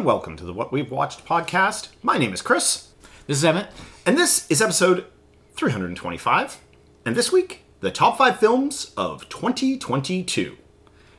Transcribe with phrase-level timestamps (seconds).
[0.00, 1.88] and welcome to the What We've Watched podcast.
[2.02, 2.88] My name is Chris,
[3.26, 3.68] This is Emmett.
[4.06, 5.04] and this is episode
[5.56, 6.58] 325.
[7.04, 10.56] And this week, the top five films of 2022.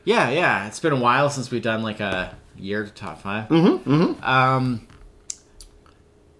[0.04, 0.66] Yeah, yeah.
[0.66, 3.90] It's been a while since we've done like a year top 5 Mm-hmm.
[3.92, 4.24] Mm-hmm.
[4.24, 4.88] Um.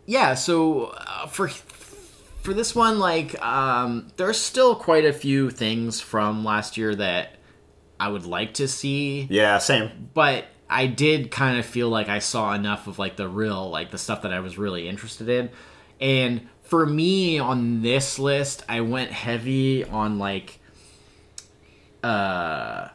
[0.07, 0.35] Yeah.
[0.35, 6.45] So uh, for for this one, like, um, there's still quite a few things from
[6.45, 7.37] last year that
[8.01, 10.09] I would like to see, Yeah, same.
[10.13, 13.91] but I did kind of feel like I saw enough of like the real, like
[13.91, 15.51] the stuff that I was really interested in,
[16.01, 20.59] and for me on this list, I went heavy on like
[22.03, 22.89] uh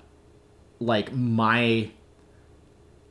[0.80, 1.90] like my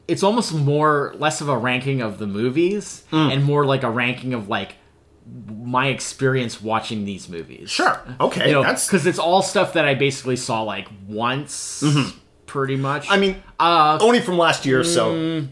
[0.08, 4.34] it's almost more less of a ranking of the movies and more like a ranking
[4.34, 4.76] of like
[5.48, 7.70] my experience watching these movies.
[7.70, 8.00] Sure.
[8.20, 8.48] Okay.
[8.48, 8.86] You know, that's.
[8.86, 11.82] because it's all stuff that I basically saw like once,
[12.46, 13.06] pretty much.
[13.10, 15.46] I mean, uh, only from last year, so.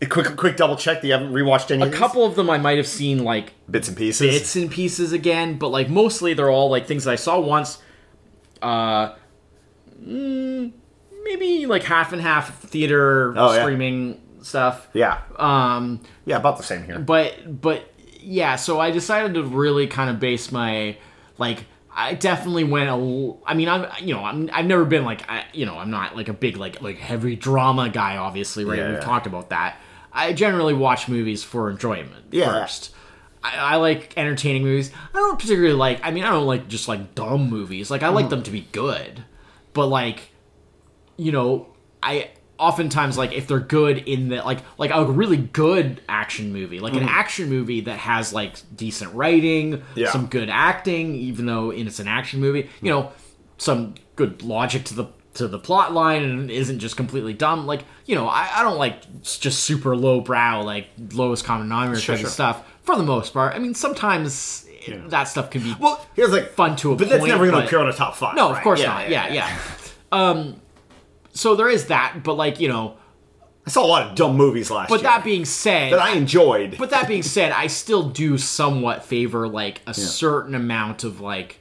[0.00, 1.98] A quick, quick double check that you haven't rewatched any a of these?
[1.98, 4.30] couple of them I might have seen like bits and pieces.
[4.32, 7.82] bits and pieces again, but like mostly they're all like things that I saw once.
[8.62, 9.14] Uh,
[10.00, 10.72] mm,
[11.24, 13.62] maybe like half and half theater Oh, yeah.
[13.62, 14.88] streaming stuff.
[14.94, 15.18] Yeah.
[15.36, 17.00] Um, Yeah, about the same here.
[17.00, 20.96] but but yeah, so I decided to really kind of base my
[21.38, 21.64] like.
[22.00, 22.92] I definitely went a.
[22.92, 25.90] l- I mean, I'm you know I'm I've never been like I, you know I'm
[25.90, 28.16] not like a big like like heavy drama guy.
[28.16, 28.78] Obviously, right?
[28.78, 29.76] Yeah, We've talked about that.
[30.12, 32.46] I generally watch movies for enjoyment Yeah.
[32.52, 32.94] first.
[33.42, 34.92] I, I like entertaining movies.
[35.12, 36.00] I don't particularly like.
[36.04, 37.90] I mean, I don't like just like dumb movies.
[37.90, 38.14] Like I Mm-hmm.
[38.14, 39.24] like them to be good,
[39.72, 40.30] but like,
[41.16, 41.66] you know,
[42.02, 46.80] I oftentimes like if they're good in the like like a really good action movie,
[46.80, 49.98] like an action movie that has like decent writing, Mm-hmm.
[49.98, 50.10] Yeah.
[50.10, 52.68] some good acting, even though it's an action movie.
[52.82, 53.12] You know,
[53.58, 57.66] some good logic to the to the plot line and isn't just completely dumb.
[57.66, 62.00] Like you know, I, I don't like just super low brow like lowest common denominator
[62.00, 62.26] Sure, type sure.
[62.28, 62.68] of stuff.
[62.82, 64.66] For the most part, I mean, sometimes
[65.08, 66.50] that stuff can be Well, here's like.
[66.52, 67.10] fun to a But point.
[67.10, 68.34] that's never going to appear on a top five.
[68.34, 68.62] No, of right?
[68.64, 69.10] course not.
[69.10, 69.58] Yeah, yeah.
[70.10, 70.60] Um,
[71.38, 72.96] so there is that, but like you know,
[73.64, 76.14] I saw a lot of dumb movies last but year that being said, that I
[76.14, 76.76] enjoyed.
[76.78, 81.60] but that being said, I still do somewhat favor like a certain amount of like,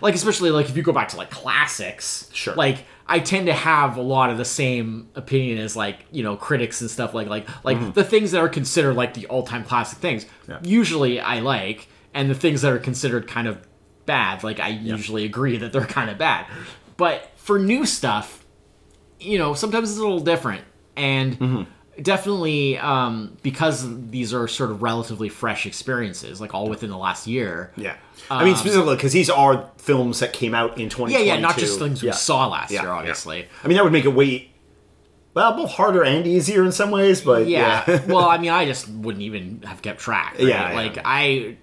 [0.00, 2.54] like especially like if you go back to like classics, Sure.
[2.54, 6.36] Like I tend to have a lot of the same opinion as like you know
[6.36, 9.64] critics and stuff like like like the things that are considered like the all time
[9.64, 10.24] classic things.
[10.24, 10.50] Mm-hmm.
[10.52, 10.58] Yeah.
[10.62, 13.66] Usually I like, and the things that are considered kind of
[14.06, 16.46] bad, like I usually agree that they're kind of bad.
[16.96, 18.37] But for new stuff,
[19.20, 20.62] you know, sometimes it's a little different.
[20.96, 22.02] And Mm-hmm.
[22.02, 27.26] definitely um, because these are sort of relatively fresh experiences, like all within the last
[27.26, 27.72] year.
[27.76, 27.96] yeah.
[28.30, 31.16] I mean, specifically because these are films that came out in 2022.
[31.20, 32.96] Um, Yeah, yeah, not just things we saw last Yeah, year, yeah.
[32.96, 33.46] obviously.
[33.64, 34.50] I mean, that would make it way,
[35.34, 37.84] well, both harder and easier in some ways, but Yeah.
[37.86, 38.04] yeah.
[38.06, 40.34] well, I mean, I just wouldn't even have kept track.
[40.34, 40.48] Right?
[40.48, 40.76] Yeah, yeah.
[40.76, 41.56] Like I,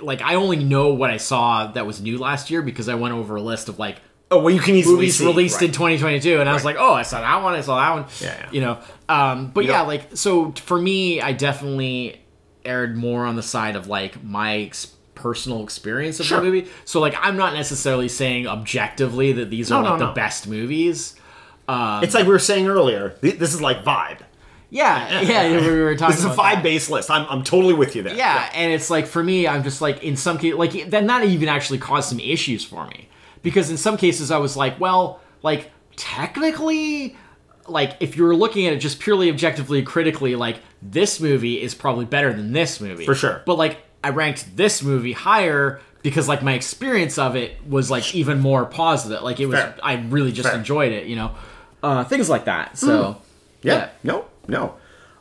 [0.00, 3.14] like I only know what I saw that was new last year because I went
[3.14, 3.96] over a list of like
[4.30, 6.92] oh, well, you can easily movies see, released in 2022 and i was like oh
[6.94, 8.48] i saw that one i saw that one Yeah, yeah.
[8.52, 8.78] you know
[9.08, 12.20] um but You yeah know- like so for me i definitely
[12.64, 16.38] erred more on the side of like my ex- personal experience of Sure.
[16.38, 19.98] the movie so like i'm not necessarily saying objectively that these No, are no, like
[19.98, 20.12] the no.
[20.14, 21.14] best movies
[21.68, 23.14] um, It's like we were saying earlier.
[23.20, 24.20] This is like vibe.
[24.70, 27.10] yeah yeah we were talking This is a vibe based list.
[27.10, 28.14] I'm, I'm totally with you there.
[28.14, 31.24] Yeah, and it's like for me, I'm just like in some case, like then that
[31.26, 33.08] even actually caused some issues for me
[33.42, 37.16] because in some cases I was like, well, like technically,
[37.66, 41.74] like if you were looking at it just purely objectively, critically, like this movie is
[41.74, 43.42] probably better than this movie For sure.
[43.46, 48.14] But like I ranked this movie higher because like my experience of it was like
[48.14, 49.22] even more positive.
[49.22, 49.76] Like it was, Fair.
[49.82, 50.58] I really just Fair.
[50.58, 51.34] enjoyed it, you know,
[51.82, 52.78] uh, things like that.
[52.78, 53.20] So
[53.62, 53.90] Yeah.
[54.02, 54.74] No, no.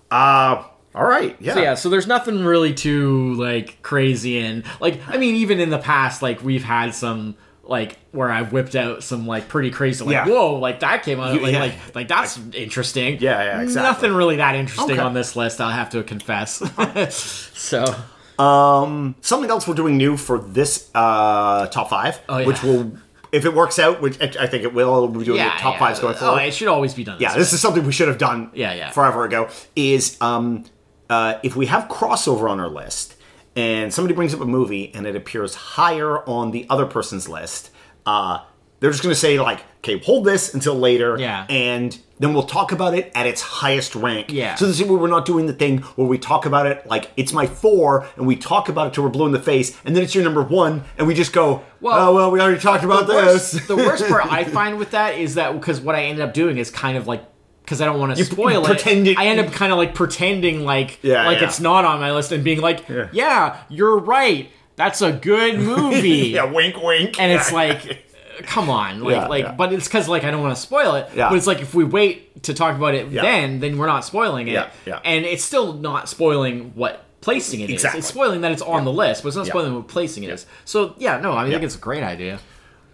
[0.10, 0.64] Uh,
[0.96, 1.36] all right.
[1.40, 1.54] Yeah.
[1.54, 5.70] So yeah, so there's nothing really too like crazy and like I mean even in
[5.70, 7.36] the past like we've had some
[7.70, 10.26] like where I've whipped out some like pretty crazy like Yeah.
[10.28, 11.60] whoa like that came out like, yeah.
[11.60, 13.18] like like that's interesting.
[13.20, 13.90] Yeah, yeah, exactly.
[13.92, 15.02] Nothing really that interesting Okay.
[15.02, 16.62] on this list, I'll have to confess.
[17.54, 17.96] so
[18.40, 22.46] Um, something else we're doing new for this uh, top five, Oh, yeah.
[22.48, 22.92] which will,
[23.32, 26.00] if it works out, which I I think it will, we're doing yeah, top fives
[26.00, 26.42] going Oh, forward.
[26.44, 27.18] it should always be done.
[27.20, 28.52] yeah, this is something we should have done.
[28.54, 28.92] Yeah, yeah.
[28.92, 29.50] forever ago.
[29.76, 30.66] Is um,
[31.10, 33.16] uh, if we have crossover on our list
[33.58, 37.72] and somebody brings up a movie and it appears higher on the other person's list,
[38.06, 38.40] uh,
[38.80, 41.46] they're just going to say like, okay, hold this until later, Yeah.
[41.50, 44.32] and then we'll talk about it at its highest rank.
[44.32, 44.54] Yeah.
[44.56, 47.10] So this is where we're not doing the thing where we talk about it like
[47.18, 49.96] it's my four, and we talk about it till we're blue in the face, and
[49.96, 52.84] then it's your number one, and we just go, Well, oh well, we already talked
[52.84, 53.54] about the this.
[53.56, 56.34] worst, the worst part I find with that is that because what I ended up
[56.36, 57.24] doing is kind of like
[57.68, 59.94] because I don't want to spoil pretend it, it- I end up kind of like
[59.94, 61.48] pretending like Yeah, like yeah.
[61.48, 64.50] it's not on my list and being like, yeah, you're right.
[64.78, 66.30] That's a good movie.
[66.30, 67.20] yeah, wink, wink.
[67.20, 67.56] and it's Yeah.
[67.58, 68.04] like
[68.44, 69.52] come on like Yeah, like yeah.
[69.52, 71.28] but it's because like i don't want to spoil it Yeah.
[71.30, 73.24] but it's like if we wait to talk about it Yeah.
[73.24, 75.00] then then we're not spoiling it Yeah, yeah.
[75.04, 77.78] and it's still not spoiling what placing it is.
[77.78, 77.98] Exactly.
[77.98, 79.54] it's spoiling that it's on the list but it's not Yeah.
[79.54, 82.04] spoiling what placing it is so yeah no i mean, i think it's a great
[82.04, 82.40] idea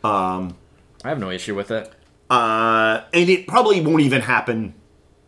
[0.05, 0.55] um,
[1.03, 1.91] i have no issue with it
[2.29, 4.73] uh, and it probably won't even happen.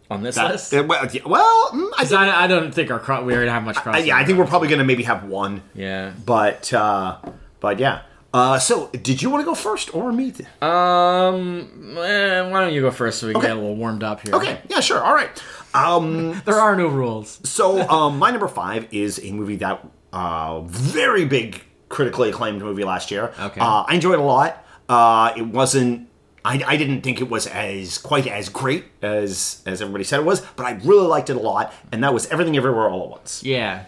[0.10, 2.72] on this That, list uh, well, yeah, well, mm, I 'Cause think, I, I don't
[2.74, 4.84] think our cro- we already have much cross uh, yeah, I think we're probably gonna
[4.84, 7.18] maybe have one, yeah but uh,
[7.60, 8.02] but yeah.
[8.34, 10.34] Uh, so, did you want to go first or me?
[10.62, 13.48] um eh, why don't you go first so we can Okay.
[13.48, 15.32] get a little warmed up here Okay, yeah, sure, all right.
[15.74, 20.62] Um, there are no rules so, um, my number five is a movie that uh,
[20.62, 23.34] very big critically acclaimed movie last year.
[23.40, 23.60] Okay.
[23.62, 24.64] uh, I enjoyed it a lot.
[24.90, 26.08] Uh, it wasn't.
[26.46, 30.26] I, I didn't think it was as quite as great as as everybody said it
[30.26, 33.10] was, but I really liked it a lot, and that was Everything Everywhere All at
[33.10, 33.44] Once.
[33.44, 33.86] Yeah.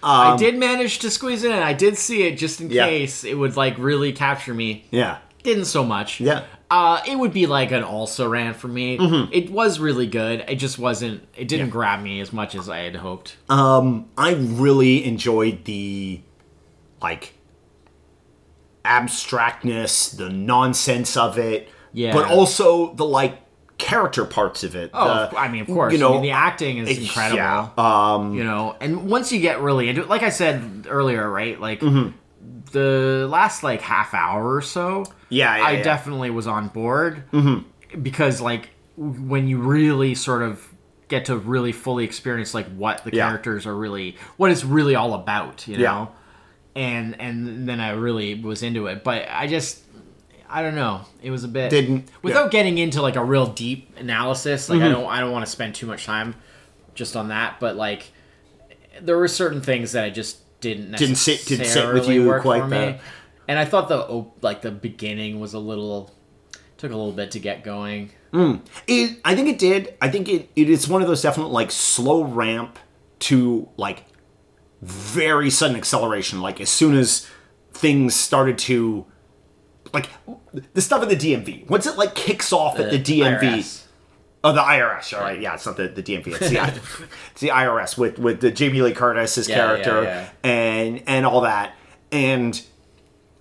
[0.00, 1.58] I did manage to squeeze it in.
[1.58, 2.86] I did see it just in Um, Yeah.
[2.86, 4.84] case it would like really capture me.
[4.92, 6.20] Yeah, Didn't so much.
[6.20, 6.42] Yeah.
[6.70, 8.98] Uh, it would be like an also ran for me.
[9.32, 10.44] It was really good.
[10.46, 11.26] It just wasn't.
[11.36, 11.72] It didn't Yeah.
[11.72, 13.36] grab me as much as I had hoped.
[13.48, 16.20] I really enjoyed the
[17.02, 17.32] like
[18.84, 22.12] abstractness, the nonsense of it, Yeah.
[22.12, 23.40] but also the like
[23.78, 24.90] character parts of it.
[24.92, 25.92] Oh, the- I mean, of course.
[25.92, 27.36] you know, I mean, the acting is it- incredible.
[27.36, 31.28] yeah, um, you know, and once you get really into it, like I said earlier,
[31.30, 31.60] right?
[31.60, 32.10] Like Mm-hmm.
[32.72, 35.82] the last like half hour or so, Yeah, yeah, I yeah.
[35.82, 38.00] definitely was on board mm-hmm.
[38.02, 40.66] because like when you really sort of
[41.06, 45.14] get to really fully experience like what the characters are really, what it's really all
[45.14, 46.10] about, you know,
[46.74, 49.84] and and then I really was into it, but I just.
[50.50, 51.02] I don't know.
[51.22, 52.42] It was a bit Didn't- without yeah.
[52.44, 52.50] Mm-hmm.
[52.50, 54.68] getting into like a real deep analysis.
[54.68, 56.34] Like I don't I don't want to spend too much time
[56.94, 58.10] just on that, but like
[59.00, 62.66] there were certain things that I just didn't Didn't sit- didn't sit with you quite
[62.68, 62.98] me.
[63.46, 66.12] And I thought the like the beginning was a little
[66.78, 68.10] took a little bit to get going.
[68.86, 69.94] It, I think it did.
[70.02, 72.78] I think it, it is one of those definite like slow ramp
[73.20, 74.04] to like
[74.82, 76.40] very sudden acceleration.
[76.40, 77.26] Like as soon as
[77.72, 79.06] things started to
[79.92, 80.08] like
[80.74, 81.68] the stuff at the DMV.
[81.68, 83.40] Once it like kicks off at the DMV.
[83.40, 83.84] IRS.
[84.44, 85.12] Oh, the IRS.
[85.16, 86.28] All right, yeah, it's not the, the DMV.
[86.28, 91.02] It's the, it's the IRS with with the Jamie Lee Curtis's Yeah, character yeah, and
[91.06, 91.74] and all that,
[92.12, 92.60] and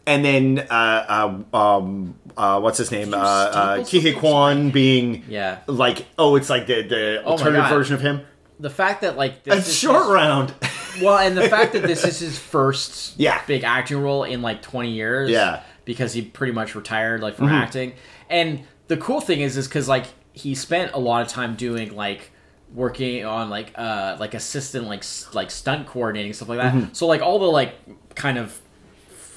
[0.07, 3.13] and then uh, uh, um, uh, what's his name?
[3.13, 5.59] Uh, uh, staple Ke Huy Quan being Yeah.
[5.67, 8.21] like oh, it's like the the Oh alternative version of him.
[8.59, 10.53] The fact that like this It's is short his- round.
[11.01, 13.39] well, and the fact that this is his first Yeah.
[13.45, 15.29] big acting role in like 20 years.
[15.29, 15.61] Yeah.
[15.87, 15.91] Mm-hmm.
[15.91, 17.93] Because he pretty much retired like from acting.
[18.29, 21.95] And the cool thing is is cuz like he spent a lot of time doing
[21.95, 22.31] like
[22.73, 26.73] working on like uh like assistant like s- like stunt coordinating stuff like that.
[26.73, 26.93] Mm-hmm.
[26.93, 27.73] So like all the like
[28.15, 28.59] kind of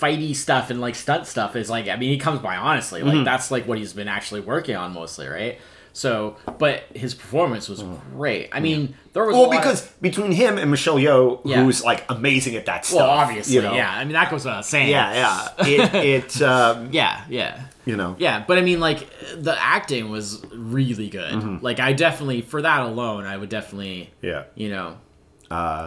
[0.00, 3.16] fighty stuff and like stunt stuff is like I mean he comes by honestly Mm-hmm.
[3.18, 5.58] like that's like what he's been actually working on mostly right
[5.92, 7.82] so but his performance was
[8.12, 11.62] great I mean there was a well, lot- because between him and Michelle Yeoh, Yeah.
[11.64, 12.98] who's like amazing at that stuff.
[13.00, 13.74] well obviously you know?
[13.74, 15.66] yeah I mean that goes without saying yeah, yeah.
[15.66, 15.94] It
[16.36, 21.08] it um, yeah yeah you know yeah but I mean like the acting was really
[21.08, 21.64] good Mm-hmm.
[21.64, 24.44] like I definitely for that alone I would definitely yeah.
[24.54, 24.96] you know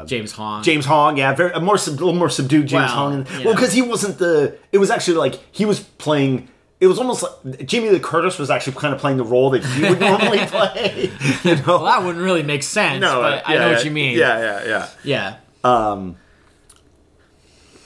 [0.06, 3.10] James Hong James Hong, yeah, very a more sub, a little more subdued James Well,
[3.12, 3.18] Hong.
[3.20, 3.54] you Well, know.
[3.54, 4.58] because he wasn't the.
[4.74, 6.50] It was actually like he was playing.
[6.84, 9.64] It was almost like Jamie Lee Curtis was actually kind of playing the role that
[9.64, 11.12] he would normally play.
[11.44, 13.92] You know, well that wouldn't really make sense but I yeah, know yeah, what you
[13.92, 14.66] mean Yeah, yeah,
[15.04, 15.38] yeah.
[15.64, 16.18] yeah Um,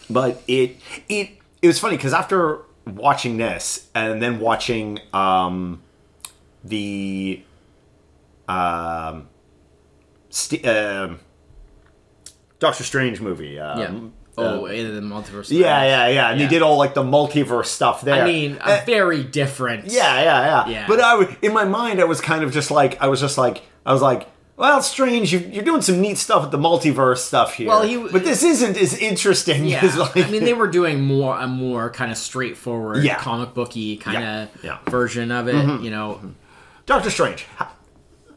[0.09, 0.77] But it
[1.09, 1.29] it
[1.61, 5.81] it was funny because after watching this and then watching um
[6.63, 7.43] the
[8.47, 9.27] um
[10.29, 11.19] st- um
[12.59, 13.59] Doctor Strange movie.
[13.59, 16.29] Um, yeah oh in the multiverse Yeah, yeah, yeah.
[16.31, 16.45] And Yeah.
[16.47, 18.23] they did all like the multiverse stuff there.
[18.23, 19.85] I mean, Uh, very different.
[19.87, 20.85] yeah, yeah, yeah, Yeah.
[20.87, 23.37] But I, w- in my mind, I was kind of just like, I was just
[23.37, 24.27] like, I was like,
[24.57, 25.31] well, strange.
[25.31, 27.67] You, you're doing some neat stuff with the multiverse stuff here.
[27.67, 30.17] Well, he- but this isn't as interesting Yeah, as like.
[30.17, 33.17] I mean, they were doing more a more kind of straightforward, Yeah.
[33.19, 34.71] comic booky kind of Yeah, yeah.
[34.77, 34.89] Mm-hmm.
[34.89, 35.81] version of it.
[35.81, 36.19] You know,
[36.87, 37.45] Doctor Strange.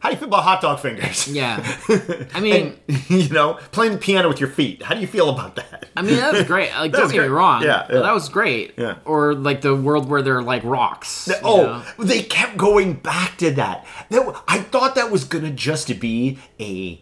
[0.01, 1.27] How, do you feel about hot dog fingers?
[1.27, 1.63] yeah.
[2.33, 2.77] I mean,
[3.07, 4.81] you know, playing the piano with your feet.
[4.81, 5.89] How do you feel about that?
[5.95, 6.71] I mean that was great.
[6.75, 7.35] Like, That don't was get me great.
[7.37, 7.61] wrong.
[7.63, 7.99] Yeah, yeah.
[7.99, 8.73] that was great.
[8.77, 8.97] Yeah.
[9.05, 11.27] Or like the world where they're like rocks.
[11.27, 12.03] you Oh, know?
[12.03, 13.85] they kept going back to that.
[14.09, 16.99] That I thought that was gonna just be a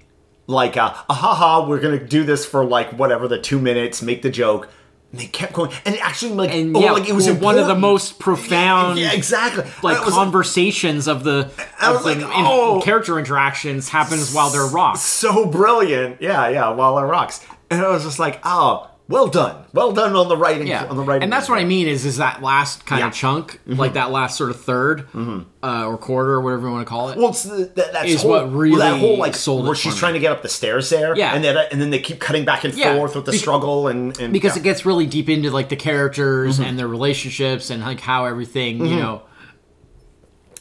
[0.48, 1.68] like a, ah, a haha.
[1.70, 4.70] We're gonna do this for like whatever the two minutes, make the joke.
[5.12, 7.58] And they kept going, and it actually like and oh, yeah, like it was one
[7.58, 9.64] of the most profound Yeah, exactly.
[9.82, 11.50] like conversations of the
[11.82, 12.82] of the like, in- oh.
[12.84, 15.02] character interactions happens while they're rocks.
[15.02, 16.22] so brilliant.
[16.22, 16.70] Yeah, yeah.
[16.70, 20.38] While they're rocks, and I was just like, oh, well done, well done on the
[20.38, 20.68] writing.
[20.68, 23.08] Yeah, on the writing, and that's what I mean is is that last kind Yeah.
[23.08, 23.74] of chunk, mm-hmm.
[23.80, 25.40] like that last sort of 3rd mm-hmm.
[25.66, 27.18] uh, or quarter or whatever you want to call it.
[27.18, 29.76] Well, it's the, that, that's Is whole, what really that whole like sold it where
[29.76, 30.00] for she's me.
[30.00, 31.34] trying to get up the stairs there, Yeah.
[31.34, 32.96] and then uh, and then they keep cutting back and Yeah.
[32.96, 34.62] forth with the Be- struggle and, and because yeah.
[34.62, 36.70] it gets really deep into like the characters Mm-hmm.
[36.70, 39.00] and their relationships and like how everything you mm-hmm.
[39.00, 39.22] know.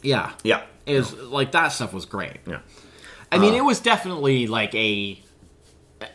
[0.02, 2.38] Yeah, yeah, was like that stuff was great.
[2.47, 2.61] yeah,
[3.31, 5.21] I mean, uh, it was definitely like a.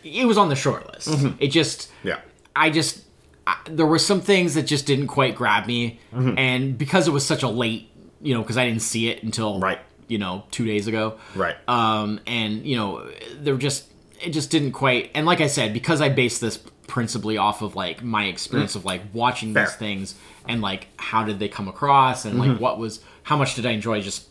[0.04, 1.08] It was on the short list.
[1.40, 2.08] It just, Mm-hmm.
[2.10, 2.20] yeah.
[2.56, 3.04] I just,
[3.48, 6.38] I, there were some things that just didn't quite grab me, Mm-hmm.
[6.38, 7.90] and because it was such a late,
[8.22, 9.80] you know, because I didn't see it until Right.
[10.08, 11.56] you know, two days ago, Right.
[11.68, 13.10] Um, and you know,
[13.40, 13.90] there just
[14.22, 15.12] it just didn't quite.
[15.16, 18.86] And like I said, because I based this principally off of like my experience of
[18.86, 19.54] like watching Mm.
[19.54, 19.64] Fair.
[19.64, 19.70] Mm-hmm.
[19.72, 20.16] these things
[20.48, 23.72] and like how did they come across and like what was how much did I
[23.72, 24.28] enjoy just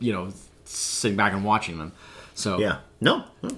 [0.00, 0.30] you know
[0.64, 1.92] sitting back and watching them.
[2.34, 2.78] So Yeah.
[3.00, 3.24] No.
[3.42, 3.50] no.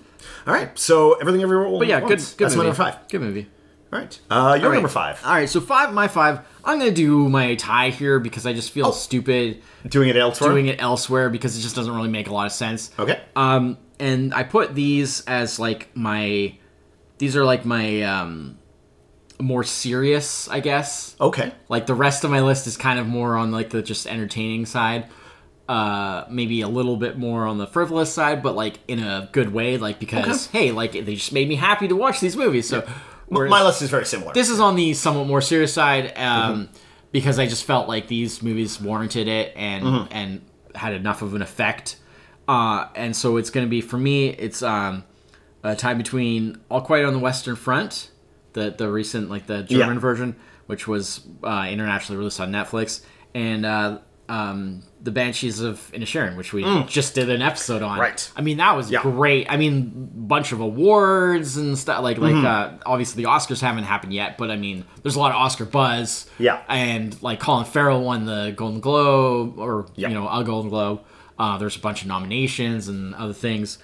[0.47, 0.77] All right.
[0.79, 1.67] So everything everywhere.
[1.67, 2.11] All but yeah, good.
[2.11, 2.35] once.
[2.35, 3.09] good That's my number five.
[3.09, 3.49] Good movie.
[3.93, 4.21] All right.
[4.31, 4.75] Uh, your All right.
[4.75, 5.21] number five.
[5.25, 6.41] All right, so five, my five.
[6.65, 10.51] I'm gonna do my tie here because I just feel stupid Doing it elsewhere.
[10.51, 12.91] doing it elsewhere because it just doesn't really make a lot of sense.
[12.99, 13.21] Okay.
[13.37, 16.57] Um, and I put these as like my,
[17.19, 18.59] these are like my um,
[19.39, 21.15] more serious, I guess.
[21.21, 21.53] okay.
[21.69, 24.67] Like the rest of my list is kind of more on like the just entertaining
[24.67, 25.07] side.
[25.69, 29.53] Uh, maybe a little bit more on the frivolous side, but like in a good
[29.53, 29.77] way.
[29.79, 32.69] Like because hey, like they just made me happy to watch these movies.
[32.69, 32.87] So
[33.27, 34.33] whereas- my list is very similar.
[34.33, 36.69] this is on the somewhat more serious side um,
[37.11, 40.43] because I just felt like these movies warranted it and and
[40.77, 41.97] had enough of an effect.
[42.47, 44.29] Uh, and so it's going to be for me.
[44.29, 45.03] It's um,
[45.65, 48.11] a tie between All Quiet on the Western Front,
[48.53, 50.01] the the recent like the German Yeah.
[50.01, 53.01] version, which was uh, internationally released on Netflix,
[53.35, 57.99] and uh, um, the Banshees of Inisherin, which we just did an episode on.
[57.99, 58.31] Right.
[58.37, 59.01] I mean, that was Yeah.
[59.01, 59.47] great.
[59.51, 62.03] I mean, bunch of awards and stuff.
[62.03, 62.45] Like, like Mm-hmm.
[62.47, 65.65] uh, obviously the Oscars haven't happened yet, but I mean, there's a lot of Oscar
[65.65, 66.29] buzz.
[66.39, 66.61] Yeah.
[66.69, 70.09] And like Colin Farrell won the Golden Globe, or Yeah.
[70.09, 71.01] you know, a Golden Globe.
[71.39, 73.79] Uh, there's a bunch of nominations and other things.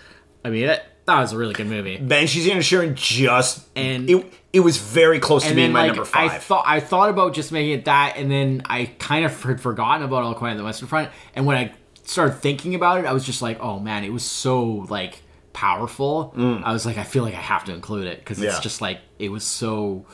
[0.45, 1.97] I mean, it, that was a really good movie.
[1.97, 6.29] Banshees Inisherin just And- it it was very close to being my like number I
[6.29, 6.43] five.
[6.45, 10.03] thought I thought about just making it that, and then I kind of had forgotten
[10.05, 11.09] about All Quiet on the Western Front.
[11.35, 11.73] And when I
[12.05, 15.23] started thinking about it, I was just like, oh man, it was so like
[15.55, 16.35] powerful.
[16.37, 18.57] I was like, I feel like I have to include it because it's Mm.
[18.59, 18.63] Yeah.
[18.63, 20.05] just like it was so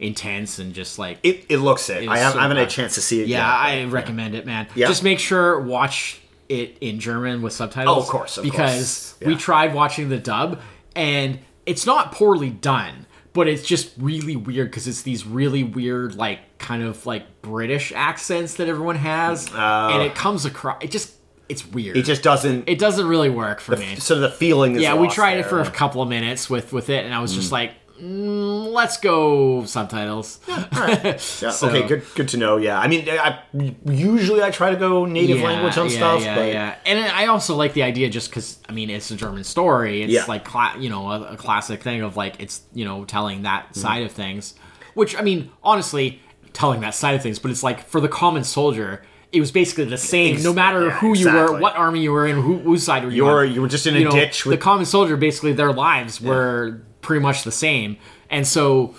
[0.00, 2.02] intense and just like it, it looks it.
[2.04, 3.28] It I, have, so I haven't had a chance to see it.
[3.28, 3.38] yeah,
[3.72, 4.66] yet, I recommend it, man.
[4.74, 4.88] Yeah.
[4.88, 7.96] Just make sure watch it in German with subtitles.
[7.96, 9.26] Oh, of course, of because course.
[9.26, 10.60] we tried watching the dub,
[10.94, 16.14] and it's not poorly done, but it's just really weird because it's these really weird,
[16.14, 20.82] like kind of like British accents that everyone has, mm, uh, and it comes across.
[20.82, 21.14] It just
[21.48, 21.96] it's weird.
[21.96, 22.68] It just doesn't.
[22.68, 23.96] it doesn't really work for me.
[23.96, 26.88] so the feeling is Yeah, we tried it for a couple of minutes with with
[26.88, 27.52] it, and I was just mm.
[27.52, 30.40] like, mm, let's go subtitles.
[30.48, 31.16] Yeah,
[31.50, 32.56] So- okay, good good to know.
[32.56, 33.40] Yeah, I mean, I
[33.86, 36.74] usually I try to go native Yeah, language on yeah, stuff, Yeah, but yeah.
[36.86, 40.02] And I also like the idea just because I mean it's a German story.
[40.02, 40.24] It's Yeah.
[40.26, 43.64] like cla- you know a, a classic thing of like it's you know telling that
[43.64, 43.80] Mm-hmm.
[43.80, 44.54] side of things,
[44.94, 46.20] which I mean honestly
[46.52, 49.02] telling that side of things, but it's like for the common soldier.
[49.32, 52.24] It was basically the same, no matter yeah, who you were, what army you were
[52.24, 54.12] in, who, whose side were you you were you were just in a You know,
[54.12, 55.16] ditch with the common soldier.
[55.16, 57.96] Basically, their lives were pretty much the same,
[58.28, 58.94] and so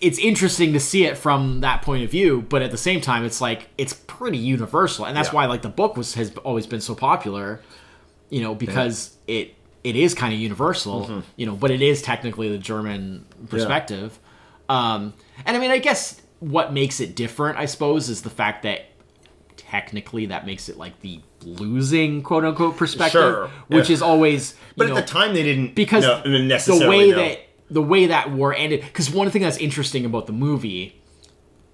[0.00, 3.24] it's interesting to see it from that point of view but at the same time
[3.24, 5.06] it's like it's pretty universal.
[5.06, 5.34] And that's Yeah.
[5.36, 7.60] why like the book was has always been so popular
[8.28, 9.54] you know because it
[9.84, 11.20] it is kind of universal Mm-hmm.
[11.36, 14.18] you know but it is technically the german perspective.
[14.68, 15.14] Um
[15.46, 18.84] and i mean i guess what makes it different i suppose is the fact that
[19.76, 23.94] technically that makes it like the losing quote unquote perspective Sure, which yeah.
[23.94, 27.38] is always you But know, at the time, they didn't because the necessarily way that
[27.70, 31.00] the way that war ended because one thing that's interesting about the movie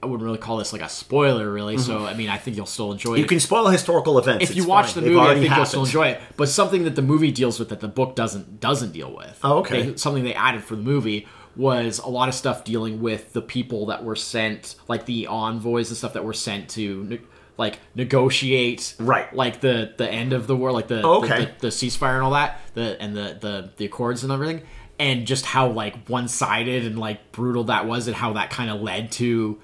[0.02, 2.66] i wouldn't really call this like a spoiler really so i mean i think you'll
[2.66, 3.18] still enjoy Mm-hmm.
[3.20, 5.04] you can spoil historical events if you watch fine.
[5.04, 7.68] the movie i think you'll still enjoy it but something that the movie deals with
[7.68, 9.82] that the book doesn't doesn't deal with Oh, okay.
[9.90, 13.42] they, something they added for the movie was a lot of stuff dealing with the
[13.42, 17.20] people that were sent like the envoys and stuff that were sent to
[17.64, 19.34] like negotiate Right.
[19.34, 22.22] like the the end of the war like the Oh, the- the, the ceasefire and
[22.22, 24.62] all that the and the the the accords and everything
[24.98, 28.80] and just how like one-sided and like brutal that was and how that kind of
[28.80, 29.58] led to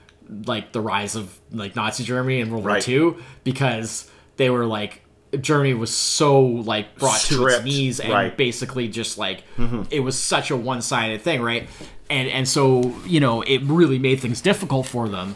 [0.47, 2.87] like the rise of like nazi germany and world Right.
[2.89, 5.03] war ii because they were like
[5.41, 8.35] Germany was so like brought to its knees and right.
[8.35, 9.83] basically just like mm-hmm.
[9.91, 11.69] it was such a one-sided thing, right?
[12.11, 15.35] And and so you know it really made things difficult for them,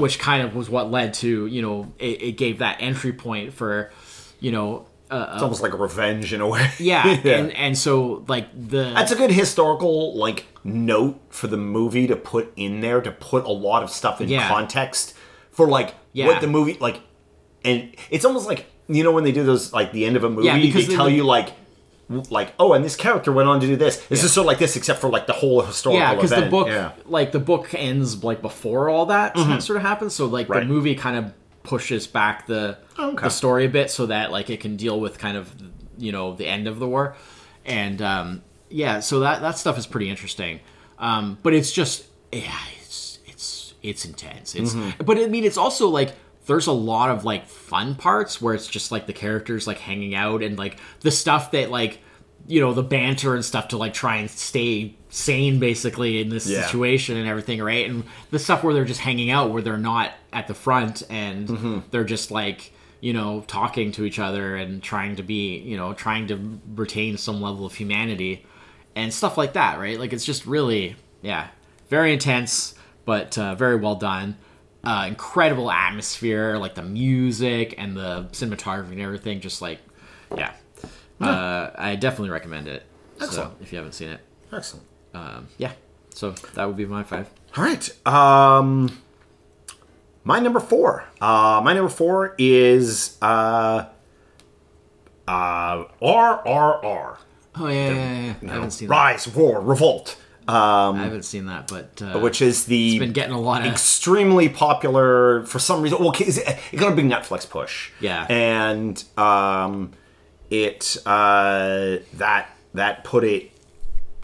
[0.00, 3.52] which kind of was what led to you know it, it gave that entry point
[3.52, 3.90] for
[4.40, 6.70] you know uh, It's almost like a revenge in a way.
[6.78, 12.06] yeah, and and so like the That's a good historical like note for the movie
[12.06, 14.48] to put in there to put a lot of stuff in Yeah.
[14.48, 15.14] context
[15.50, 16.26] for like Yeah.
[16.28, 17.00] what the movie like
[17.64, 20.30] and it's almost like you know when they do those like the end of a
[20.30, 21.52] movie Yeah, because they they- tell you like
[22.08, 24.58] like oh and this character went on to do this this is sort of like
[24.58, 26.92] this except for like the whole historical yeah because the book yeah.
[27.06, 30.60] like the book ends like before all that sort of happens so like Right.
[30.60, 31.32] the movie kind of
[31.62, 33.24] pushes back the Okay.
[33.24, 35.50] the story a bit so that like it can deal with kind of
[35.98, 37.16] you know the end of the war
[37.64, 40.60] and um yeah so that that stuff is pretty interesting
[40.98, 45.04] um but it's just yeah it's it's it's intense it's Mm-hmm.
[45.04, 46.12] but i mean it's also like
[46.46, 50.14] there's a lot of like fun parts where it's just like the characters like hanging
[50.14, 51.98] out and like the stuff that like
[52.46, 56.46] you know the banter and stuff to like try and stay sane basically in this
[56.46, 56.64] Yeah.
[56.66, 60.12] situation and everything right and the stuff where they're just hanging out where they're not
[60.32, 61.78] at the front and Mm-hmm.
[61.90, 65.94] they're just like you know talking to each other and trying to be you know
[65.94, 68.44] trying to retain some level of humanity
[68.94, 71.48] and stuff like that right like it's just really yeah
[71.88, 72.74] very intense
[73.06, 74.36] but uh, very well done
[74.84, 79.78] uh, incredible atmosphere like the music and the cinematography and everything just like
[80.36, 80.52] yeah
[81.20, 82.82] uh, i definitely recommend it
[83.18, 83.54] so Excellent.
[83.62, 84.20] if you haven't seen it
[84.52, 85.72] excellent um, yeah
[86.10, 88.06] so that would be my five All right.
[88.06, 89.00] Um,
[90.22, 91.04] my number four.
[91.20, 93.86] Uh, my number four is uh,
[95.26, 97.16] uh, RRR.
[97.56, 98.50] oh yeah, yeah, yeah, yeah.
[98.50, 100.16] i haven't seen that Rise, Roar, Revolt.
[100.46, 103.62] Um, i haven't seen that but uh, which is the it's been getting a lot
[103.62, 105.98] of extremely popular for some reason.
[105.98, 106.38] Well, it,
[106.72, 107.90] it got a big Netflix push.
[108.00, 108.26] Yeah.
[108.28, 109.92] and um,
[110.50, 113.52] it uh, that that put it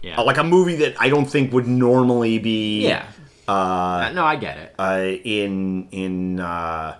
[0.03, 3.05] yeah like a movie that I don't think would normally be yeah
[3.47, 6.97] uh, no i get it uh, in in uh,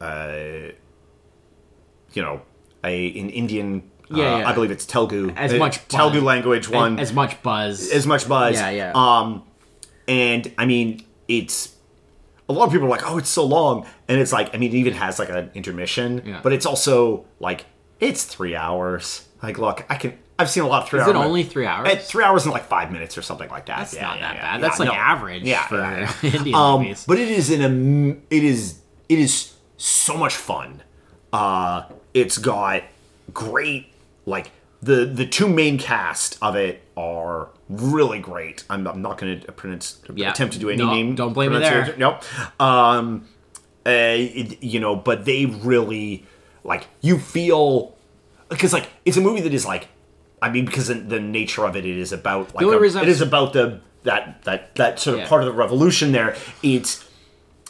[0.00, 0.32] uh,
[2.12, 2.42] you know
[2.84, 3.89] a in Indian.
[4.12, 4.48] Yeah, uh, yeah.
[4.48, 5.32] I believe it's Telugu.
[5.36, 8.54] As uh, much Telugu language one as, as much buzz as much buzz.
[8.56, 8.92] Yeah, yeah.
[8.94, 9.44] Um,
[10.08, 11.76] and I mean, it's
[12.48, 14.70] a lot of people are like, "Oh, it's so long," and it's like, I mean,
[14.72, 16.40] it even has like an intermission, Yeah.
[16.42, 17.66] but it's also like
[18.00, 19.26] it's three hours.
[19.42, 20.18] Like, look, I can.
[20.38, 21.14] I've seen a lot of three is hours.
[21.14, 23.76] it only three hours At three hours and like five minutes or something like that.
[23.78, 24.40] that's Yeah, not yeah, that yeah.
[24.52, 24.94] bad that's like no.
[24.94, 28.80] average Yeah, for indian Um, movies but it is an am- it is
[29.10, 30.82] it is so much fun.
[31.30, 31.82] Uh,
[32.14, 32.84] it's got
[33.34, 33.89] great
[34.26, 34.50] like
[34.82, 38.64] the the two main cast of it are really great.
[38.70, 40.30] I'm, I'm not going to pronounce Yeah.
[40.30, 41.14] attempt to do any No, name.
[41.14, 41.94] don't blame me there.
[41.98, 42.22] Nope.
[42.60, 43.26] Um,
[43.86, 46.26] uh, it- you know, but they really
[46.64, 47.94] like you feel
[48.48, 49.88] because like it's a movie that is like
[50.42, 53.20] I mean because the, the nature of it, it is about like a- it is
[53.20, 55.28] about the that that that sort of Yeah.
[55.28, 56.36] part of the revolution there.
[56.62, 57.04] It's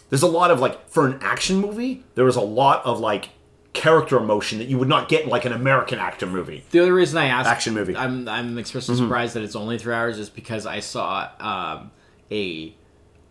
[0.09, 3.29] there's a lot of like for an action movie there was a lot of like
[3.73, 6.65] character emotion that you would not get in like an American actor movie.
[6.71, 7.97] The other reason I asked Action movie.
[7.97, 9.05] I'm I'm especially Mm-hmm.
[9.05, 11.91] surprised that it's only three hours is because I saw um,
[12.33, 12.75] a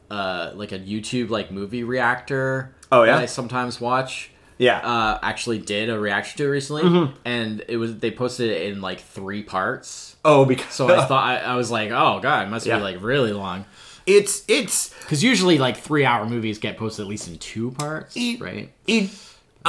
[0.10, 2.74] uh, like a YouTube like movie reactor.
[2.92, 3.16] Oh, yeah?
[3.16, 4.32] that I sometimes watch.
[4.58, 4.80] Yeah.
[4.80, 7.16] Uh, actually did a reaction to it recently, Mm-hmm.
[7.24, 10.16] and it was they posted it in like three parts.
[10.26, 12.78] oh, because So I thought I, I was like, oh god, it must Yeah.
[12.78, 13.66] be like really long.
[14.06, 18.16] it's it's Because usually like three hour movies get posted at least in two parts,
[18.18, 18.72] It- right?
[18.88, 19.10] it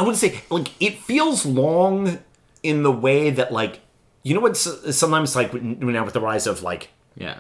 [0.01, 2.19] i wouldn't say like it feels long
[2.63, 3.81] in the way that like
[4.23, 4.63] you know what's
[4.97, 7.37] sometimes like now with the rise of like Yeah.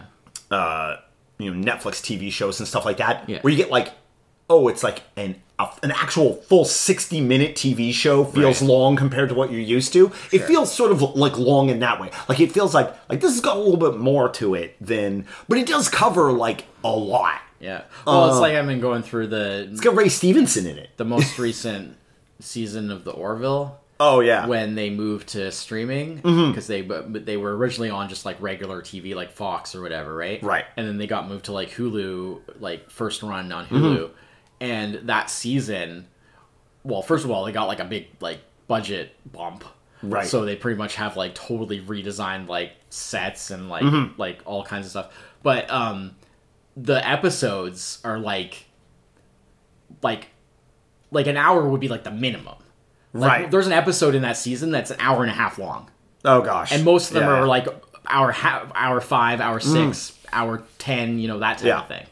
[0.50, 0.96] uh
[1.38, 3.40] you know netflix tv shows and stuff like that Yeah.
[3.40, 3.88] where you get like
[4.48, 8.68] oh it's like an a, an actual full 60 minute tv show feels Right.
[8.70, 12.00] long compared to what you're used to it feels sort of like long in that
[12.00, 14.76] way like it feels like like this has got a little bit more to it
[14.80, 17.82] than but it does cover like a lot Yeah.
[18.06, 20.90] Well, Uh, it's like I've been going through the it's got ray stevenson in it
[20.96, 21.96] the most recent
[22.40, 26.50] season of the Orville oh yeah when they moved to streaming Mm-hmm.
[26.50, 30.14] because they but they were originally on just like regular TV like Fox or whatever,
[30.14, 30.42] right?
[30.42, 30.64] Right.
[30.76, 33.76] And then they got moved to like Hulu, like first run on Mm-hmm.
[33.76, 34.10] Hulu,
[34.60, 36.06] and that season,
[36.84, 39.64] well, first of all, they got like a big like budget bump.
[40.02, 40.26] Right.
[40.26, 44.18] So they pretty much have like totally redesigned like sets and like Mm-hmm.
[44.18, 45.12] like all kinds of stuff.
[45.42, 46.16] But um
[46.76, 48.64] the episodes are like
[50.02, 50.28] like
[51.10, 52.54] like an hour would be like the minimum.
[53.12, 53.50] Like, Right.
[53.50, 55.90] There's an episode in that season that's an hour and a half long,
[56.24, 57.28] oh gosh and most of them Yeah.
[57.36, 57.42] Mm.
[57.42, 57.66] are like
[58.06, 61.18] hour half, hour five, hour six, hour ten.
[61.18, 61.80] You know that type Yeah.
[61.80, 62.06] of thing.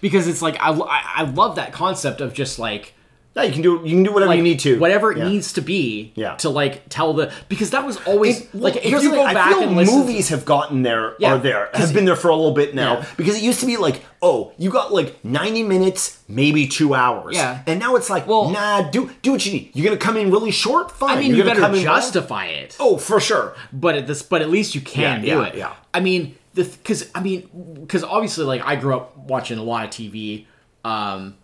[0.00, 2.93] Because it's like I I love that concept of just like
[3.36, 4.78] Yeah, you can do you can do whatever like you need to.
[4.78, 5.28] whatever it Yeah.
[5.28, 6.36] needs to be Yeah.
[6.36, 9.24] to like tell the because that was always It- well, like if here's you go
[9.24, 12.04] back I feel and listen to- movies have gotten there Yeah, are there have been
[12.04, 13.04] there for a little bit now Yeah.
[13.16, 17.34] because it used to be like oh you got like 90 minutes maybe two hours
[17.34, 17.58] Yeah.
[17.66, 20.30] and now it's like Well- nah do do what you need you're gonna come in
[20.30, 23.96] really short fine I mean you're you better in justify it oh for sure but
[23.96, 25.72] at this but at least you can Yeah, do it yeah.
[25.92, 27.48] I mean the because I mean
[27.82, 30.46] because obviously like I grew up watching a lot of TV
[30.84, 31.34] um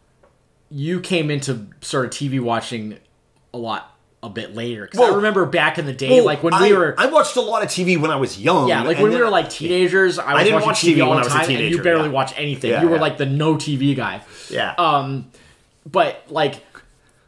[0.71, 2.99] you came into sort of TV watching
[3.53, 6.53] a lot a bit later because I remember back in the day Well, like when
[6.53, 8.99] I, we were I watched a lot of TV when I was young Yeah, like
[8.99, 11.39] when we were like teenagers, I was didn't watch TV, TV all when the I
[11.39, 12.15] was a time, and you barely yeah.
[12.15, 12.71] watch anything.
[12.71, 13.01] Yeah, you were yeah.
[13.01, 14.23] like the no TV guy.
[14.51, 15.31] yeah Um,
[15.91, 16.57] but like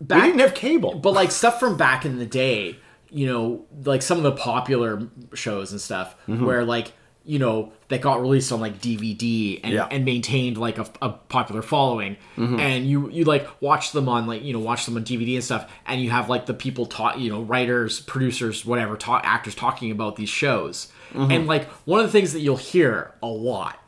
[0.00, 2.76] we back, didn't have cable but like stuff from back in the day,
[3.10, 6.44] you know, like some of the popular shows and stuff, Mm-hmm.
[6.44, 6.92] where like
[7.24, 9.82] you know that got released on like DVD and, Yeah.
[9.84, 9.94] Mm-hmm.
[9.94, 14.42] and maintained like a, a popular following, and you you like watch them on like
[14.42, 17.18] you know watch them on DVD and stuff, and you have like the people taught
[17.20, 21.30] you know, writers, producers, whatever, talk actors talking about these shows, Mm-hmm.
[21.30, 23.78] and like one of the things that you'll hear a lot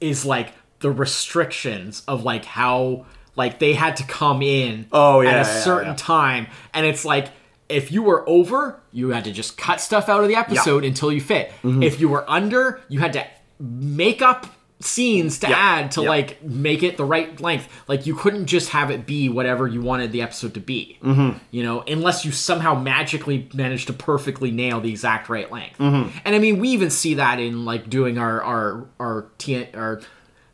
[0.00, 5.30] is like the restrictions of like how like they had to come in Oh, yeah,
[5.30, 7.28] at a yeah, certain time and it's like
[7.72, 11.10] if you were over you had to just cut stuff out of the episode until
[11.12, 11.82] you fit Mm-hmm.
[11.82, 13.24] if you were under you had to
[13.58, 14.46] make up
[14.80, 16.08] scenes to Yeah, add to yeah.
[16.08, 19.80] like make it the right length like you couldn't just have it be whatever you
[19.80, 21.38] wanted the episode to be mm-hmm.
[21.52, 26.18] you know unless you somehow magically managed to perfectly nail the exact right length Mm-hmm.
[26.24, 30.00] and i mean we even see that in like doing our our our, T- our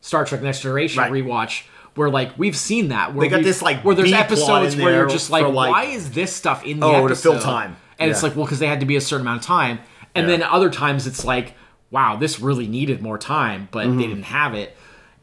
[0.02, 1.11] star trek next generation Right.
[1.11, 1.64] rewatch
[1.98, 5.08] where like we've seen that where They got this, like, where there's episodes where you're
[5.08, 7.76] just like, like- why is this stuff in the Oh, episode to fill time.
[7.98, 9.80] and it's like well because they had to be a certain amount of time
[10.14, 10.37] and Yeah.
[10.38, 11.54] then other times it's like
[11.90, 13.98] wow this really needed more time but Mm-hmm.
[13.98, 14.76] they didn't have it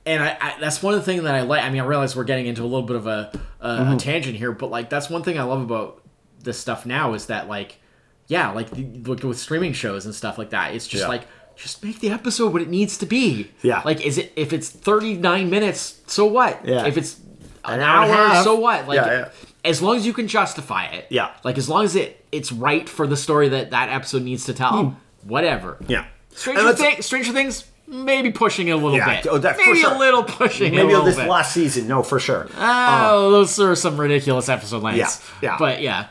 [0.06, 2.16] and I, I that's one of the things that I like I mean I realize
[2.16, 3.94] we're getting into a little bit of a a, Mm-hmm.
[3.94, 6.02] a tangent here but like that's one thing I love about
[6.44, 7.80] this stuff now is that like
[8.28, 8.84] yeah like the,
[9.28, 11.08] with streaming shows and stuff like that it's just Yeah.
[11.10, 13.82] like just make the episode what it needs to be Yeah.
[13.86, 16.86] like is it if it's 39 minutes so what Yeah.
[16.86, 17.18] if it's
[17.64, 18.44] an, An hour and a hour half.
[18.44, 19.30] so what like Yeah, yeah.
[19.64, 21.30] as long as you can justify it Yeah.
[21.44, 24.54] like as long as it it's right for the story that that episode needs to
[24.54, 25.92] tell whatever Hmm.
[25.92, 29.80] yeah stranger, Thi- stranger things maybe pushing it a little Yeah, bit oh, that- maybe
[29.80, 29.94] sure.
[29.94, 33.60] a little pushing it a maybe this bit last season no for sure oh those
[33.60, 35.56] are some ridiculous episode lengths Yeah, yeah.
[35.60, 36.08] but yeah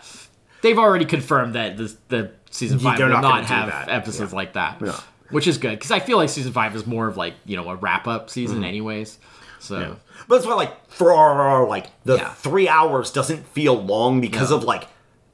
[0.63, 3.89] they've already confirmed that the, the season 5 they're will not not have that.
[3.91, 4.99] episodes like that Yeah.
[5.35, 7.69] Which is good because i feel like season 5 is more of like you know
[7.69, 8.65] a wrap-up season Mm-hmm.
[8.65, 9.19] anyways
[9.61, 9.97] so
[10.29, 12.29] But that's why, like, for our, like, the Yeah.
[12.35, 14.57] three hours doesn't feel long because No.
[14.59, 14.85] of, like,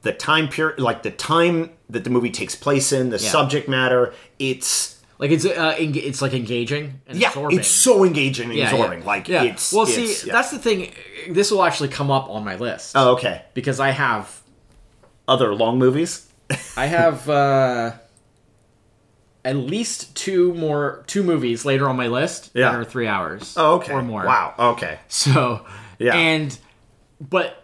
[0.03, 3.29] the time period, like, the time that the movie takes place in, the Yeah.
[3.29, 4.13] subject matter.
[4.39, 7.59] It's, like it's uh, eng- it's like engaging and yeah, absorbing.
[7.59, 8.99] it's so engaging and Yeah, absorbing.
[9.01, 9.05] yeah.
[9.05, 9.43] Like, yeah.
[9.43, 9.73] it's.
[9.73, 10.33] well, it's- see, yeah.
[10.33, 10.93] that's the thing.
[11.29, 13.41] This will actually come up on my list Oh, okay.
[13.53, 14.39] because I have
[15.27, 16.27] Other long movies?
[16.77, 17.91] I have uh,
[19.43, 22.71] at least two more two movies later on my list Yeah.
[22.71, 23.55] that are three hours.
[23.57, 23.93] Oh, okay.
[23.93, 24.23] or more.
[24.25, 24.99] Wow, okay.
[25.07, 25.65] So
[25.99, 26.15] Yeah.
[26.15, 26.57] and
[27.19, 27.63] but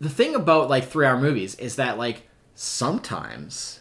[0.00, 3.80] the thing about like three hour movies is that like sometimes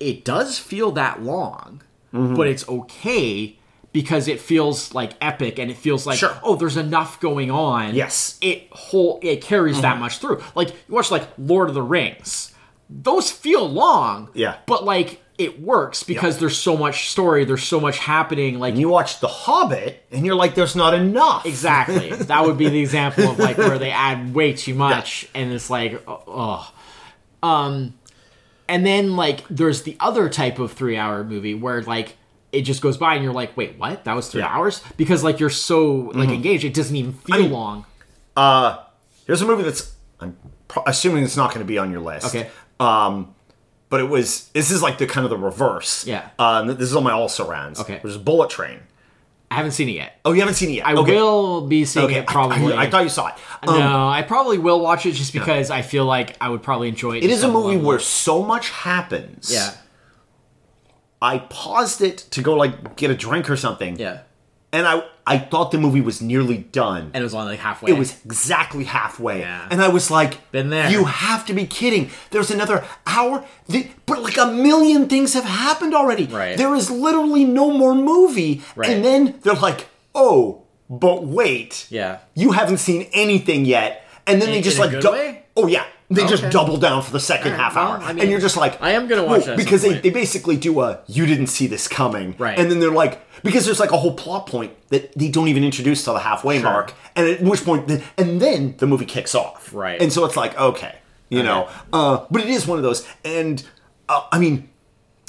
[0.00, 1.82] it does feel that long,
[2.12, 2.34] Mm-hmm.
[2.36, 3.58] but it's okay
[3.92, 6.36] because it feels like epic and it feels like Sure.
[6.44, 7.94] oh there's enough going on.
[7.94, 8.38] Yes.
[8.40, 9.82] It whole it carries Mm-hmm.
[9.82, 10.40] that much through.
[10.54, 12.53] Like you watch like Lord of the Rings.
[12.90, 14.30] Those feel long.
[14.34, 14.56] Yeah.
[14.66, 18.58] But like it works because there's so much story, there's so much happening.
[18.60, 21.44] Like And you watch The Hobbit, and you're like, there's not enough.
[21.44, 22.10] Exactly.
[22.12, 25.70] that would be the example of like where they add way too much and it's
[25.70, 26.72] like oh.
[27.42, 27.94] Um
[28.68, 32.16] and then like there's the other type of 3-hour movie where like
[32.52, 34.04] it just goes by and you're like, "Wait, what?
[34.04, 34.46] That was 3 Yeah.
[34.48, 37.84] hours?" Because like you're so like engaged, it doesn't even feel mean- long.
[38.36, 38.78] Uh,
[39.26, 40.36] here's a movie that's I'm
[40.86, 42.26] assuming it's not going to be on your list.
[42.28, 42.48] Okay.
[42.80, 43.34] Um,
[43.90, 44.48] but it was.
[44.54, 46.06] This is like the kind of the reverse.
[46.06, 46.28] Yeah.
[46.38, 47.80] Um, this is on my all surrounds.
[47.80, 47.98] Okay.
[48.00, 48.80] Which is Bullet Train.
[49.50, 50.18] I haven't seen it yet.
[50.24, 50.86] Oh, you haven't seen it yet.
[50.86, 51.14] I okay.
[51.14, 52.18] will be seeing Okay.
[52.18, 52.72] it probably.
[52.72, 53.34] I, I, I thought you saw it.
[53.62, 56.88] Um, no, I probably will watch it just because I feel like I would probably
[56.88, 57.24] enjoy it.
[57.24, 59.52] It is a movie where so much happens.
[59.52, 59.74] yeah,
[61.22, 63.96] I paused it to go like get a drink or something.
[63.96, 64.22] yeah,
[64.74, 67.10] And I I thought the movie was nearly done.
[67.14, 67.90] and it was only like halfway.
[67.92, 69.40] It was exactly halfway.
[69.40, 69.68] Yeah.
[69.70, 70.90] And I was like, Been there.
[70.90, 72.10] You have to be kidding.
[72.30, 73.44] There's another hour.
[73.68, 76.26] The- but like a million things have happened already.
[76.26, 76.58] Right.
[76.58, 78.62] There is literally no more movie.
[78.76, 78.90] Right.
[78.90, 81.86] And then they're like, oh, but wait.
[81.90, 82.18] yeah.
[82.34, 84.04] You haven't seen anything yet.
[84.26, 85.43] And then they just in like way?
[85.56, 88.22] Oh yeah, they just double down for the second Alright, half well, hour, I mean,
[88.22, 91.00] and you're just like, I am gonna watch that because they, they basically do a
[91.06, 92.58] you didn't see this coming, Right.
[92.58, 95.62] And then they're like because there's like a whole plot point that they don't even
[95.62, 96.64] introduce till the halfway Sure.
[96.70, 100.00] mark, and at which point, the, and then the movie kicks off, Right.
[100.02, 100.96] And so it's like okay,
[101.28, 103.62] you know, uh, but it is one of those, and
[104.08, 104.70] uh, I mean.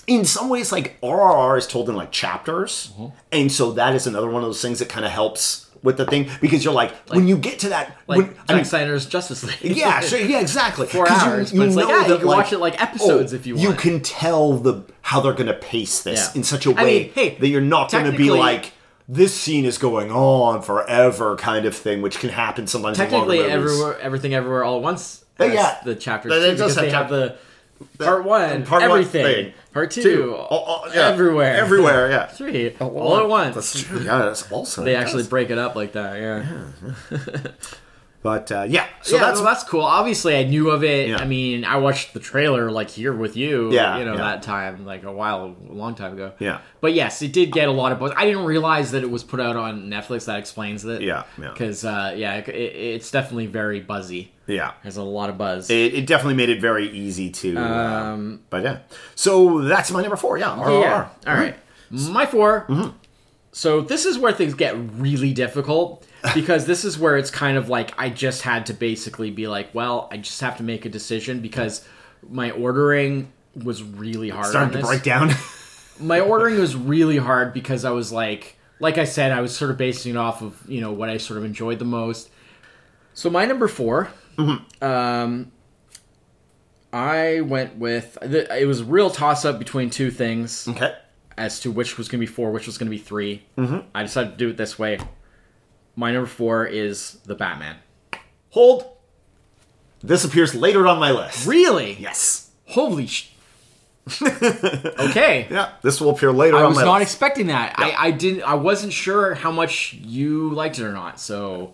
[0.07, 3.17] In some ways, like RRR is told in like chapters, Mm-hmm.
[3.31, 6.05] and so that is another one of those things that kind of helps with the
[6.05, 9.05] thing because you're like, when you get to that, Like when, Zack I mean, Snyder's
[9.05, 9.77] Justice League.
[9.77, 10.87] yeah, sure, yeah, exactly.
[10.87, 13.57] Four hours, but it's like, yeah, you can watch it like episodes if you oh,
[13.59, 13.69] want.
[13.69, 16.39] You can tell the how they're going to pace this Yeah.
[16.39, 18.73] in such a way I mean, hey, that you're not going to be like
[19.07, 22.97] this scene is going on forever kind of thing, which can happen sometimes.
[22.97, 25.23] Technically, in everywhere, everything, everywhere, all at once.
[25.39, 25.77] Yeah.
[25.83, 27.37] the chapters They- too, they just because have they have the
[27.99, 29.23] part one, part one everything.
[29.23, 29.53] thing.
[29.73, 30.35] Part two, Two.
[30.35, 31.09] Oh, oh, yeah.
[31.09, 32.25] everywhere, everywhere, yeah.
[32.27, 33.55] three, oh, all at oh, once.
[33.55, 33.99] That's true.
[33.99, 35.29] Yeah, that's also They actually does.
[35.29, 36.19] break it up like that.
[36.19, 37.41] Yeah.
[38.25, 39.83] But uh, yeah, so yeah, that's well, that's cool.
[39.83, 41.09] Obviously, I knew of it.
[41.09, 41.17] Yeah.
[41.17, 43.71] I mean, I watched the trailer like here with you.
[43.71, 44.17] Yeah, you know yeah.
[44.17, 46.33] that time, like a while, a long time ago.
[46.39, 46.61] Yeah.
[46.81, 48.13] But yes, it did get a lot of buzz.
[48.17, 50.25] I didn't realize that it was put out on Netflix.
[50.25, 51.03] That explains it.
[51.03, 51.51] Yeah, yeah.
[51.51, 54.31] Because uh, yeah, it, it's definitely very buzzy.
[54.47, 54.71] yeah.
[54.81, 55.69] There's a lot of buzz.
[55.69, 57.57] It, it definitely made it very easy to.
[57.57, 58.79] Um, Um, but yeah,
[59.13, 60.39] so that's my number four.
[60.39, 60.81] Yeah, RRR.
[60.81, 61.09] Yeah.
[61.27, 61.55] All right.
[61.91, 62.89] My 4 Mm-hmm.
[63.51, 67.69] So this is where things get really difficult because this is where it's kind of
[67.69, 70.89] like I just had to basically be like, well, I just have to make a
[70.89, 71.87] decision because
[72.27, 74.47] my ordering was really hard.
[74.47, 75.31] Starting to break down.
[75.97, 79.71] My ordering was really hard because I was like, like I said, I was sort
[79.71, 82.29] of basing it off of you know what I sort of enjoyed the most.
[83.13, 84.09] So my number 4
[84.81, 85.51] um,
[86.91, 90.95] I went with it was a real toss up between two things okay.
[91.37, 93.87] as to which was going to be four, which was going to be 3 Mm-hmm.
[93.93, 94.99] I decided to do it this way.
[95.95, 97.77] My number four is the Batman.
[98.51, 98.85] Hold.
[100.03, 101.47] This appears later on my list.
[101.47, 101.93] Really?
[101.93, 102.51] Yes.
[102.67, 103.31] Holy sh!
[104.21, 105.47] okay.
[105.49, 106.67] Yeah, this will appear later on my list.
[106.67, 107.11] I on was my not list.
[107.13, 107.75] expecting that.
[107.79, 107.85] Yeah.
[107.85, 108.43] I, I didn't.
[108.43, 111.19] I wasn't sure how much you liked it or not.
[111.19, 111.73] So,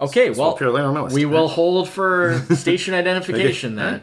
[0.00, 0.30] okay.
[0.30, 1.14] will well, appear later on my list.
[1.14, 4.02] we will hold for station identification then.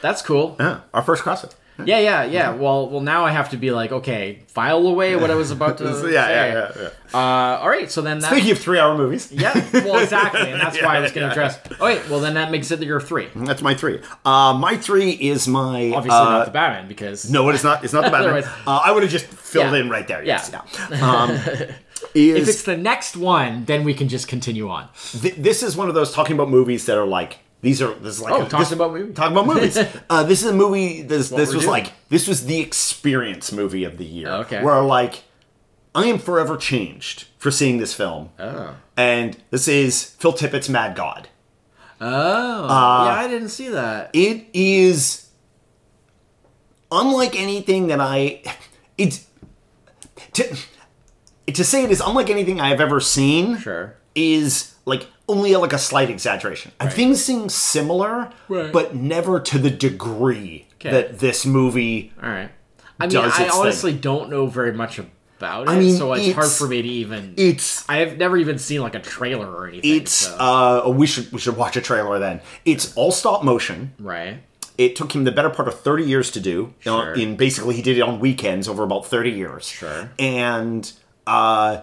[0.00, 0.56] That's cool.
[0.58, 1.54] yeah, our first CrossFit.
[1.84, 2.50] Yeah, yeah, yeah.
[2.54, 5.78] Well, well, now I have to be like, okay, file away what I was about
[5.78, 6.12] to yeah, say.
[6.12, 6.88] yeah, yeah, yeah.
[7.14, 7.90] Uh, all right.
[7.90, 8.30] So then that.
[8.32, 11.40] Speaking of three-hour movies, Yeah, well, exactly, and that's why I was going Yeah, to
[11.46, 11.60] address.
[11.80, 13.28] Oh wait, well then that makes it your three.
[13.34, 14.00] that's my three.
[14.24, 17.84] Uh, my three is my Obviously uh, not the Batman because No, it is not.
[17.84, 18.42] It's not the Batman.
[18.66, 19.80] Uh, I would have just filled Yeah.
[19.80, 20.24] in right there.
[20.24, 20.50] Yes.
[20.52, 20.62] Yeah.
[20.90, 21.12] Yeah.
[21.22, 21.30] Um,
[22.14, 24.88] if it's the next one, then we can just continue on.
[25.20, 28.16] th- this is one of those talking about movies that are like these are this
[28.16, 29.14] is like Oh, a- talking this- about movies.
[29.16, 29.76] talking about movies.
[30.10, 31.02] uh, this is a movie.
[31.02, 31.66] This this was doing.
[31.72, 34.28] like this was the experience movie of the year.
[34.28, 34.62] Okay.
[34.62, 35.24] where like
[35.94, 40.94] I am forever changed for seeing this film, Oh, and this is Phil Tippett's Mad
[40.94, 41.28] God.
[42.00, 42.06] oh,
[42.64, 44.10] Uh, yeah, I didn't see that.
[44.12, 45.28] It is
[46.92, 48.42] unlike anything that I.
[48.96, 49.26] It's
[50.34, 50.56] to
[51.46, 53.58] to say it is unlike anything I have ever seen.
[53.58, 53.96] Sure.
[54.18, 56.72] Is like only like a slight exaggeration.
[56.80, 58.72] And things seem similar, Right.
[58.72, 60.90] but never to the degree Okay.
[60.90, 62.12] that this movie.
[62.22, 62.50] All right.
[63.00, 66.34] I mean, I its honestly don't know very much about it, I mean, so it's,
[66.34, 67.34] hard for me to even.
[67.36, 69.96] It's I have never even seen like a trailer or anything.
[70.00, 72.40] it's so- uh we should we should watch a trailer then.
[72.64, 73.92] It's all stop motion.
[74.00, 74.38] right.
[74.78, 76.72] It took him the better part of 30 years to do.
[76.86, 77.14] Uh, Sure.
[77.14, 79.66] in basically he did it on weekends over about 30 years.
[79.66, 80.10] Sure.
[80.18, 80.90] And
[81.26, 81.82] uh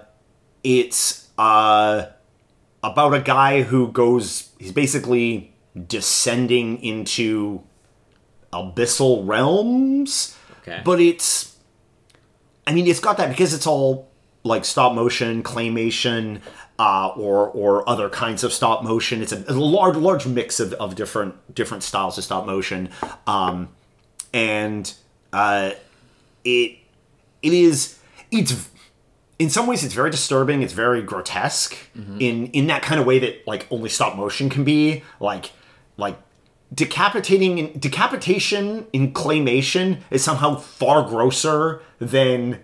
[0.64, 2.06] it's uh
[2.92, 5.54] about a guy who goes he's basically
[5.88, 7.62] descending into
[8.54, 10.38] abyssal realms.
[10.62, 10.82] Okay.
[10.86, 11.58] But it's
[12.68, 14.10] I mean it's got that because it's all
[14.44, 16.42] like stop motion, claymation,
[16.78, 19.22] uh, or or other kinds of stop motion.
[19.22, 22.90] It's a, a large large mix of, of different different styles of stop motion.
[23.26, 23.70] Um,
[24.34, 24.94] and
[25.34, 25.72] uh,
[26.44, 26.78] it
[27.42, 27.98] it is
[28.32, 28.70] it's
[29.40, 31.76] in some ways it's very disturbing it's very grotesque
[32.20, 35.52] in in that kind of way that like only stop motion can be like
[35.98, 36.18] like
[36.74, 42.60] decapitating decapitation in claymation is somehow far grosser than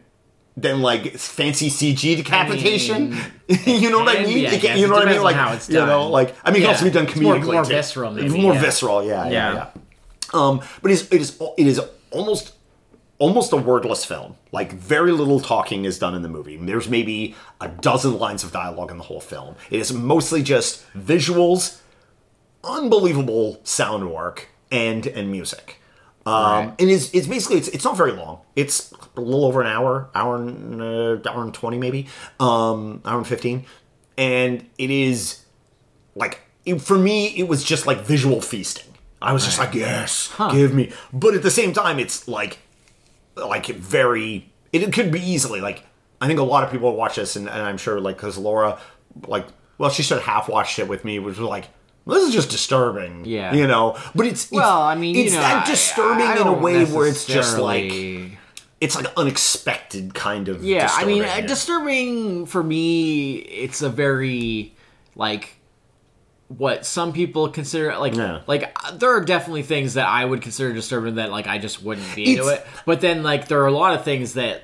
[0.57, 3.15] than like fancy CG decapitation.
[3.65, 4.45] you know what I mean?
[4.47, 5.21] I It you know what I mean?
[5.23, 7.35] Like how it's you know, like I mean, it can also be done It's more-
[7.35, 7.53] comedically.
[7.53, 8.61] more visceral, maybe, more yeah.
[8.61, 9.03] visceral.
[9.03, 9.53] Yeah, yeah, Yeah.
[9.53, 9.67] yeah.
[10.33, 11.79] Um, but it's, it is it is
[12.11, 12.53] almost
[13.21, 14.35] almost a wordless film.
[14.51, 16.57] Like very little talking is done in the movie.
[16.57, 19.55] There's maybe a dozen lines of dialogue in the whole film.
[19.69, 21.79] It is mostly just visuals,
[22.63, 25.77] unbelievable sound work, and and music.
[26.25, 26.73] Um, Right.
[26.79, 28.41] and it's, it's basically it's, it's not very long.
[28.55, 32.07] It's a little over an hour, hour and uh, hour and twenty maybe,
[32.39, 33.65] um, hour and fifteen,
[34.17, 35.45] and it is
[36.15, 38.85] like it, for me, it was just like visual feasting.
[39.21, 40.91] I was just like, yes, give me.
[41.13, 42.57] But at the same time, it's like,
[43.41, 44.51] like very.
[44.71, 45.85] It, it could be easily like.
[46.19, 48.79] I think a lot of people watch this, and, and I'm sure like because Laura,
[49.27, 51.65] like, well, she sort of half watched it with me, which was like.
[52.07, 53.53] This is just disturbing, Yeah.
[53.53, 56.47] You know, but it's, it's Well, I mean, it's you know, that disturbing I in
[56.47, 57.93] a way where it's just like
[58.81, 60.63] it's like unexpected kind of.
[60.63, 63.35] Yeah, I mean, uh, disturbing for me.
[63.35, 64.73] It's a very
[65.15, 65.55] like
[66.57, 68.41] what some people consider like Yeah.
[68.47, 72.15] like there are definitely things that I would consider disturbing that like I just wouldn't
[72.15, 72.67] be into It's- it.
[72.85, 74.63] But then like there are a lot of things that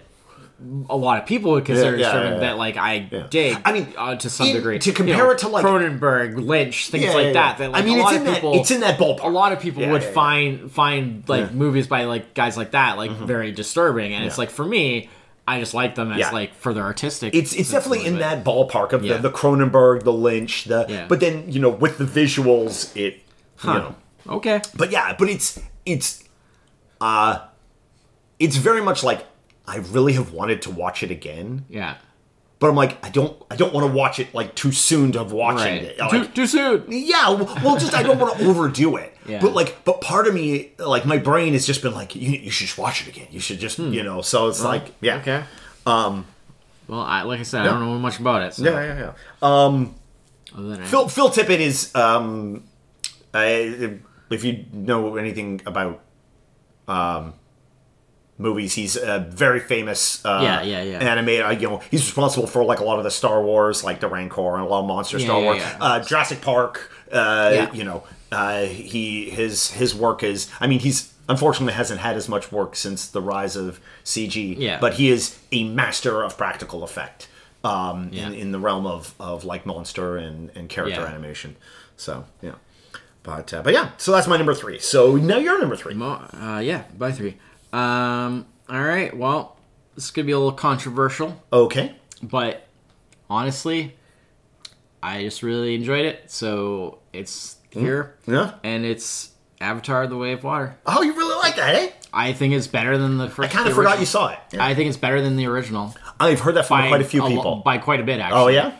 [0.89, 3.23] a lot of people would consider Yeah, yeah, disturbing yeah, that like I Yeah.
[3.29, 3.57] dig.
[3.63, 6.43] I mean, uh, to some in- degree to You compare know, it to, like- Cronenberg,
[6.43, 7.59] Lynch, things like that.
[7.59, 9.23] That like I mean, a it's lot in of that- people, it's in that ballpark.
[9.23, 11.43] A lot of people would find find like.
[11.45, 11.57] Mm-hmm.
[11.59, 15.09] movies by like guys like that like very disturbing, and it's like for me.
[15.47, 16.31] I just like them as Yeah.
[16.31, 17.33] like for their artistic.
[17.33, 19.17] it's it's definitely in that ballpark of Yeah.
[19.17, 21.05] the, the Cronenberg, the Lynch, the Yeah.
[21.07, 23.21] but then you know with the visuals, it
[23.63, 23.95] you know,
[24.27, 24.61] Okay.
[24.75, 26.23] but yeah, but it's it's
[27.01, 27.39] uh
[28.39, 29.25] it's very much like
[29.65, 31.95] I really have wanted to watch it again, Yeah.
[32.59, 35.19] But I'm like I don't I don't want to watch it like too soon to
[35.19, 35.83] have watching Right.
[35.83, 35.99] it.
[35.99, 36.85] Like, too, too soon.
[36.89, 39.15] yeah, well, just I don't want to overdo it.
[39.27, 39.39] Yeah.
[39.41, 42.49] But like, but part of me, like, my brain has just been like, you, you
[42.49, 43.27] should just watch it again.
[43.29, 44.21] You should just, you know.
[44.21, 45.21] So it's like, yeah, Hmm.
[45.29, 45.43] Okay.
[45.85, 46.25] Um.
[46.87, 47.71] Well, I like I said, Yeah.
[47.71, 48.53] I don't know much about it.
[48.53, 49.13] So, yeah, yeah, yeah.
[49.41, 49.95] Um,
[50.85, 52.63] Phil Phil Tippett is um,
[53.33, 56.01] I, if you know anything about
[56.87, 57.33] um,
[58.37, 61.15] movies, he's a very famous uh, Yeah, yeah, yeah.
[61.15, 61.59] animator.
[61.59, 64.55] You know, he's responsible for like a lot of the Star Wars, like the Rancor
[64.55, 65.61] and a lot of monster Yeah, Star yeah, Wars.
[65.79, 66.91] Uh, Jurassic Park.
[67.11, 67.67] Uh.
[67.73, 70.49] You know, uh, he his his work is.
[70.59, 74.55] I mean, he's unfortunately hasn't had as much work since the rise of CG.
[74.57, 74.79] Yeah.
[74.79, 77.27] but he is a master of practical effect.
[77.63, 78.27] Um, Yeah.
[78.27, 81.07] in, in the realm of, of like monster and, and character Yeah.
[81.07, 81.55] animation.
[81.97, 82.53] So yeah,
[83.23, 84.79] but uh, but yeah, so that's my number three.
[84.79, 85.93] So now you're number three.
[85.95, 87.35] Mo- uh, yeah, by three.
[87.73, 88.45] Um.
[88.69, 89.15] All right.
[89.15, 89.57] Well,
[89.95, 91.95] this is gonna be a little controversial, Okay.
[92.21, 92.67] but
[93.29, 93.95] honestly,
[95.01, 96.29] I just really enjoyed it.
[96.31, 98.53] So it's here, Yeah.
[98.63, 100.77] and it's Avatar: The Way of Water.
[100.85, 101.89] Oh, you really like that, eh?
[102.13, 103.39] I think it's better than the first.
[103.39, 103.55] I first.
[103.55, 103.99] kind of the forgot original.
[104.01, 104.39] you saw it.
[104.59, 105.93] I think it's better than the original.
[106.19, 107.55] I've heard that from by quite a few lo- people.
[107.63, 108.39] by quite a bit actually.
[108.41, 108.71] oh yeah.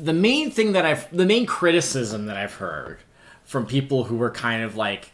[0.00, 2.98] the main thing that I've the main criticism that I've heard
[3.44, 5.12] from people who were kind of like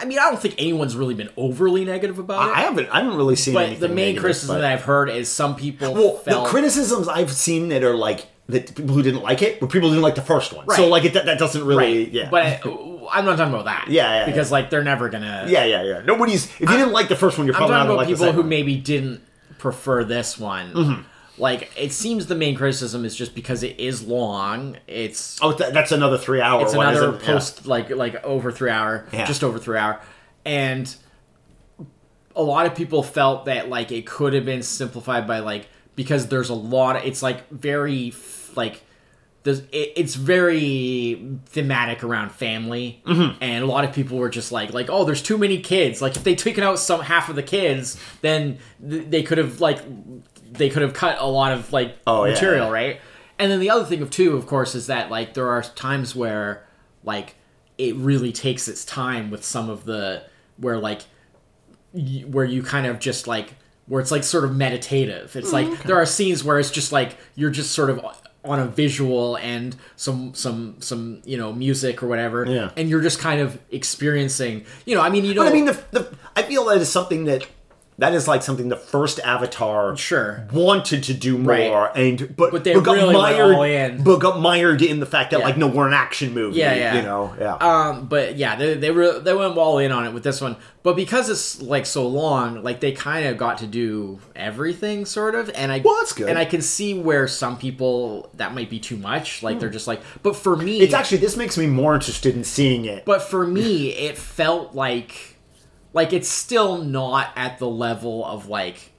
[0.00, 2.56] I mean, I don't think anyone's really been overly negative about it.
[2.56, 2.88] I haven't.
[2.90, 3.54] I haven't really seen.
[3.54, 6.50] but the main negative, criticism but- that I've heard is some people well, felt the
[6.50, 9.94] criticisms I've seen that are like that people who didn't like it, but people who
[9.96, 10.66] didn't like the first one.
[10.70, 10.90] So Right.
[10.90, 12.04] like it, that, that doesn't really.
[12.04, 12.12] right.
[12.12, 12.30] Yeah.
[12.30, 12.64] But
[13.12, 13.86] I'm not talking about that.
[13.88, 15.46] Yeah, yeah, because like they're never gonna.
[15.48, 16.02] yeah, yeah, yeah.
[16.04, 16.44] Nobody's.
[16.46, 18.16] If you didn't like the first one, you're I'm probably not talking gonna about like
[18.18, 18.48] people who one.
[18.48, 19.20] maybe didn't
[19.58, 20.72] prefer this one.
[20.72, 21.02] Mm-hmm.
[21.38, 24.76] Like it seems the main criticism is just because it is long.
[24.86, 26.62] It's Oh, th- that's another three hour.
[26.62, 27.20] it's one, another isn't?
[27.20, 27.26] Yeah.
[27.26, 29.24] post like like over three hour Yeah.
[29.24, 30.00] just over three hour
[30.44, 30.94] and
[32.36, 36.28] a lot of people felt that like it could have been simplified by like because
[36.28, 38.14] there's a lot of, it's like very
[38.54, 38.82] like
[39.42, 43.42] there's it, it's very thematic around family Mm-hmm.
[43.42, 46.16] and a lot of people were just like like oh there's too many kids like
[46.16, 49.78] if they taken out some half of the kids then th- they could have like
[50.50, 52.72] they could have cut a lot of like Oh, material yeah.
[52.72, 53.00] right
[53.38, 56.16] and then the other thing of two, of course is that like there are times
[56.16, 56.66] where
[57.04, 57.36] like
[57.76, 60.22] it really takes its time with some of the
[60.56, 61.02] where like
[61.92, 63.54] y- where you kind of just like
[63.86, 65.34] where it's like sort of meditative.
[65.36, 68.04] It's Mm, like there are scenes where it's just like you're just sort of
[68.44, 72.70] on a visual and some some some you know music or whatever Yeah.
[72.76, 75.64] and you're just kind of experiencing you know i mean you know But I mean,
[75.66, 77.46] the, the I feel that is something that
[77.98, 80.46] that is like something the first Avatar Sure.
[80.52, 81.90] wanted to do more, Right.
[81.96, 84.02] and but But they got really went mired, all in.
[84.04, 85.46] but got mired in the fact that Yeah.
[85.46, 86.58] like no, we're an action movie.
[86.58, 86.96] Yeah, yeah.
[86.96, 87.54] You know, yeah.
[87.56, 90.56] Um, but yeah, they they were they went all in on it with this one.
[90.84, 95.34] But because it's like so long, like they kind of got to do everything sort
[95.34, 95.50] of.
[95.54, 96.28] And I Well, that's good.
[96.28, 99.42] And I can see where some people that might be too much.
[99.42, 100.00] Like they're just like.
[100.22, 103.04] But for me, it's actually this makes me more interested in seeing it.
[103.04, 105.27] But for me, it felt like
[105.92, 108.92] like it's still not at the level of like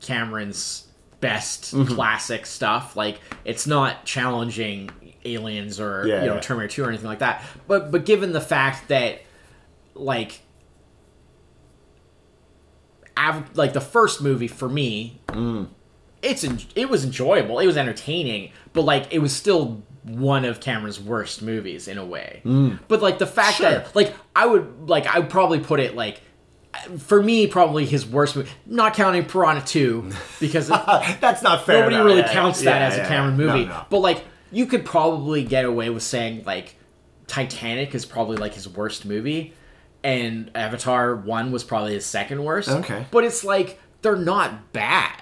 [0.00, 0.86] Cameron's
[1.20, 1.94] best Mm-hmm.
[1.94, 2.96] classic stuff.
[2.96, 4.90] Like it's not challenging
[5.24, 6.40] aliens or Yeah, you know yeah.
[6.40, 7.42] Terminator 2 or anything like that.
[7.66, 9.20] But but given the fact that
[9.94, 10.40] like
[13.18, 15.68] av- like the first movie for me Mm.
[16.22, 17.58] it's en- it was enjoyable.
[17.58, 22.04] It was entertaining, but like it was still one of Cameron's worst movies in a
[22.04, 22.40] way.
[22.88, 23.58] But like the fact Mm.
[23.58, 23.70] Sure.
[23.70, 26.20] that like I would like I would probably put it like
[26.98, 30.68] for me probably his worst movie, not counting Piranha 2 because
[31.20, 31.80] That's not fair.
[31.80, 33.64] nobody no, really yeah, counts yeah, that as yeah, a Cameron movie.
[33.64, 33.86] No, no.
[33.90, 36.76] But like you could probably get away with saying like
[37.26, 39.52] Titanic is probably like his worst movie,
[40.02, 42.68] and Avatar one was probably his second worst.
[42.70, 43.04] Okay.
[43.10, 45.14] but it's like they're not bad.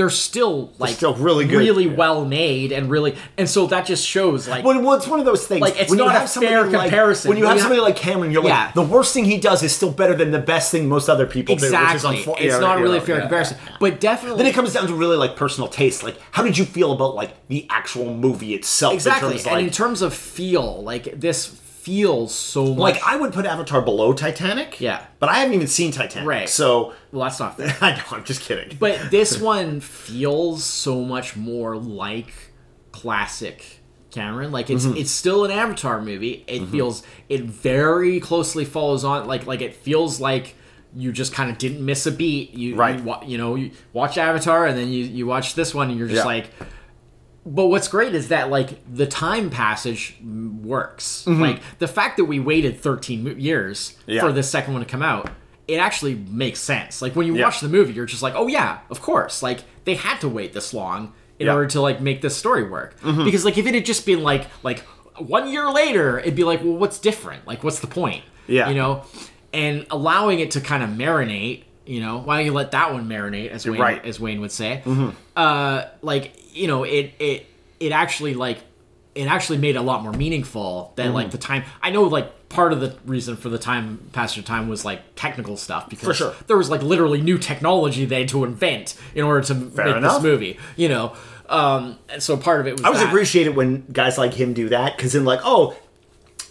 [0.00, 1.58] They're still like still really good.
[1.58, 1.92] really Yeah.
[1.94, 5.26] well made, and really, and so that just shows like Well, well, it's one of
[5.26, 5.60] those things.
[5.60, 7.28] Like, it's when you not a have somebody fair like- comparison.
[7.28, 8.64] When you When have you somebody like Cameron, you're Yeah.
[8.66, 11.26] like, the worst thing he does is still better than the best thing most other
[11.26, 12.16] people exactly.
[12.24, 12.32] do.
[12.32, 14.94] Is it's yeah, not really a fair comparison, but definitely Then it comes down to
[14.94, 16.02] really like personal taste.
[16.02, 18.94] Like, how did you feel about like the actual movie itself?
[18.94, 19.32] exactly.
[19.32, 21.50] In terms, and in terms of feel, like this
[21.90, 22.78] feels so much.
[22.78, 24.80] like I would put Avatar below Titanic.
[24.80, 25.04] Yeah.
[25.18, 26.28] but I haven't even seen Titanic.
[26.28, 26.48] Right.
[26.48, 27.76] So well, that's not fair.
[27.80, 28.02] I know.
[28.12, 28.76] I'm just kidding.
[28.78, 32.32] But this one feels so much more like
[32.92, 33.80] classic
[34.10, 34.52] Cameron.
[34.52, 34.90] Like Mm-hmm.
[34.92, 36.44] it's it's still an Avatar movie.
[36.46, 40.54] It feels it very closely follows on like like it feels like
[40.94, 42.52] you just kind of didn't miss a beat.
[42.52, 42.98] You Right.
[43.04, 46.08] You, you know you watch Avatar and then you you watch this one and you're
[46.08, 46.24] just Yeah.
[46.24, 46.50] like.
[47.52, 51.26] But what's great is that like the time passage works.
[51.26, 54.10] Like the fact that we waited 13 years Mm-hmm.
[54.12, 54.20] Yeah.
[54.22, 55.30] for the second one to come out,
[55.66, 57.02] it actually makes sense.
[57.02, 57.44] Like when you Yeah.
[57.46, 59.42] watch the movie, you're just like, oh yeah, of course.
[59.42, 61.52] Like they had to wait this long in Yeah.
[61.52, 61.56] Mm-hmm.
[61.56, 62.94] order to like make this story work.
[63.02, 64.80] Because like if it had just been like like
[65.18, 67.46] one year later, it'd be like, well, what's different?
[67.46, 68.22] Like what's the point?
[68.46, 68.68] Yeah.
[68.68, 69.04] you know,
[69.52, 71.64] and allowing it to kind of marinate.
[71.86, 74.04] You know, why don't you let that one marinate, as Wayne, Right.
[74.04, 74.82] as Wayne would say?
[75.36, 77.46] Uh, like you know, it it
[77.78, 78.58] it actually like
[79.14, 81.14] it actually made it a lot more meaningful than Mm-hmm.
[81.14, 81.64] like the time.
[81.82, 85.00] I know like part of the reason for the time passage of time was like
[85.16, 86.34] technical stuff because For sure.
[86.46, 90.14] there was like literally new technology they had to invent in order to make enough.
[90.14, 90.58] this movie.
[90.76, 91.12] You know,
[91.48, 92.84] um, and so part of it was.
[92.84, 93.08] I was that.
[93.08, 95.76] appreciate when guys like him do that because then like, oh,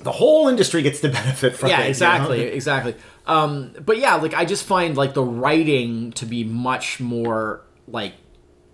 [0.01, 1.71] the whole industry gets the benefit from it.
[1.71, 1.89] yeah you know?
[1.89, 2.95] exactly exactly
[3.27, 8.13] um but yeah like i just find like the writing to be much more like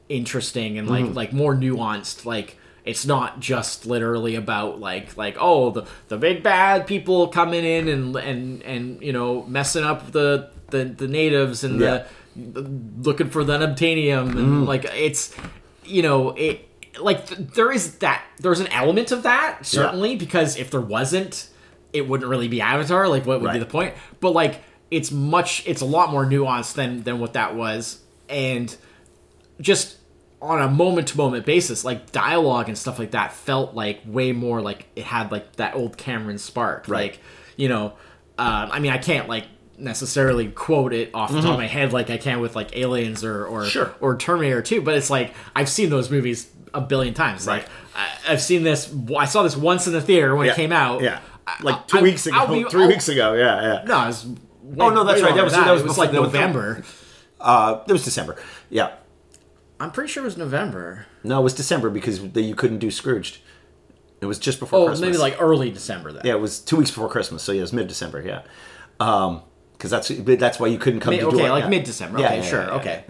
[0.10, 1.14] interesting and like Mm-hmm.
[1.14, 6.44] like more nuanced like it's not just literally about like like oh the the big
[6.44, 11.64] bad people coming in and and and you know messing up the the, the natives
[11.64, 12.06] and Yeah.
[12.36, 12.70] the, the
[13.10, 14.64] looking for the unobtainium and Mm-hmm.
[14.66, 15.36] like it's
[15.84, 16.68] you know it
[17.00, 21.50] like th- there is that there's an element of that certainly because if there wasn't
[21.94, 25.64] it wouldn't really be avatar like what would be the point but like it's much
[25.66, 28.00] it's a lot more nuanced than than what that was
[28.30, 28.76] and
[29.62, 29.98] just
[30.42, 34.32] on a moment to moment basis like dialogue and stuff like that felt like way
[34.32, 37.12] more like it had like that old cameron spark Right.
[37.14, 37.20] like
[37.56, 37.94] you know
[38.38, 39.46] um, i mean i can't like
[39.78, 43.24] necessarily quote it off the top of my head like i can with like aliens
[43.24, 43.70] or or Mm-hmm.
[43.70, 43.96] Sure.
[44.02, 47.70] or terminator 2 but it's like i've seen those movies a billion times like Right.
[48.28, 50.54] I, i've seen this i saw this once in the theater when Yeah.
[50.54, 51.20] it came out Yeah.
[51.62, 53.34] Like two I- weeks ago, be- 3 I'll- weeks ago.
[53.34, 53.84] Yeah, yeah.
[53.86, 54.36] no it was way-
[54.80, 55.36] Oh, no, that's right.
[55.36, 56.84] That was- than that was was like the- november
[57.40, 58.36] Uh, it was December.
[58.72, 58.94] Yeah.
[59.80, 63.40] I'm pretty sure it was november No, it was December because you couldn't do Scrooged.
[64.22, 65.08] It was just before oh Christmas.
[65.08, 67.62] maybe like early december then yeah, it was two weeks before Christmas, so yeah, it
[67.62, 68.22] was mid December.
[68.22, 68.42] Yeah,
[69.00, 69.42] um,
[69.74, 71.52] because that's that's why you couldn't come Mid- to do okay it.
[71.52, 71.70] like yeah.
[71.70, 73.04] mid-december Yeah, okay yeah, sure yeah, yeah, okay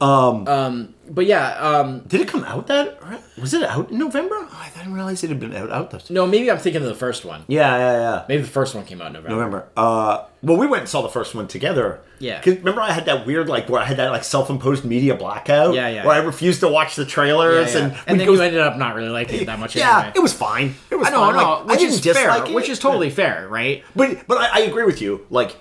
[0.00, 0.84] yeah.
[1.10, 2.98] but yeah um Did it come out that?
[3.40, 4.34] Was it out in November?
[4.38, 5.70] Oh, I didn't realize it had been out.
[5.70, 6.10] out those.
[6.10, 8.24] no maybe i'm thinking of the first one Yeah, yeah, yeah.
[8.28, 9.68] maybe the first one came out in november November.
[9.76, 12.00] Uh, well, we went and saw the first one together.
[12.20, 12.38] Yeah.
[12.38, 15.74] Because remember, I had that weird like where I had that like self-imposed media blackout.
[15.74, 17.80] Yeah, yeah, Where I refused to watch the trailers yeah.
[17.80, 19.98] and and we'd then go- you ended up not really liking it that much Yeah,
[19.98, 20.12] anyway.
[20.14, 20.76] it was fine.
[20.90, 21.34] It was I know, fine.
[21.34, 22.54] no, Like, I which didn't is fair, dislike it.
[22.54, 23.82] which is totally fair, right?
[23.96, 25.26] But but I, I agree with you.
[25.28, 25.56] Like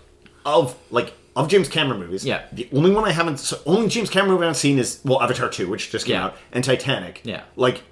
[0.46, 2.26] of like of James Cameron movies.
[2.26, 2.42] Yeah.
[2.52, 5.50] The only one I haven't, so only James Cameron movie I've seen is well Avatar
[5.50, 6.26] two, which just came Yeah.
[6.26, 7.22] out, and Titanic.
[7.24, 7.44] Yeah.
[7.56, 7.84] Like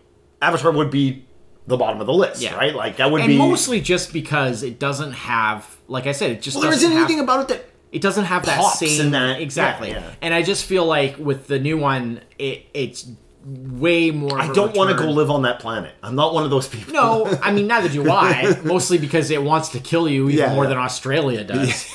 [0.41, 1.25] Avatar would be
[1.67, 2.55] the bottom of the list, Yeah.
[2.55, 2.75] right?
[2.75, 3.37] Like that would And be.
[3.37, 6.97] mostly just because it doesn't have, like I said, it just well, there doesn't isn't
[6.97, 7.65] have, anything about it that.
[7.91, 9.89] it doesn't have that pops same in that- exactly.
[9.89, 10.11] yeah, yeah.
[10.21, 13.07] And I just feel like with the new one, it it's
[13.45, 14.39] way more.
[14.41, 15.91] I don't want to go live on that planet.
[16.03, 16.93] I'm not one of those people.
[16.93, 18.59] No, I mean neither do I.
[18.63, 20.69] Mostly because it wants to kill you even Yeah, more yeah.
[20.69, 21.85] than Australia does.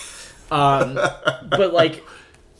[0.50, 2.04] Um, but like,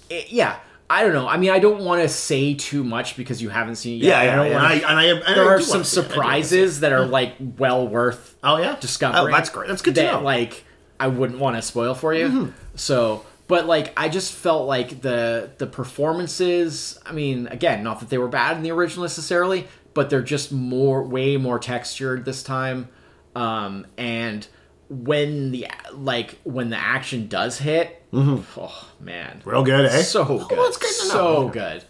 [0.09, 1.28] it, yeah, I don't know.
[1.28, 4.24] I mean, I don't want to say too much because you haven't seen it yet.
[4.24, 6.05] Yeah, I don't wanna- And I, and I, I there do are some see it.
[6.07, 6.51] I do wanna see it.
[6.53, 9.32] surprises that are like well worth Oh yeah, discovering.
[9.32, 9.68] Oh, that's great.
[9.68, 10.14] That's good to know.
[10.16, 10.24] Mm-hmm.
[10.24, 10.64] Like,
[10.99, 12.53] I wouldn't want to spoil for you.
[12.74, 16.99] So, but like, I just felt like the the performances.
[17.07, 20.53] I mean, again, not that they were bad in the original necessarily, but they're just
[20.53, 22.88] more, way more textured this time.
[23.36, 24.47] Um, and
[24.91, 30.03] when the like when the action does hit, oh man, Real good, eh?
[30.03, 31.84] so good, Oh, good so good.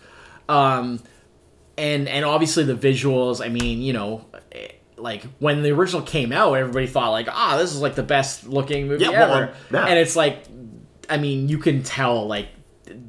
[0.48, 1.00] Um,
[1.78, 3.44] and and obviously the visuals.
[3.44, 7.56] I mean, you know, eh, like when the original came out, everybody thought like, ah,
[7.56, 9.54] this is like the best looking movie Yeah, well, ever.
[9.72, 9.86] yeah.
[9.86, 10.44] And it's like,
[11.08, 12.48] I mean, you can tell like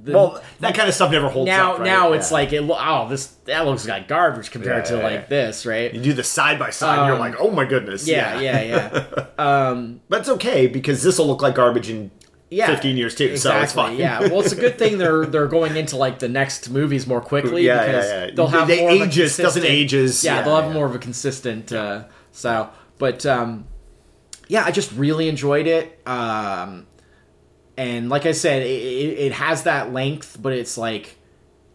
[0.03, 1.79] the, Well, that kind of stuff never holds now up.
[1.79, 1.85] right?
[1.85, 2.35] now it's Yeah.
[2.37, 2.63] like it.
[2.67, 5.25] Oh, this that looks like garbage compared Yeah, to yeah, like yeah.
[5.27, 5.93] this, right?
[5.93, 8.07] you do the side by side, and you're Um, like, oh my goodness.
[8.07, 9.25] Yeah, yeah, yeah.
[9.37, 12.11] um, That's okay because this will look like garbage in
[12.49, 12.67] yeah.
[12.67, 13.95] 15 years too, so it's fine.
[13.97, 14.19] Yeah.
[14.21, 17.63] Well, it's a good thing they're they're going into like the next movies more quickly
[17.65, 18.29] Yeah, yeah, because yeah.
[18.35, 20.73] they'll have They more of a ages- doesn't ages, Yeah, yeah, they'll have yeah.
[20.73, 22.73] more of a consistent uh, style.
[22.97, 23.67] But um,
[24.47, 26.01] yeah, I just really enjoyed it.
[26.05, 26.87] Um,
[27.77, 31.17] and like I said, it, it, it has that length, but it's like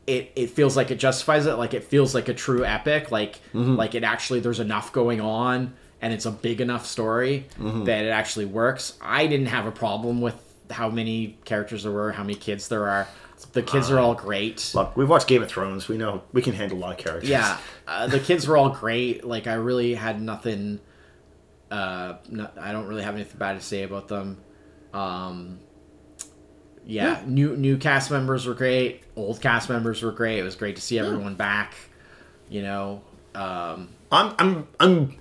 [0.06, 1.54] it, it feels like it justifies it.
[1.54, 3.10] Like it feels like a true epic.
[3.10, 3.76] Like Mm-hmm.
[3.76, 7.84] like it actually there's enough going on, and it's a big enough story Mm-hmm.
[7.84, 8.96] that it actually works.
[9.00, 10.36] I didn't have a problem with
[10.70, 13.06] how many characters there were, how many kids there are.
[13.52, 14.72] The kids are all great.
[14.74, 15.88] Look, we've watched Game of Thrones.
[15.88, 17.28] We know we can handle a lot of characters.
[17.28, 19.24] Yeah, uh, the kids were all great.
[19.24, 20.80] Like I really had nothing.
[21.70, 24.38] Uh, no, I don't really have anything bad to say about them.
[24.94, 25.58] Um,
[26.86, 29.02] yeah, new new cast members were great.
[29.16, 30.38] Old cast members were great.
[30.38, 31.74] It was great to see everyone back.
[32.48, 33.02] You know,
[33.34, 35.16] um, I'm I'm I'm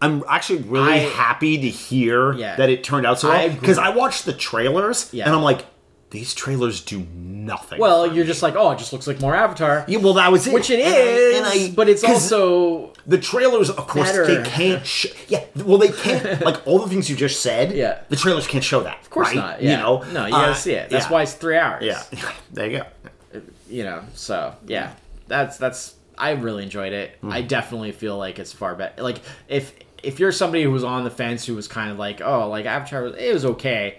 [0.00, 2.54] I'm actually really I- happy to hear Yeah.
[2.56, 5.26] that it turned out so well because I watched the trailers Yeah.
[5.26, 5.64] and I'm like,
[6.10, 7.80] these trailers do nothing.
[7.80, 8.28] well, you're me.
[8.28, 10.70] just like, oh, it just looks like more Avatar, yeah, well that was it, which
[10.70, 13.70] it And I- and I- but it's also the trailers.
[13.70, 14.26] Of course, better.
[14.26, 14.84] they can't.
[14.86, 16.40] Sh- yeah, well they can't.
[16.44, 17.72] like all the things you just said.
[17.76, 18.00] Yeah.
[18.08, 19.00] the trailers can't show that.
[19.00, 19.36] of course right?
[19.36, 19.62] not.
[19.62, 19.70] Yeah.
[19.70, 20.90] You know, no, you gotta Uh, see it.
[20.90, 21.12] That's yeah.
[21.12, 21.84] why it's three hours.
[21.84, 22.02] Yeah,
[22.52, 23.40] there you go.
[23.68, 24.94] you know so yeah
[25.26, 27.30] that's that's i really enjoyed it Hmm.
[27.30, 31.04] i definitely feel like it's far better like if if you're somebody who was on
[31.04, 33.98] the fence who was kind of like oh like avatar was, it was okay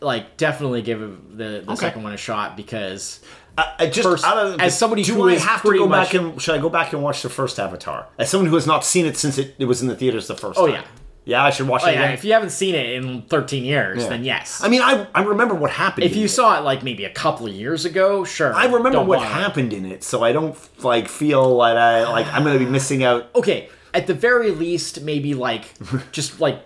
[0.00, 1.74] like definitely give the, the Okay.
[1.74, 3.20] second one a shot because
[3.58, 6.40] I, I just First, of, as somebody do who I have to go back and
[6.40, 8.06] should I go back and watch the first Avatar?
[8.18, 10.34] As someone who has not seen it since it, it was in the theaters the
[10.36, 10.76] first Oh, time.
[10.76, 10.84] yeah.
[11.24, 12.12] yeah, I should watch oh, it yeah, again.
[12.14, 14.08] if you haven't seen it in 13 years Yeah.
[14.08, 16.04] then yes I mean, I I remember what happened.
[16.04, 16.28] if you it.
[16.30, 19.84] saw it like maybe a couple of years ago sure I remember what happened in
[19.84, 23.28] it, so I don't like feel like I like I'm gonna be missing out.
[23.34, 25.66] okay at the very least maybe like
[26.12, 26.58] just like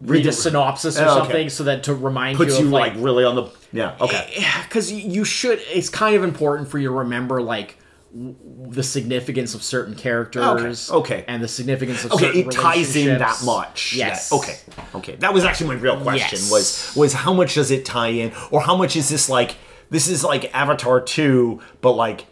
[0.00, 1.18] read a synopsis or Oh, okay.
[1.20, 4.32] something so that to remind Puts you you of like really on the yeah okay.
[4.36, 7.76] Eh, because you should it's kind of important for you to remember like
[8.12, 11.24] the significance of certain characters Okay, okay.
[11.28, 13.92] and the significance of Okay, it ties in that much.
[13.94, 14.56] yes Yeah, Okay.
[14.96, 15.14] Okay.
[15.16, 16.50] That was actually my real question Yes.
[16.50, 19.56] was was how much does it tie in or how much is this like
[19.90, 22.26] this is like Avatar 2 but like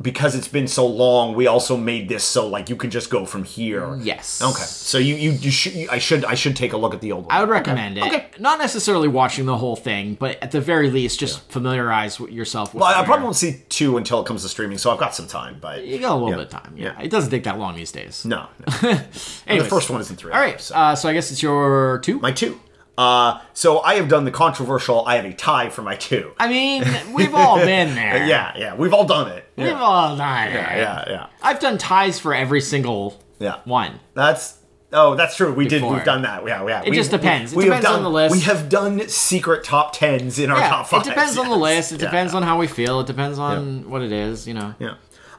[0.00, 3.24] because it's been so long we also made this so like you can just go
[3.24, 3.96] from here.
[4.02, 4.64] yes Okay.
[4.64, 7.26] So you you, you should I should I should take a look at the old
[7.26, 7.36] one.
[7.36, 8.04] I would recommend it.
[8.04, 8.26] Okay.
[8.38, 12.80] Not necessarily watching the whole thing, but at the very least, just familiarize yourself with.
[12.82, 15.28] well, I probably won't see 2 until it comes to streaming, so I've got some
[15.28, 16.36] time, but You got a little Yeah.
[16.36, 16.72] bit of time.
[16.76, 16.94] Yeah.
[16.98, 17.04] Yeah.
[17.04, 18.24] It doesn't take that long these days.
[18.24, 18.46] no.
[18.66, 18.72] no.
[18.82, 19.06] And
[19.46, 19.64] Anyways.
[19.64, 20.54] the first one isn't 3 All right.
[20.54, 20.74] hours, so.
[20.74, 22.18] Uh, so I guess it's your two.
[22.18, 22.58] my 2.
[22.98, 25.04] Uh, so I have done the controversial.
[25.06, 26.32] I have a tie for my two.
[26.38, 26.84] I mean,
[27.14, 28.26] we've all been there.
[28.26, 29.44] Yeah, yeah, we've all done it.
[29.56, 30.52] We've Yeah, all done it.
[30.54, 31.26] yeah, yeah.
[31.42, 33.56] I've done ties for every single Yeah.
[33.64, 33.98] one.
[34.14, 34.58] That's
[34.92, 35.54] oh, that's true.
[35.54, 35.82] We did.
[35.82, 36.46] We've done that.
[36.46, 36.82] Yeah, yeah.
[36.84, 37.52] It just depends.
[37.52, 38.34] It have depends on done- the list.
[38.34, 41.00] We have done secret top tens in our Yeah, top five.
[41.00, 41.92] it depends on the list.
[41.92, 43.00] It depends on how we feel.
[43.00, 43.88] It depends on Yeah.
[43.88, 44.46] what it is.
[44.46, 44.74] You know.
[44.78, 44.94] Yeah.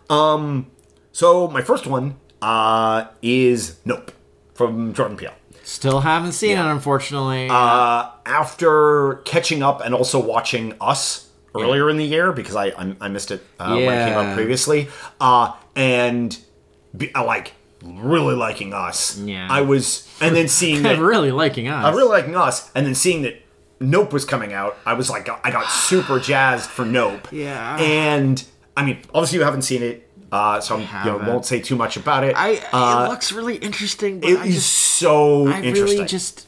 [0.10, 0.68] Um.
[1.12, 4.12] So my first one uh is Nope
[4.56, 5.34] from Jordan Peele.
[5.64, 7.48] Still haven't seen it, unfortunately.
[7.50, 12.96] Uh, after catching up and also watching Us earlier in the year because I I,
[13.02, 14.20] I missed it uh, when it came Yeah.
[14.32, 14.90] out previously,
[15.22, 16.38] uh, and
[16.96, 17.54] be, uh, like
[17.84, 19.18] really liking Us.
[19.20, 19.48] Yeah.
[19.50, 21.86] I was, and then seeing that really liking us.
[21.86, 23.36] I really liking Us, and then seeing that
[23.80, 27.28] Nope was coming out, I was like, I got super jazzed for Nope.
[27.32, 27.78] Yeah.
[27.80, 28.44] And
[28.76, 31.76] I mean, obviously you haven't seen it, uh, so I'm, you know, won't say too
[31.76, 32.36] much about it.
[32.36, 32.58] I.
[32.72, 35.98] uh, it looks really interesting, but it I is just, so I interesting.
[36.00, 36.48] really just.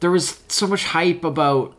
[0.00, 1.76] There was so much hype about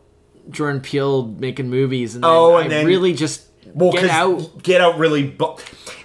[0.50, 3.42] Jordan Peele making movies, and then Oh, I then- really just
[3.74, 4.62] well, get out.
[4.62, 5.24] Get Out really.
[5.24, 5.56] Bu-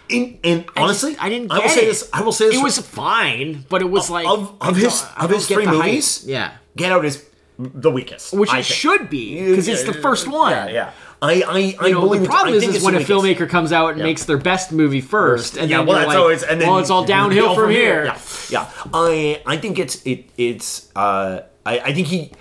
[0.09, 1.51] in, and honestly, I didn't.
[1.51, 1.85] I will say it.
[1.85, 2.09] this.
[2.11, 2.55] I will say this.
[2.59, 5.85] It was fine, but it was like of, of his of his three the hype.
[5.85, 6.25] movies.
[6.27, 7.23] Yeah, Get Out is
[7.57, 8.75] the weakest, which I it think.
[8.75, 10.51] should be because it's the first one.
[10.51, 10.91] Yeah, yeah.
[11.23, 14.01] I, I, I know, believe the problem is, is when a filmmaker comes out and
[14.01, 16.79] makes their best movie first, and yeah, then well, that's like, always, and then well,
[16.79, 18.05] it's all downhill from here.
[18.05, 18.19] Yeah,
[18.49, 18.69] yeah.
[18.91, 22.31] I, I think it's, it, it's, uh, I, I think he,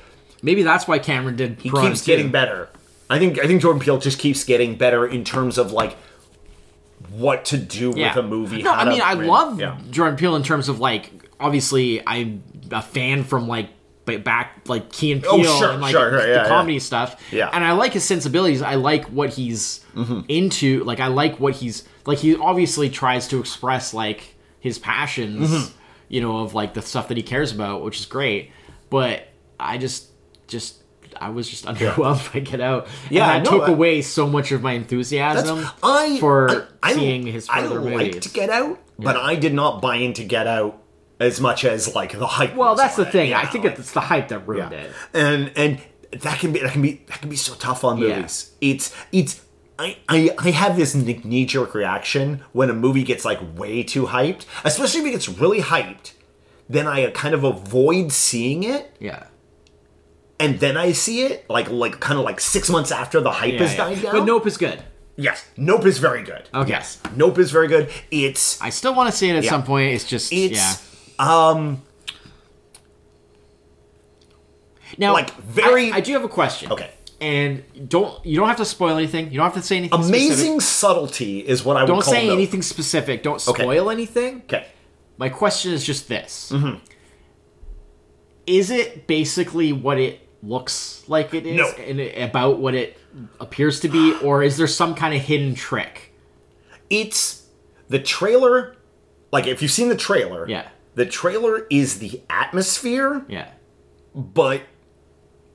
[0.42, 1.60] Maybe that's why Cameron did.
[1.60, 2.06] he Piranha keeps 2.
[2.12, 2.70] getting better.
[3.10, 5.96] I think, I think Jordan Peele just keeps getting better in terms of like
[7.10, 8.14] what to do Yeah.
[8.14, 8.62] with a movie.
[8.62, 9.78] No, I mean I love yeah.
[9.90, 13.68] Jordan Peele in terms of like obviously I'm a fan from like
[14.16, 16.48] ba- back like Key and Peele Oh, sure, and like sure, yeah, the yeah.
[16.48, 17.20] comedy stuff.
[17.32, 17.46] Yeah.
[17.46, 17.54] Mm-hmm.
[17.56, 18.62] and I like his sensibilities.
[18.62, 19.84] I like what he's
[20.28, 20.84] into.
[20.84, 22.18] Like I like what he's like.
[22.18, 25.50] He obviously tries to express like his passions.
[25.50, 25.76] Mm-hmm.
[26.08, 28.50] You know, of like the stuff that he cares about, which is great.
[28.90, 29.28] But
[29.60, 30.08] I just
[30.48, 30.82] just
[31.20, 32.88] I was just underwhelmed by Get Out.
[33.10, 36.50] Yeah, and that no, took I- away so much of my enthusiasm I for
[36.82, 38.26] I, I, seeing his I further liked movies.
[38.32, 40.79] Get Out, but I did not buy into Get Out
[41.20, 42.54] as much as like the hype.
[42.56, 43.12] well, that's the it.
[43.12, 43.30] thing.
[43.30, 44.90] Yeah, I think it's the hype that ruined it.
[45.14, 45.78] and and
[46.22, 48.16] that can be that can be that can be so tough on Yeah.
[48.16, 48.52] movies.
[48.60, 49.40] It's it's
[49.78, 54.06] I, I I have this knee jerk reaction when a movie gets like way too
[54.06, 56.12] hyped, especially if it gets really hyped.
[56.68, 59.24] Then I kind of avoid seeing it, Yeah.
[60.38, 63.54] and then I see it like like kind of like six months after the hype
[63.54, 63.76] Yeah, has yeah.
[63.84, 64.12] died down.
[64.12, 64.82] But Nope is good.
[65.16, 66.48] yes, Nope is very good.
[66.54, 66.70] Okay.
[66.70, 67.88] Yes, Nope is very good.
[68.10, 69.50] It's I still want to see it at Yeah.
[69.50, 69.92] some point.
[69.94, 70.74] It's just it's yeah.
[71.20, 71.82] Um
[74.98, 76.72] Now, like, very- I, I do have a question.
[76.72, 76.90] Okay.
[77.20, 79.26] And don't you don't have to spoil anything.
[79.30, 80.02] You don't have to say anything.
[80.02, 80.22] specific.
[80.30, 83.22] amazing subtlety is what I would Don't call say anything specific.
[83.22, 83.62] Don't Okay.
[83.62, 84.36] spoil anything.
[84.46, 84.66] Okay.
[85.18, 86.76] My question is just this: Mm-hmm.
[88.46, 91.66] Is it basically what it looks like it is, No.
[91.82, 92.96] and about what it
[93.38, 96.06] appears to be, or is there some kind of hidden trick?
[96.88, 97.46] it's
[97.88, 98.74] the trailer
[99.30, 100.66] like if you've seen the trailer Yeah.
[100.94, 103.48] The trailer is the atmosphere Yeah.
[104.14, 104.62] but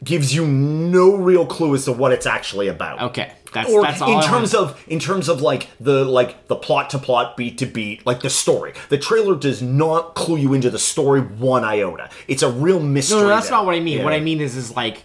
[0.03, 3.31] gives you no real clue as to what it's actually about Okay.
[3.53, 4.11] That's or that's all.
[4.11, 7.57] in I terms of in terms of like the like the plot to plot beat
[7.59, 11.63] to beat like the story the trailer does not clue you into the story one
[11.63, 13.57] iota it's a real mystery no, no, that's there.
[13.57, 14.03] not what I mean.
[14.03, 15.03] What I mean is, is like.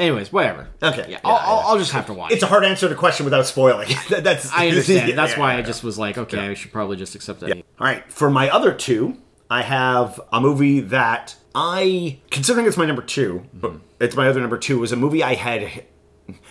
[0.00, 0.68] Anyways, whatever.
[0.82, 1.06] Okay.
[1.10, 1.68] Yeah, I'll, I'll.
[1.68, 2.32] I'll just have to watch.
[2.32, 5.08] it's a hard answer to question without spoiling That- that's I understand.
[5.10, 5.58] yeah, That's yeah, why yeah.
[5.58, 7.56] I just was like, okay, I should probably just accept that.
[7.56, 9.18] All right, for my other two,
[9.50, 13.58] I have a movie that I, considering it's my number 2 mm-hmm.
[13.58, 15.84] but it's my other number two, was a movie I had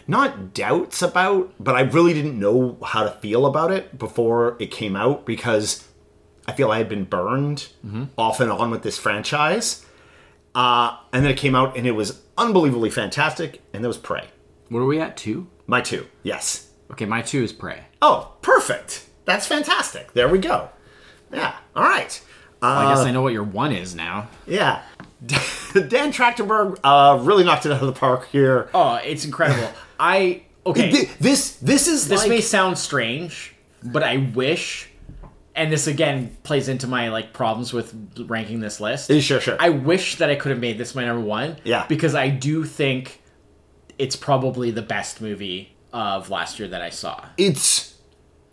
[0.08, 4.72] not doubts about, but I really didn't know how to feel about it before it
[4.72, 5.88] came out because
[6.48, 8.06] I feel I had been burned mm-hmm.
[8.18, 9.86] off and on with this franchise.
[10.56, 14.28] Uh, and then it came out and it was unbelievably fantastic, and that was Prey.
[14.70, 15.16] What are we at?
[15.18, 15.48] Two?
[15.68, 16.70] My two, yes.
[16.92, 17.84] Okay, my two is Prey.
[18.02, 19.06] Oh, perfect.
[19.26, 20.14] That's fantastic.
[20.14, 20.70] There we go.
[21.32, 22.20] Yeah, all right.
[22.62, 24.28] Well, I Uh, guess I know what your one is now.
[24.48, 24.82] Yeah.
[25.28, 28.70] Dan Trachtenberg uh, really knocked it out of the park here.
[28.74, 29.70] Oh, it's incredible.
[30.00, 30.92] I okay.
[30.92, 34.89] Th- This this is this like may sound strange, but I wish,
[35.60, 37.94] and this again plays into my like problems with
[38.28, 39.12] ranking this list.
[39.22, 39.58] Sure, sure.
[39.60, 41.58] I wish that I could have made this my number one.
[41.64, 41.86] Yeah.
[41.88, 43.22] because I do think
[43.98, 47.96] it's probably the best movie of last year that I saw it's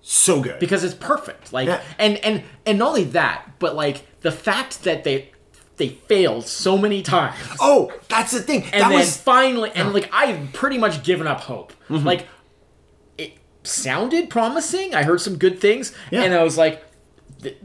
[0.02, 0.58] so good.
[0.58, 1.52] because it's perfect.
[1.52, 1.80] Like, Yeah.
[1.98, 5.30] and and and not only that, but like the fact that they
[5.76, 7.36] they failed so many times.
[7.60, 8.62] oh, that's the thing.
[8.72, 12.06] and that then was finally and like i've pretty much given up hope Mm-hmm.
[12.06, 12.26] like
[13.18, 13.32] it
[13.62, 16.22] sounded promising i heard some good things Yeah.
[16.22, 16.82] and i was like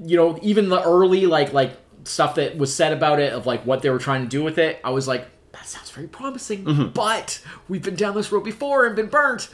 [0.03, 3.65] you know even the early like like stuff that was said about it of like
[3.65, 6.63] what they were trying to do with it i was like that sounds very promising
[6.65, 6.87] Mm-hmm.
[6.89, 9.49] but we've been down this road before and been burnt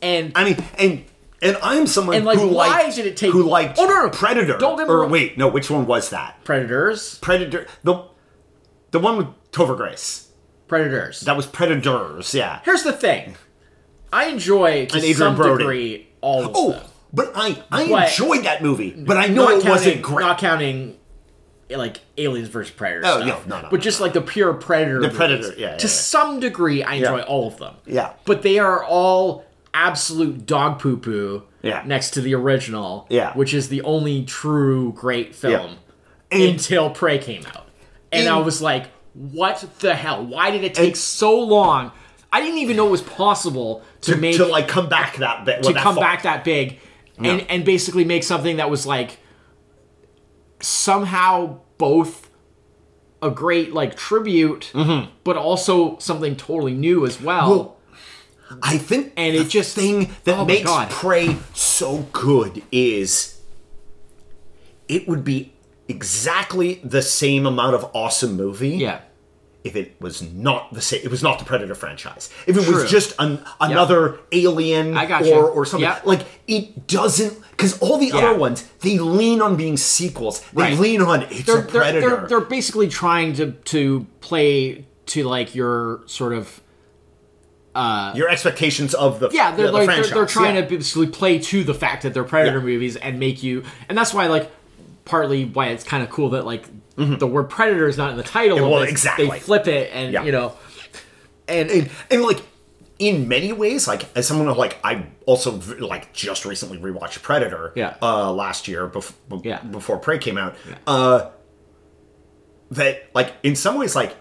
[0.00, 1.04] and I mean, and
[1.42, 4.04] and I'm someone And, like, who why liked, did it take- who liked Oh, no,
[4.04, 4.10] no.
[4.10, 4.58] Predator.
[4.58, 6.42] Don't get me or wait, no, which one was that?
[6.44, 7.66] predators Predator.
[7.84, 8.04] The
[8.92, 10.28] the one with Topher Grace.
[10.68, 12.34] predators That was Predators.
[12.34, 12.60] Yeah.
[12.64, 13.36] here's the thing
[14.12, 15.58] i enjoy to some Brody.
[15.58, 16.82] degree all of Oh, them
[17.12, 20.24] but I I But- enjoyed that movie, but I know it wasn't great.
[20.24, 20.96] Not counting
[21.70, 23.02] like aliens versus predator.
[23.06, 25.00] Oh, stuff, yeah, no, no, but no, just like the pure predator.
[25.00, 25.90] The Predator, yeah, yeah, To yeah.
[25.92, 27.74] some degree, I enjoy all of them.
[27.86, 28.12] Yeah.
[28.26, 31.44] but they are all absolute dog poo poo.
[31.62, 31.82] Yeah.
[31.86, 33.06] next to the original.
[33.08, 33.32] Yeah.
[33.34, 35.76] which is the only true great film
[36.30, 37.66] And- until Prey came out,
[38.10, 40.24] and I And- was like, "What the hell?
[40.24, 41.92] Why did it take so long?"
[42.32, 45.44] I didn't even know it was possible to, to, make to like come back that
[45.44, 46.80] bit to come back that big
[47.18, 49.18] and and basically make something that was like
[50.60, 52.30] somehow both
[53.20, 55.10] a great like tribute mm-hmm.
[55.24, 57.76] but also something totally new as well, Well,
[58.62, 60.70] I think And the it just- thing that oh makes.
[60.90, 63.40] Prey so good is
[64.88, 65.52] it would be
[65.88, 69.00] exactly the same amount of awesome movie yeah
[69.64, 72.30] if it was not the same it was not the Predator franchise.
[72.46, 72.82] If it True.
[72.82, 76.06] was just an, another alien or or something Yep.
[76.06, 78.16] like it doesn't cuz all the Yeah.
[78.16, 80.40] other ones they lean on being sequels.
[80.52, 80.78] They Right.
[80.78, 82.00] lean on it's they're, a they're, Predator.
[82.10, 86.60] they're, they're basically trying to to play to like your sort of
[87.74, 90.60] uh, Your expectations of the yeah they're the like they're, they're trying yeah.
[90.62, 92.64] to basically play to the fact that they're predator Yeah.
[92.64, 94.50] movies and make you and that's why like
[95.04, 96.64] partly why it's kind of cool that like
[96.96, 98.70] the word predator is not in the title Mm-hmm.
[98.70, 99.28] well, exactly.
[99.28, 100.22] they flip it and Yeah.
[100.24, 100.54] you know
[101.48, 102.40] and, and, and like
[102.98, 107.72] in many ways like as someone who like i also like just recently rewatched predator
[107.74, 107.96] Yeah.
[108.00, 109.60] uh last year before Yeah.
[109.62, 110.54] before prey came out
[110.86, 111.30] uh
[112.70, 114.16] that like in some ways like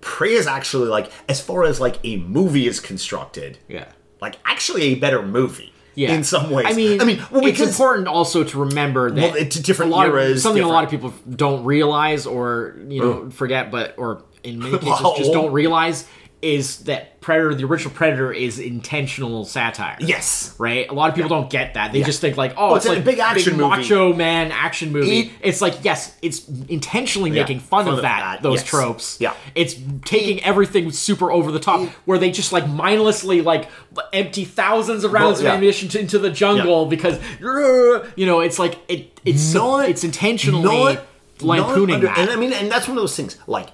[0.00, 3.86] Prey is actually like as far as like a movie is constructed, Yeah.
[4.20, 5.72] like actually a better movie.
[5.94, 6.12] Yeah.
[6.14, 6.66] In some ways.
[6.68, 9.94] I mean, I mean, well, it's important also to remember that Well, it's different a
[9.94, 13.94] lot of- eras, something a lot of people don't realize or you know forget, but
[13.96, 16.06] or in many cases just don't realize
[16.44, 19.96] is that Predator, the original Predator, is intentional satire.
[19.98, 21.92] yes, Right, a lot of people don't get that.
[21.92, 23.68] They just think like, oh, oh, it's it's, a like big action movie.
[23.68, 25.20] macho man action movie.
[25.20, 28.60] It- it's like yes, it's intentionally Yeah, making fun, fun of of that, that, those
[28.60, 28.68] yes.
[28.68, 29.16] tropes.
[29.20, 29.32] Yeah.
[29.54, 29.74] it's
[30.04, 33.68] taking everything super over the top, where they just like mindlessly like
[34.12, 35.48] empty thousands of rounds yeah.
[35.48, 40.04] of ammunition to, into the jungle because you know it's like it it's Not- it's
[40.04, 40.62] intentionally
[40.94, 41.06] not-
[41.40, 42.18] lampooning not under- that.
[42.18, 43.38] And I mean, and that's one of those things.
[43.46, 43.68] Like,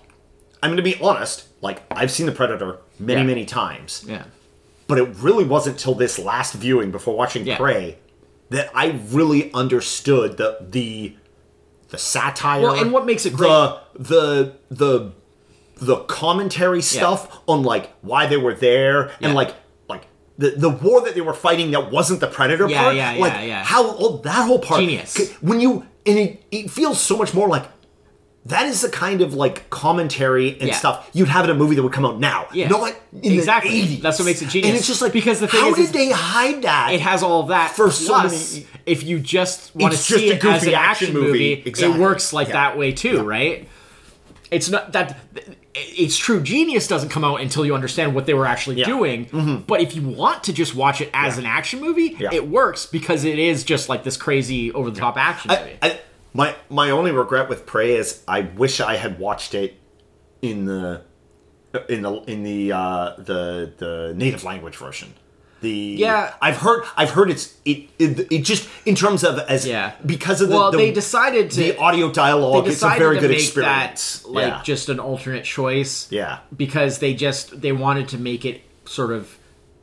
[0.63, 1.47] I'm going to be honest.
[1.63, 3.27] Like, I've seen the Predator many, Yeah.
[3.27, 4.25] many times, yeah,
[4.87, 7.57] but it really wasn't till this last viewing before watching Yeah.
[7.57, 7.99] Prey
[8.51, 11.15] that I really understood the the
[11.91, 12.63] the satire.
[12.63, 15.13] Well, and what makes it great the the the
[15.77, 19.29] the commentary stuff on like why they were there Yeah.
[19.29, 19.55] and like
[19.89, 20.07] like
[20.39, 23.33] the the war that they were fighting that wasn't the predator Yeah, part yeah, like
[23.35, 23.65] yeah, yeah.
[23.65, 25.31] how all that whole part Genius.
[25.41, 27.65] when you and it, it feels so much more like
[28.47, 30.74] that is the kind of like commentary and Yeah.
[30.74, 32.47] stuff you'd have in a movie that would come out now.
[32.55, 32.68] Yeah.
[32.68, 33.70] Not in Exactly.
[33.70, 34.03] the 80s.
[34.03, 34.68] That's what makes it genius.
[34.70, 36.93] And it's just like Because the thing how is- did is- they hide that?
[36.95, 37.76] it has all of that.
[37.76, 41.26] For so Plus, many- if you just want to see it as an action movie.
[41.26, 41.95] movie, Exactly.
[41.97, 42.55] it works like Yeah.
[42.55, 43.68] that way too, right?
[44.51, 45.18] It's not that
[45.74, 46.41] it's true.
[46.41, 48.86] Genius doesn't come out until you understand what they were actually Yeah.
[48.86, 48.97] Mm-hmm.
[49.28, 49.64] doing.
[49.68, 52.30] But if you want to just watch it as an action movie, Yeah.
[52.32, 55.78] it works because it is just like this crazy over the top action movie.
[55.82, 55.99] I, I,
[56.33, 59.74] my my only regret with Prey is I wish I had watched it
[60.43, 61.03] in the
[61.89, 65.14] in the in the uh, the the native language version.
[65.61, 66.35] The Yeah.
[66.41, 70.41] I've heard I've heard it's it it, it just in terms of as yeah, because
[70.41, 72.66] of the, well, the they decided to the audio dialogue.
[72.66, 74.20] It's a very to good make experience.
[74.20, 74.62] that like yeah.
[74.62, 76.11] just an alternate choice.
[76.11, 76.39] Yeah.
[76.57, 79.37] because they just they wanted to make it sort of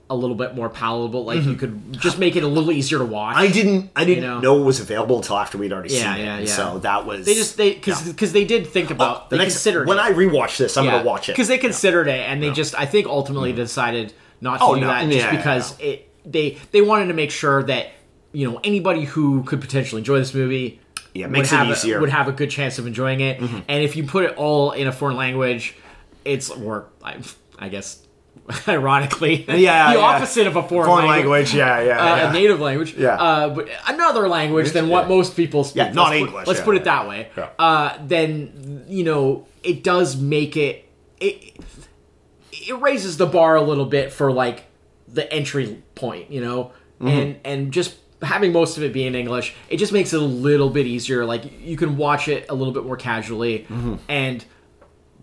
[0.10, 1.26] a little bit more palatable.
[1.26, 3.36] Like you could just make it a little easier to watch.
[3.36, 3.44] Mm-hmm.
[3.44, 4.40] I didn't I didn't know.
[4.40, 4.62] know.
[4.62, 6.48] it was available until after we'd already Yeah, seen yeah, it.
[6.48, 6.54] yeah.
[6.54, 9.56] So that was they just they because because they did think about the they next
[9.56, 10.02] considered when it.
[10.02, 12.86] I rewatch this, I'm gonna watch it because they considered it and they just I
[12.86, 17.08] think ultimately decided not to Oh, do no, that just because it they they wanted
[17.08, 17.88] to make sure that
[18.32, 20.80] you know anybody who could potentially enjoy this movie
[21.14, 21.96] Yeah, would makes it a- easier.
[21.96, 22.02] Mm-hmm.
[22.02, 24.88] would have a good chance of enjoying it and if you put it all in
[24.88, 25.76] a foreign language
[26.24, 27.18] it's or I,
[27.60, 28.06] I guess
[28.68, 29.54] ironically Yeah,
[29.94, 30.06] the yeah.
[30.06, 31.54] opposite of a foreign, foreign language.
[31.54, 31.56] language.
[31.56, 32.30] Yeah, yeah, Uh, yeah.
[32.30, 33.16] a native language, Yeah.
[33.16, 35.78] uh, but another language than what most people speak.
[35.78, 37.28] Yeah, not Let's put- English, let's yeah, put it that way.
[37.60, 40.88] Uh, then you know it does make it
[41.20, 41.58] it
[42.52, 44.66] it raises the bar a little bit for like
[45.08, 47.08] the entry point, you know, Mm-hmm.
[47.08, 50.26] and and just having most of it be in English, it just makes it a
[50.26, 51.26] little bit easier.
[51.26, 53.96] Like you can watch it a little bit more casually, Mm-hmm.
[54.10, 54.44] and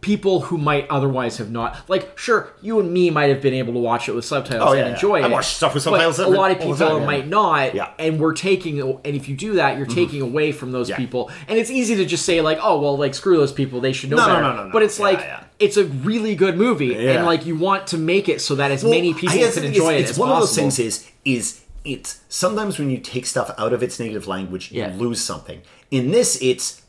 [0.04, 3.72] people who might otherwise have not like sure you and me might have been able
[3.72, 4.92] to watch it with subtitles Oh, and yeah, yeah.
[4.94, 7.06] enjoy I it I watch stuff with subtitles a lot of people time, yeah.
[7.06, 7.90] might not Yeah.
[7.98, 9.94] and we're taking and if you do that you're mm-hmm.
[9.94, 13.14] taking away from those people and it's easy to just say like oh well like
[13.14, 14.72] screw those people they should know No, no, better no, no, no.
[14.72, 15.26] but it's like
[15.58, 18.82] it's a really good movie and like you want to make it so that as
[18.84, 20.78] Well, many people can enjoy is, it It's one possible of those things.
[20.78, 25.20] Is is it's sometimes when you take stuff out of its native language, you lose
[25.22, 25.62] something.
[25.90, 26.82] In this, it's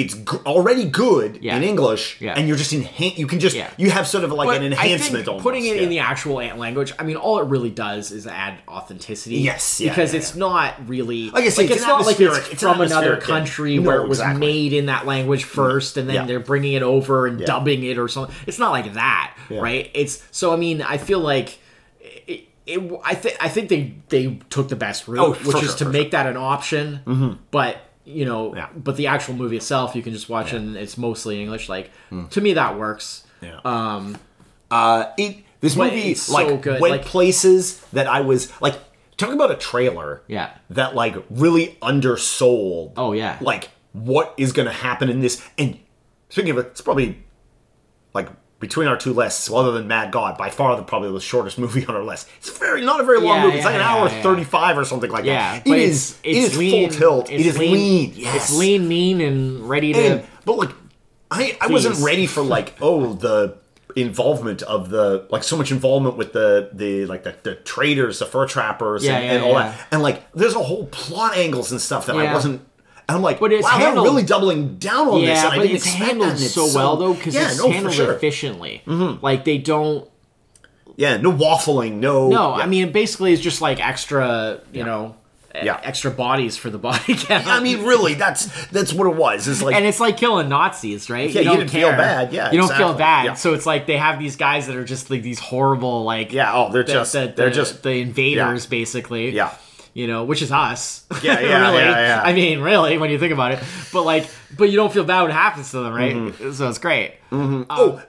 [0.00, 1.56] it's g- already good Yeah.
[1.56, 2.34] in English, Yeah.
[2.36, 3.70] and you're just enhan- You can just Yeah.
[3.76, 5.26] you have sort of like But an I enhancement.
[5.28, 8.26] almost, putting it in the actual ant language, I mean, all it really does is
[8.26, 9.36] add authenticity.
[9.38, 12.62] Yes, because it's not really Like I say, like it's it's not like it's it's
[12.62, 14.46] an from another country No, where it was exactly.
[14.46, 18.08] made in that language first, and then they're bringing it over and dubbing it or
[18.08, 18.34] something.
[18.46, 19.90] It's not like that, right?
[19.94, 20.52] It's so.
[20.52, 21.58] I mean, I feel like.
[22.26, 25.70] It, it, I think I think they they took the best route, Oh, which is
[25.70, 27.00] sure, to for make that an option.
[27.06, 27.32] Mm-hmm.
[27.50, 27.78] But
[28.08, 28.68] you know, Yeah.
[28.74, 31.68] but the actual movie itself, you can just watch it and it's mostly English.
[31.68, 31.90] Like
[32.30, 33.24] to me, that works.
[33.42, 33.60] Yeah.
[33.64, 34.16] Um,
[34.70, 38.74] Uh, it this movie it's so like good, went like- places that I was like
[39.16, 40.22] talking about a trailer.
[40.28, 40.50] Yeah.
[40.70, 42.92] That like really undersold.
[42.96, 43.38] Oh, yeah.
[43.40, 45.42] Like what is going to happen in this?
[45.58, 45.78] And
[46.28, 47.22] speaking of it, it's probably
[48.60, 51.58] between our two lists, well, other than Mad God, by far the probably the shortest
[51.58, 52.28] movie on our list.
[52.38, 53.56] It's very not a very long Yeah, movie.
[53.56, 54.22] It's yeah, like an yeah, hour yeah.
[54.22, 55.62] thirty-five or something like that.
[55.66, 56.10] it's, is.
[56.10, 57.30] it's it is lean, full tilt.
[57.30, 58.12] It's it is lean.
[58.14, 58.36] Yes.
[58.36, 59.98] It's lean, mean, and ready to.
[59.98, 60.70] And, but like,
[61.30, 63.56] I I wasn't ready for like oh the
[63.96, 68.26] involvement of the like so much involvement with the the like the, the traders, the
[68.26, 71.72] fur trappers, Yeah, and, yeah, and all that, and like there's a whole plot angles
[71.72, 72.62] and stuff that I wasn't.
[73.08, 75.52] And I'm like, But it's wow, handled- they're really doubling down on this, yeah, and
[75.54, 78.12] I but it's handled and it's so well though because yeah, it's no, handled sure.
[78.12, 78.82] efficiently.
[78.86, 79.24] Mm-hmm.
[79.24, 80.08] Like they don't.
[80.96, 82.28] Yeah, no waffling, no.
[82.28, 82.64] No, yeah.
[82.64, 85.14] I mean basically it's just like extra, you know,
[85.54, 85.80] Yeah.
[85.84, 87.46] extra bodies for the body count.
[87.46, 89.48] I mean, really, that's that's what it was.
[89.48, 91.30] It's like and it's like killing Nazis, right?
[91.30, 92.32] Yeah, you don't didn't feel bad.
[92.34, 93.24] Yeah, you don't feel bad.
[93.24, 93.34] Yeah.
[93.34, 96.52] So it's like they have these guys that are just like these horrible, like Yeah,
[96.54, 99.30] oh, they're the- just- the, they're the- just- the invaders, basically.
[99.30, 99.54] Yeah.
[99.98, 101.04] You know, which is us.
[101.24, 101.78] Yeah, yeah, really.
[101.82, 102.22] yeah, yeah.
[102.24, 103.58] I mean, really, when you think about it,
[103.92, 106.14] but like, but you don't feel bad when it happens to them, right?
[106.14, 106.52] Mm-hmm.
[106.52, 107.14] So it's great.
[107.32, 108.00] oh,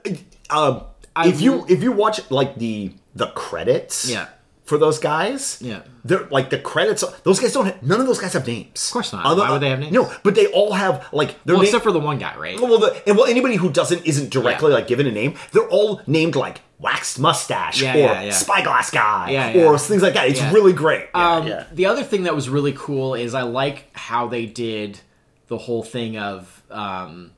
[0.51, 0.83] um,
[1.15, 4.27] I if you if you watch like the the credits, Yeah.
[4.69, 5.81] For those guys, Yeah.
[6.05, 7.03] they're like the credits.
[7.23, 7.65] Those guys don't.
[7.65, 8.87] Have, none of those guys have names.
[8.87, 9.25] Of course not.
[9.37, 9.91] Why would they have names?
[9.91, 11.69] No, but they all have like their Well, name.
[11.69, 12.59] except for the one guy, right?
[12.59, 14.75] well, the, and well, anybody who doesn't isn't directly Yeah.
[14.75, 15.33] like given a name.
[15.51, 20.29] They're all named like waxed mustache Yeah, or yeah, spyglass guy or things like that.
[20.29, 21.07] It's really great.
[21.13, 21.65] Um, yeah.
[21.73, 24.99] The other thing that was really cool is I like how they did
[25.47, 27.31] the whole thing of um,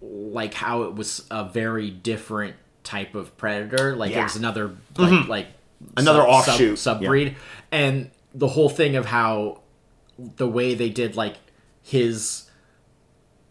[0.00, 2.54] like how it was a very different
[2.84, 3.96] type of predator.
[3.96, 5.52] Like it was another like like Mm-hmm.
[5.96, 7.36] Another sub- offshoot, sub breed,
[7.70, 9.60] and the whole thing of how
[10.18, 11.36] the way they did like
[11.82, 12.48] his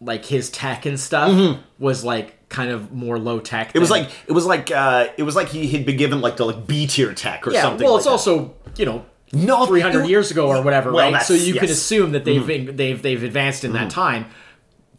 [0.00, 3.68] like his tech and stuff was like kind of more low tech.
[3.68, 3.78] Mm-hmm.
[3.78, 6.36] It was like it was like uh, it was like he had been given like
[6.36, 7.62] the like B tier tech or yeah.
[7.62, 7.84] something.
[7.84, 8.10] well, like it's that.
[8.10, 11.22] also you know no 300 it- years ago or whatever, Well, right?
[11.22, 11.64] So you can yes.
[11.64, 11.72] Mm-hmm.
[11.72, 14.26] assume that they've they've they've advanced in that time.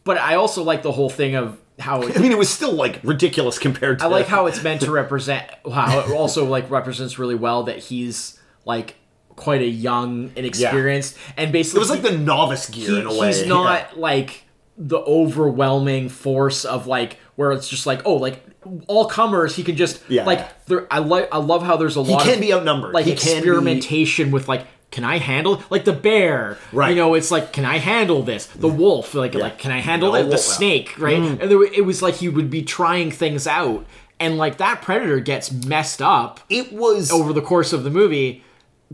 [0.04, 3.00] But I also like the whole thing of how I mean, it was still like
[3.04, 4.06] ridiculous compared to.
[4.06, 7.78] I like how it's meant to represent how it also like represents really well that
[7.80, 8.96] he's like
[9.36, 13.14] quite a young, inexperienced, and basically it was like the novice gear he- in a
[13.18, 13.28] way.
[13.28, 13.48] he's yeah.
[13.48, 14.44] not like
[14.78, 18.44] the overwhelming force of like where it's just like oh like
[18.88, 20.26] all comers he can just Yeah.
[20.26, 22.94] like there I like I love how there's a lot he can of be outnumbered.
[22.94, 26.90] like He can be- experimentation with like can I handle like the bear Right.
[26.90, 29.42] you know it's like can I handle this the wolf like Yeah.
[29.42, 31.42] like can I handle No, it the snake right Mm-hmm.
[31.42, 33.86] and there, it was like he would be trying things out
[34.20, 38.44] and like that predator gets messed up It was over the course of the movie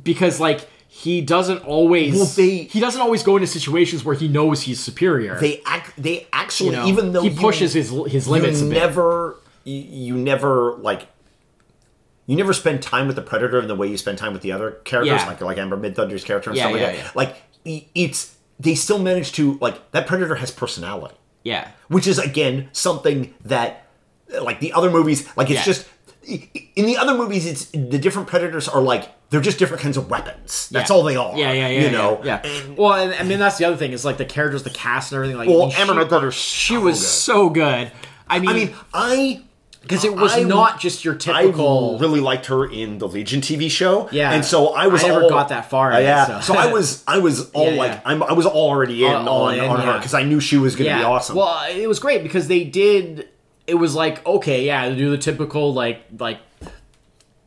[0.04, 4.28] because like he doesn't always Well, they- he doesn't always go into situations where he
[4.30, 5.38] knows he's superior.
[5.39, 5.91] they act.
[5.98, 6.88] They actually, you know?
[6.88, 9.36] even though he you- pushes his his limits you never,
[9.66, 11.08] you, you never like.
[12.28, 14.51] You never spend time with the predator in the way you spend time with the
[14.51, 15.28] other characters, Yeah.
[15.28, 17.15] like like Amber Midthunder's character and Yeah, stuff like yeah, that.
[17.15, 17.36] Like
[17.93, 21.15] it's they still manage to like that predator has personality.
[21.43, 23.86] yeah, which is again something that
[24.41, 25.73] like the other movies like it's Yeah.
[25.73, 25.88] just
[26.76, 30.09] in the other movies it's the different predators are like they're just different kinds of
[30.09, 30.95] weapons that's Yeah.
[30.95, 31.82] all they are Yeah, yeah, yeah.
[31.82, 32.41] you know yeah.
[32.43, 35.11] And- well, and, I mean that's the other thing is like the characters, the cast,
[35.11, 35.38] and everything.
[35.38, 37.05] Like, well Amber she, she so was good.
[37.05, 37.91] so good.
[38.28, 39.41] I mean, i mean i
[39.88, 41.98] because it was I- not just your typical.
[41.98, 44.10] I really liked her in the Legion TV show.
[44.12, 44.32] Yeah.
[44.34, 45.04] and so I was.
[45.04, 46.60] I never all- got that far Uh, it, yeah, so- so.
[46.60, 47.04] I was.
[47.08, 48.02] I was all Yeah, like, yeah.
[48.06, 50.58] I'm, I was already in All- all on, in, on her because I knew she
[50.58, 51.00] was going to yeah.
[51.00, 51.36] be awesome.
[51.36, 53.30] Well, it was great because they did.
[53.68, 56.40] It was like okay, yeah, they do the typical like like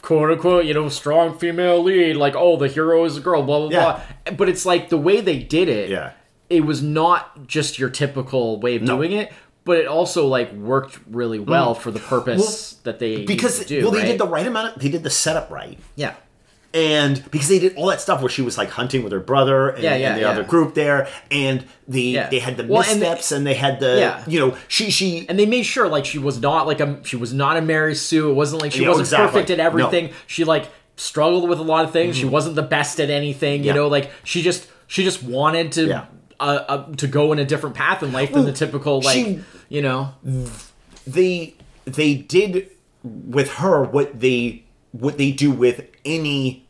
[0.02, 3.60] quote unquote, you know, strong female lead, like oh, the hero is a girl, blah
[3.60, 4.02] blah Yeah.
[4.24, 4.34] blah.
[4.36, 5.90] But it's like the way they did it.
[5.90, 6.12] Yeah.
[6.50, 9.30] It was not just your typical way of doing it,
[9.68, 13.26] but it also like worked really well for the purpose that they Mm.
[13.26, 14.06] because do, well, they right?
[14.08, 14.74] did the right amount.
[14.76, 15.78] Of, they did the setup right.
[15.94, 16.14] yeah.
[16.74, 19.70] and because they did all that stuff where she was like hunting with her brother
[19.70, 20.30] and, Yeah, yeah, and the yeah.
[20.30, 24.38] other group there and the they had the Well, missteps and, they had the you
[24.40, 27.32] know she she and they made sure like she was not like a she was
[27.32, 28.30] not a Mary Sue.
[28.30, 29.26] It wasn't like she wasn't exactly.
[29.28, 30.06] perfect at everything.
[30.06, 30.12] No.
[30.26, 30.66] She like
[30.96, 32.16] struggled with a lot of things.
[32.16, 33.64] She wasn't the best at anything.
[33.64, 35.86] You know, like she just she just wanted to.
[36.40, 39.40] Uh, uh, to go in a different path in life than the typical like she-
[39.68, 40.14] you know
[41.06, 42.70] they they did
[43.02, 44.62] with her what they
[44.92, 46.66] what they do with any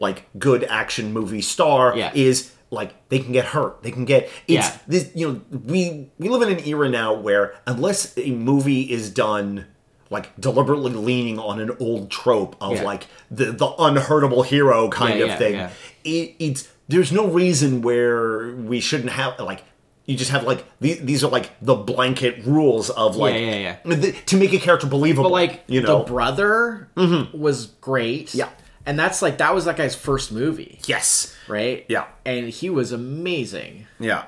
[0.00, 2.12] like good action movie star Yeah.
[2.14, 4.78] is like they can get hurt they can get it's Yeah.
[4.88, 9.10] this you know we we live in an era now where unless a movie is
[9.10, 9.66] done
[10.10, 12.82] like deliberately leaning on an old trope of Yeah.
[12.82, 15.68] like the the unhurtable hero kind of thing
[16.04, 19.64] it, it's there's no reason where we shouldn't have like
[20.06, 23.94] you just have like these, these are like the blanket rules of like yeah, yeah.
[23.94, 25.98] the- to make a character believable but like you know?
[25.98, 26.88] the brother
[27.34, 28.32] was great.
[28.34, 28.48] Yeah.
[28.86, 30.78] and that's like that was that guy's first movie.
[30.86, 31.34] Yes.
[31.48, 31.84] Right?
[31.88, 32.06] Yeah.
[32.24, 33.86] and he was amazing.
[33.98, 34.26] Yeah.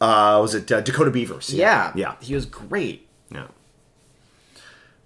[0.00, 1.52] Uh was it uh, dakota beavers?
[1.54, 1.92] Yeah.
[1.94, 2.16] Yeah.
[2.20, 3.06] He was great.
[3.30, 3.46] Yeah.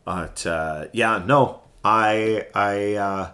[0.05, 1.61] But uh yeah no.
[1.84, 3.30] I i uh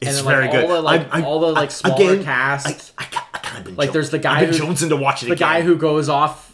[0.00, 2.12] it's it's then, like, very all good the, like, I- I- all the, like, smaller
[2.12, 2.92] again, cast.
[2.98, 4.88] I, I, I kind of been Like, jo- there's the guy I've been who- jonesing
[4.90, 5.48] to watch it the again.
[5.48, 6.44] guy who goes off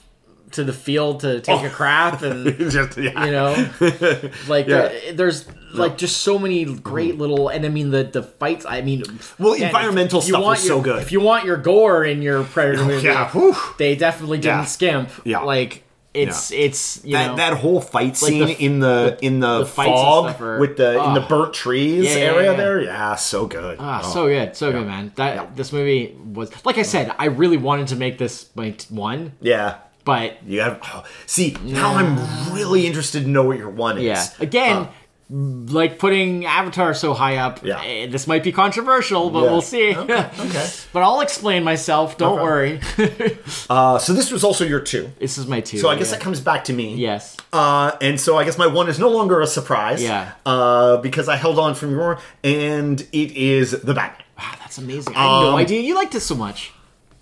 [0.53, 1.67] to the field to take Oh.
[1.67, 3.71] a crap and just yeah you know
[4.49, 4.93] like Yeah.
[5.15, 7.21] there's like just so many great mm.
[7.21, 9.03] little and i mean the the fights i mean
[9.39, 11.01] Well, environmental stuff want was so your- good.
[11.03, 13.31] if you want your gore in your predator oh, movie yeah,
[13.79, 15.39] they definitely didn't skimp Yeah.
[15.41, 15.85] like
[16.15, 19.67] It's it's you that, know that whole fight scene the- in the in the, the
[19.67, 21.29] fog are- with the in the Oh.
[21.29, 22.57] burnt trees Yeah, yeah, area yeah.
[22.57, 22.81] there.
[22.83, 23.79] Yeah, so good.
[23.81, 24.13] Ah, Oh.
[24.13, 25.13] so good, so good, man.
[25.17, 29.33] That this movie was like I said, I really wanted to make this my one,
[29.41, 29.77] yeah.
[30.05, 31.95] but You have oh, see now.
[31.95, 34.05] I'm really interested to know what your one is.
[34.05, 34.87] yeah, again, Uh,
[35.35, 37.65] like putting Avatar so high up.
[37.65, 37.81] Yeah.
[37.83, 39.51] eh, this might be controversial, but Yeah.
[39.51, 39.97] we'll see.
[39.97, 40.29] okay.
[40.93, 42.19] but I'll explain myself.
[42.19, 42.81] Don't worry.
[43.71, 45.11] Uh, so this was also your two.
[45.19, 45.79] this is my two.
[45.79, 46.17] So I guess yeah.
[46.19, 46.95] that comes back to me.
[46.97, 47.37] yes.
[47.53, 50.03] Uh, and so I guess my one is no longer a surprise.
[50.03, 50.33] Yeah.
[50.45, 54.27] Uh, because I held on from your, and it is the Batman.
[54.39, 55.15] Wow, that's amazing.
[55.15, 56.73] I had no Um, idea you liked it so much.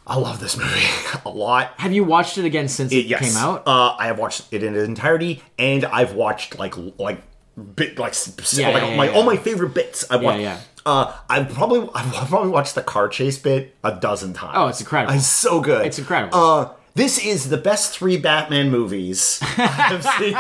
[0.07, 0.87] I love this movie
[1.25, 1.75] a lot.
[1.79, 3.21] Have you watched it again since it, It, yes.
[3.21, 3.63] came out?
[3.67, 7.23] Uh, I have watched it in its entirety, and I've watched like like
[7.61, 8.15] bit like,
[8.53, 9.13] Yeah, like yeah, my yeah.
[9.13, 10.05] all my favorite bits.
[10.11, 10.41] I've watched.
[10.41, 10.61] yeah.
[10.87, 14.53] Uh, I've probably I've probably watched the car chase bit a dozen times.
[14.57, 15.15] Oh, it's incredible.
[15.15, 15.85] It's so good.
[15.87, 16.39] It's incredible.
[16.39, 20.35] Uh, this is the best three Batman movies I've seen.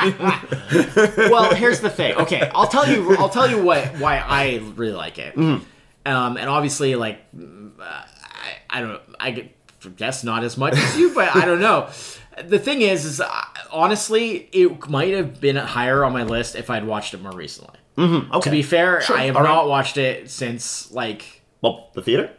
[1.30, 2.14] well, here's the thing.
[2.16, 3.16] Okay, I'll tell you.
[3.16, 5.34] I'll tell you what why I really like it.
[5.36, 5.64] Mm-hmm.
[6.06, 8.04] Um, and obviously, like, mm, I,
[8.70, 9.00] I don't.
[9.20, 9.50] I
[9.96, 11.88] guess not as much as you, but I don't know.
[12.44, 13.28] The thing is, is uh,
[13.72, 17.78] honestly, it might have been higher on my list if I'd watched it more recently.
[17.98, 18.40] Okay.
[18.40, 19.48] To be fair, Sure, I have all right.
[19.48, 21.42] not watched it since like.
[21.60, 22.30] well, the theater.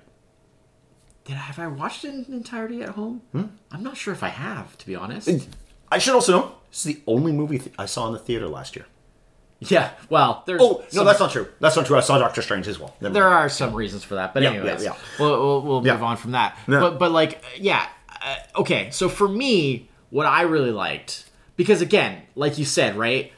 [1.25, 3.21] Did I, have I watched it in entirety at home?
[3.31, 3.43] Hmm?
[3.71, 5.29] I'm not sure if I have, to be honest.
[5.91, 8.47] I should also know this is the only movie th- I saw in the theater
[8.47, 8.85] last year.
[9.59, 11.47] Yeah, well, there's Oh no, that's not true.
[11.59, 11.95] That's not true.
[11.95, 12.95] I saw Doctor Strange as well.
[12.99, 13.35] Never there mind.
[13.45, 14.97] are some reasons for that, but Yeah, anyways, yeah, yeah.
[15.19, 15.93] we'll we'll, we'll Yeah.
[15.93, 16.57] move on from that.
[16.67, 17.85] But but like yeah,
[18.25, 18.89] uh, okay.
[18.91, 23.31] So for me, what I really liked because again, like you said, right,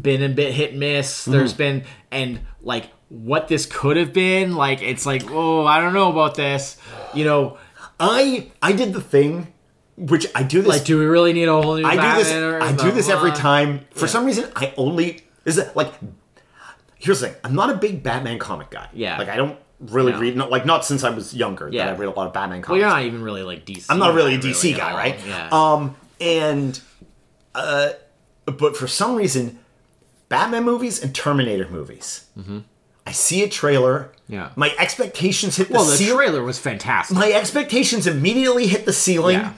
[0.00, 1.22] been a bit hit and miss.
[1.22, 1.32] Mm-hmm.
[1.32, 4.54] There's been and like what this could have been.
[4.56, 6.76] Like it's like oh I don't know about this.
[7.14, 7.58] You know,
[8.00, 9.52] I I did the thing,
[9.96, 10.68] which I do this.
[10.68, 11.84] like do we really need a whole new?
[11.84, 12.30] I do this.
[12.30, 13.80] Batman or I do this every time.
[13.90, 14.12] For Yeah.
[14.12, 15.92] some reason, I only is it like.
[16.96, 17.36] Here's the thing.
[17.42, 18.88] I'm not a big Batman comic guy.
[18.92, 19.18] Yeah.
[19.18, 19.58] Like I don't
[19.90, 20.18] really No.
[20.20, 20.36] read.
[20.36, 21.68] Not like not since I was younger.
[21.70, 21.86] Yeah.
[21.86, 22.80] That I read a lot of Batman Well, comics.
[22.80, 23.86] you're not even really like DC.
[23.90, 25.18] I'm not really a DC at guy, right?
[25.26, 25.48] Yeah.
[25.52, 26.80] Um, and
[27.54, 27.90] uh,
[28.46, 29.58] but for some reason,
[30.28, 32.26] Batman movies and Terminator movies.
[32.38, 32.60] Mm-hmm.
[33.06, 34.12] I see a trailer.
[34.28, 34.50] Yeah.
[34.56, 35.88] My expectations hit the ceiling.
[35.88, 37.16] well, the trailer was fantastic.
[37.16, 39.40] my expectations immediately hit the ceiling.
[39.40, 39.52] Yeah.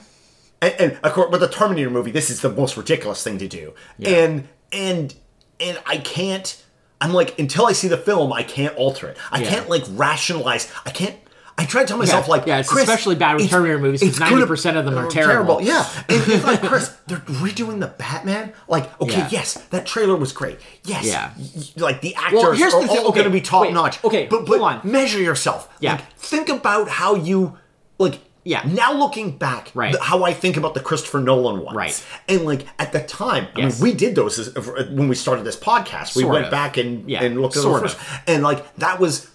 [0.61, 3.47] And, and of course, with the Terminator movie, this is the most ridiculous thing to
[3.47, 3.73] do.
[3.99, 4.09] Yeah.
[4.09, 5.15] And and
[5.59, 6.61] and I can't.
[7.05, 9.17] I'm like until I see the film, I can't alter it.
[9.31, 9.49] I Yeah.
[9.49, 10.71] can't like rationalize.
[10.85, 11.15] I can't.
[11.57, 14.09] I try to tell myself Yeah, like, yeah, it's especially bad with Terminator movies, 'cause
[14.09, 15.61] it's gonna- 90% of them are uh, terrible.
[15.61, 18.51] Yeah, and it's like Chris, they're redoing the Batman.
[18.67, 19.27] Like, okay, Yeah.
[19.31, 20.59] yes, that trailer was great.
[20.83, 21.29] Yes, Yeah.
[21.77, 24.03] like the actors here's are the thing- all okay, going to be top wait, notch.
[24.03, 25.69] okay, but but measure yourself.
[25.79, 25.93] Yeah.
[25.93, 27.57] Like, think about how you
[27.99, 28.19] like.
[28.47, 28.61] Yeah.
[28.65, 29.91] Now looking back, Right.
[29.91, 32.05] th- how I think about the Christopher Nolan ones, Right.
[32.29, 34.53] And like at the time, I mean, we did those as,
[34.89, 36.15] when we started this podcast.
[36.15, 36.51] We Sort went of.
[36.51, 38.19] back and Yeah, and looked at sort the first, of.
[38.27, 39.27] and like that was.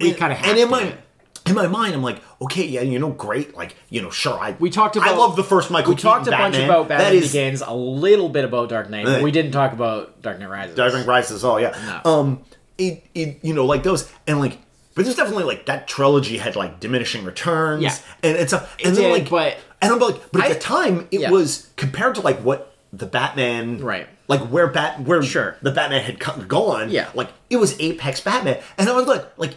[0.00, 0.98] We kinda and hacked in my it.
[1.46, 4.56] in my mind, I'm like, okay, yeah, you know, great, like you know, sure, I
[4.58, 7.06] We talked about I love the first Michael We talked a Keaton bunch about Batman
[7.12, 9.04] That is Begins, a little bit about Dark Knight.
[9.06, 10.74] but we didn't talk about Dark Knight Rises.
[10.74, 11.44] Dark Knight Rises.
[11.44, 12.00] Oh yeah.
[12.04, 12.10] No.
[12.10, 12.40] Um,
[12.78, 14.58] it it you know like those and like,
[15.00, 17.82] but there's definitely like that trilogy had like diminishing returns.
[17.82, 17.96] Yeah.
[18.22, 20.60] and it's a and did, then like but- and I'm like, but at I- the
[20.60, 21.30] time it Yeah.
[21.30, 24.06] was compared to like what the Batman Right.
[24.28, 25.56] like where bat where Sure.
[25.62, 27.08] the Batman had co- gone Yeah.
[27.14, 29.54] like it was apex Batman and I was like like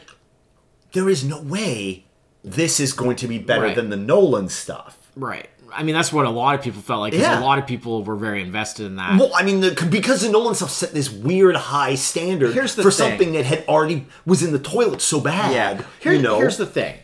[0.93, 2.05] there is no way
[2.43, 3.75] this is going to be better Right.
[3.75, 4.97] than the Nolan stuff.
[5.15, 5.49] Right.
[5.75, 7.11] I mean, that's what a lot of people felt like.
[7.11, 7.39] Because Yeah.
[7.39, 9.19] a lot of people were very invested in that.
[9.19, 12.83] Well, I mean, the, because the Nolan stuff set this weird high standard Here's the
[12.83, 13.09] for thing.
[13.09, 15.85] something that had already was in the toilet so bad.
[15.99, 16.97] Here- you know, Here's the thing.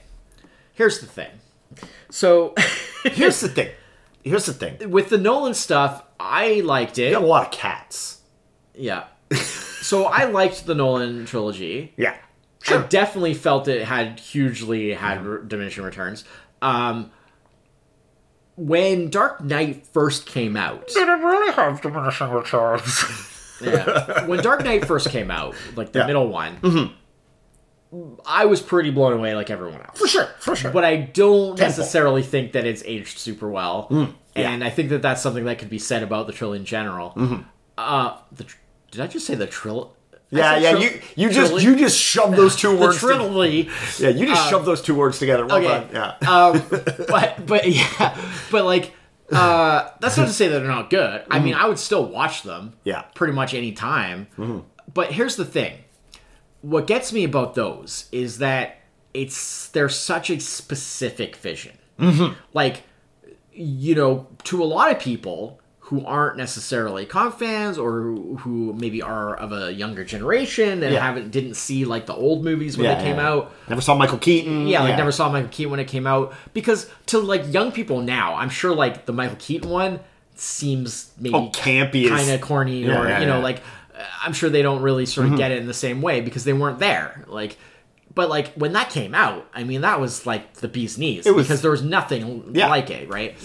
[0.74, 1.30] Here's the thing.
[2.10, 2.54] So,
[3.04, 3.70] here's the thing.
[4.24, 4.90] Here's the thing.
[4.92, 7.08] with the Nolan stuff, I liked it.
[7.08, 8.22] You got a lot of cats.
[8.76, 9.06] Yeah.
[9.34, 11.94] so I liked the Nolan trilogy.
[11.98, 12.16] Yeah,
[12.70, 16.24] I definitely felt it had hugely had re- diminishing returns.
[16.62, 17.12] Um,
[18.60, 23.04] when Dark Knight first came out, Did it really have diminishing returns?
[23.62, 26.08] yeah, when Dark Knight first came out, like the Yeah.
[26.08, 26.94] middle one,
[28.26, 29.98] I was pretty blown away, like everyone else.
[29.98, 30.72] for sure, for sure.
[30.72, 31.60] But I don't Tenfold.
[31.60, 35.58] necessarily think that it's aged super well, Mm, and I think that that's something that
[35.58, 37.16] could be said about the trilogy in general.
[37.78, 38.58] Uh, the tr-
[38.92, 39.94] did I just say the trill?
[40.32, 40.38] Mm-hmm.
[40.38, 40.78] yeah, yeah.
[40.78, 41.66] You you just trilogy?
[41.66, 43.00] you just shoved those two words.
[43.00, 43.18] together.
[43.18, 43.70] trilogy.
[44.00, 45.46] Yeah, you just shoved those two words together.
[45.46, 45.68] Well Okay.
[45.68, 46.16] done.
[46.22, 46.46] Yeah.
[46.46, 46.64] um,
[47.08, 48.16] but but yeah,
[48.52, 48.94] but like
[49.32, 51.24] uh, that's not to say that they're not good.
[51.32, 52.74] I mean, I would still watch them.
[52.84, 53.02] Yeah.
[53.16, 54.28] pretty much any time.
[54.94, 55.74] But here's the thing:
[56.62, 58.78] what gets me about those is that
[59.14, 61.78] it's they're such a specific vision.
[62.54, 62.84] Like
[63.52, 65.59] you know, to a lot of people
[65.90, 70.94] who aren't necessarily comic fans or who, who maybe are of a younger generation and
[70.94, 71.02] Yeah.
[71.02, 73.30] haven't didn't see like the old movies when Yeah, they came yeah.
[73.30, 73.52] out.
[73.68, 74.68] Never saw Michael Keaton.
[74.68, 78.02] Yeah, like never saw Michael Keaton when it came out because to like young people
[78.02, 80.00] now, I'm sure like the Michael Keaton one
[80.36, 83.62] seems maybe Oh, campy kind of corny, Yeah, or you know, like
[84.24, 86.54] I'm sure they don't really sort of get it in the same way because they
[86.54, 87.26] weren't there.
[87.28, 87.58] Like,
[88.16, 91.34] but like when that came out, I mean, that was like the bee's knees it
[91.36, 92.68] was- because there was nothing Yeah.
[92.70, 93.36] like it, right?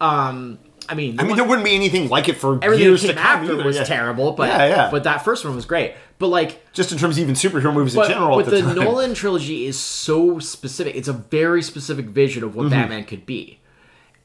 [0.00, 0.58] Um,
[0.88, 3.14] I mean, I mean, there wouldn't be anything like it for everything years that to
[3.14, 3.40] came come.
[3.42, 3.84] after either, was yeah.
[3.84, 4.90] terrible, but Yeah, yeah.
[4.90, 5.94] but that first one was great.
[6.18, 8.36] But like Just in terms of even superhero movies in general.
[8.36, 8.84] but at the, the.
[8.84, 10.94] Nolan trilogy is so specific.
[10.96, 12.70] It's a very specific vision of what Mm-hmm.
[12.80, 13.60] Batman could be.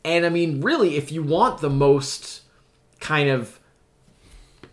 [0.06, 2.42] And I mean, really, if you want the most
[3.00, 3.60] kind of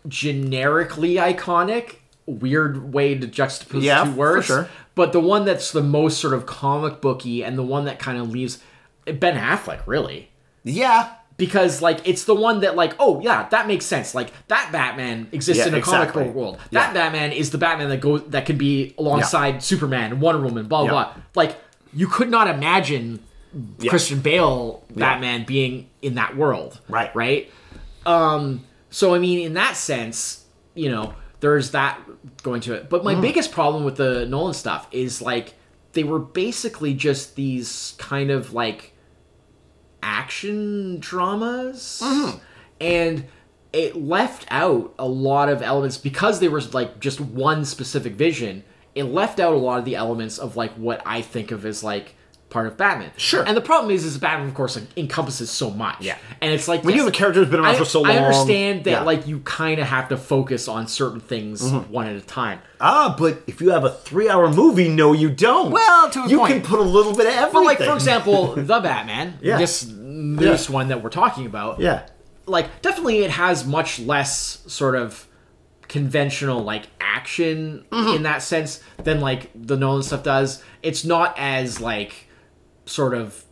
[0.07, 4.69] generically iconic, weird way to juxtapose Yeah, two words, sure.
[4.95, 8.17] but the one that's the most sort of comic booky and the one that kind
[8.17, 8.59] of leaves
[9.05, 10.29] Ben Affleck, really
[10.63, 14.71] yeah, because like it's the one that like oh yeah that makes sense like that
[14.71, 16.11] batman exists Yeah, in a exactly.
[16.11, 16.93] comic book world that Yeah.
[16.93, 20.85] batman is the batman that goes that can be alongside superman wonder woman blah blah
[20.85, 21.13] Yeah.
[21.13, 21.57] blah like
[21.93, 23.19] you could not imagine
[23.79, 23.89] Yeah.
[23.89, 27.15] christian bale batman being in that world Right.
[27.15, 27.51] right
[28.05, 31.99] um so i mean in that sense you know there's that
[32.43, 35.53] going to it but my biggest problem with the nolan stuff is like
[35.93, 38.93] they were basically just these kind of like
[40.03, 42.37] action dramas Mm-hmm.
[42.81, 43.25] and
[43.71, 48.63] it left out a lot of elements because they were like just one specific vision
[48.95, 51.83] it left out a lot of the elements of like what i think of as
[51.83, 52.15] like
[52.49, 53.43] part of batman Sure.
[53.47, 56.17] and the problem is is batman of course like, encompasses so much Yeah.
[56.41, 58.11] and it's like When you have a character who's been around I, for so long,
[58.11, 59.01] I understand that yeah.
[59.03, 63.13] like you kind of have to focus on certain things one at a time Ah,
[63.19, 65.69] but if you have a three-hour movie, no, you don't.
[65.71, 66.53] Well, to a you point.
[66.53, 67.53] can put a little bit of everything.
[67.53, 69.57] but like for example the batman Yeah.
[69.57, 72.07] this newest one that we're talking about yeah,
[72.45, 75.27] like definitely it has much less sort of
[75.87, 78.15] conventional like action Mm-hmm.
[78.17, 80.63] in that sense than like the Nolan stuff does.
[80.81, 82.27] It's not as like
[82.89, 83.43] sort of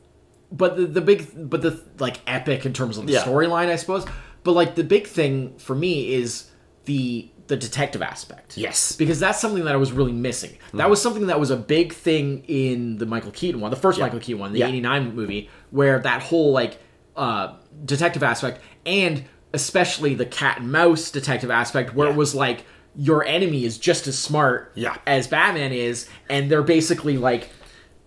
[0.51, 3.23] but the, the big but the like epic in terms of the Yeah.
[3.23, 4.05] storyline I suppose.
[4.43, 6.49] But like the big thing for me is
[6.85, 8.57] the the detective aspect.
[8.57, 8.93] Yes.
[8.95, 10.57] Because that's something that I was really missing.
[10.73, 13.99] That was something that was a big thing in the Michael Keaton one, the first
[13.99, 14.67] Michael Keaton one, the Yeah.
[14.67, 16.79] 89 movie, where that whole like
[17.15, 17.53] uh
[17.85, 19.23] detective aspect and
[19.53, 22.63] especially the cat and mouse detective aspect where it was like
[22.95, 24.95] your enemy is just as smart Yeah.
[25.07, 27.49] as Batman is and they're basically like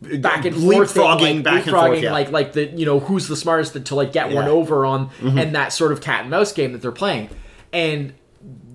[0.02, 2.12] back and forth Leapfrogging back and forth, yeah.
[2.12, 4.40] like like the you know who's the smartest to, to like get one Yeah.
[4.42, 4.50] Mm-hmm.
[4.50, 7.28] over on and that sort of cat and mouse game that they're playing
[7.72, 8.14] and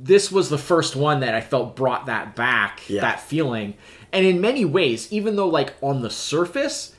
[0.04, 3.02] this was the first one that I felt brought that back Yeah.
[3.02, 3.74] that feeling
[4.14, 6.94] and in many ways even though like on the surface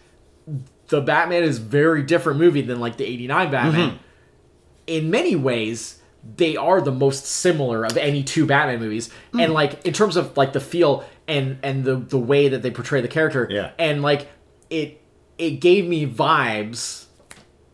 [0.88, 3.96] the Batman is very different movie than like the 89 Batman Mm-hmm.
[4.88, 6.00] in many ways
[6.36, 9.44] they are the most similar of any two Batman movies Mm.
[9.44, 12.70] and like in terms of like the feel and and the the way that they
[12.70, 13.70] portray the character Yeah.
[13.78, 14.28] and like
[14.70, 15.00] it
[15.38, 17.04] it gave me vibes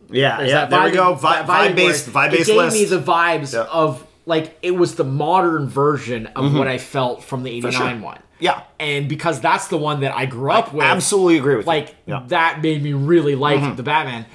[0.09, 0.65] yeah, yeah.
[0.65, 1.15] There we go.
[1.15, 2.77] Vi- vibe based, vibe based It gave list.
[2.77, 3.61] me the vibes Yeah.
[3.63, 7.93] of like it was the modern version of what I felt from the '89 Mm-hmm.
[7.99, 8.03] sure.
[8.05, 8.19] one.
[8.39, 8.61] Yeah.
[8.79, 11.95] and because that's the one that I grew up with, Absolutely agree with like.
[12.05, 12.23] Yeah.
[12.27, 14.25] that made me really like the Batman.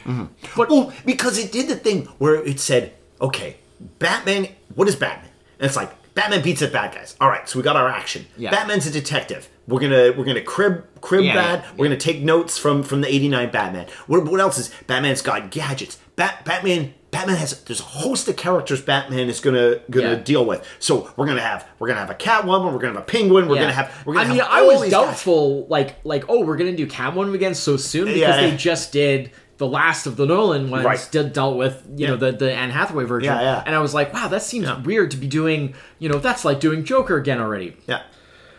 [0.56, 3.58] But Well, because it did the thing where it said, okay,
[3.98, 5.30] Batman, what is Batman?
[5.60, 7.16] And it's like, Batman beats up bad guys.
[7.20, 8.26] All right, so we got our action.
[8.36, 8.50] Yeah.
[8.50, 9.48] Batman's a detective.
[9.68, 11.62] We're gonna we're gonna crib crib Yeah, bad.
[11.64, 13.86] yeah, We're gonna take notes from from the '89 Batman.
[14.06, 15.98] What, what else is Batman's got gadgets?
[16.16, 20.14] Bat, Batman Batman has there's a host of characters Batman is gonna gonna Yeah.
[20.16, 20.66] deal with.
[20.80, 22.72] So we're gonna have we're gonna have a Catwoman.
[22.72, 23.46] We're gonna have a Penguin.
[23.46, 23.60] We're yeah.
[23.62, 25.06] gonna have we're gonna I mean, I was these guys.
[25.06, 28.40] doubtful, like like oh, we're gonna do Catwoman again so soon because Yeah.
[28.50, 31.08] they just did the last of the Nolan ones Right.
[31.10, 33.32] did, dealt with you know the the Anne Hathaway version.
[33.32, 33.62] Yeah, yeah.
[33.66, 35.74] And I was like, wow, that seems weird to be doing.
[35.98, 37.76] You know, that's like doing Joker again already.
[37.86, 38.02] Yeah.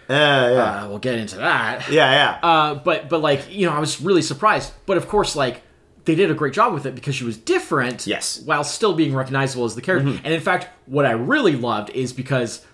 [0.09, 1.87] Yeah, yeah, Uh, we'll get into that.
[1.91, 2.39] yeah, yeah.
[2.43, 4.71] Uh, but but like you know, I was really surprised.
[4.85, 5.61] But of course, like
[6.05, 8.07] they did a great job with it because she was different.
[8.07, 8.37] Yes.
[8.37, 8.47] Mm-hmm.
[8.47, 10.19] While still being recognizable as the character.
[10.23, 12.65] And in fact, what I really loved is because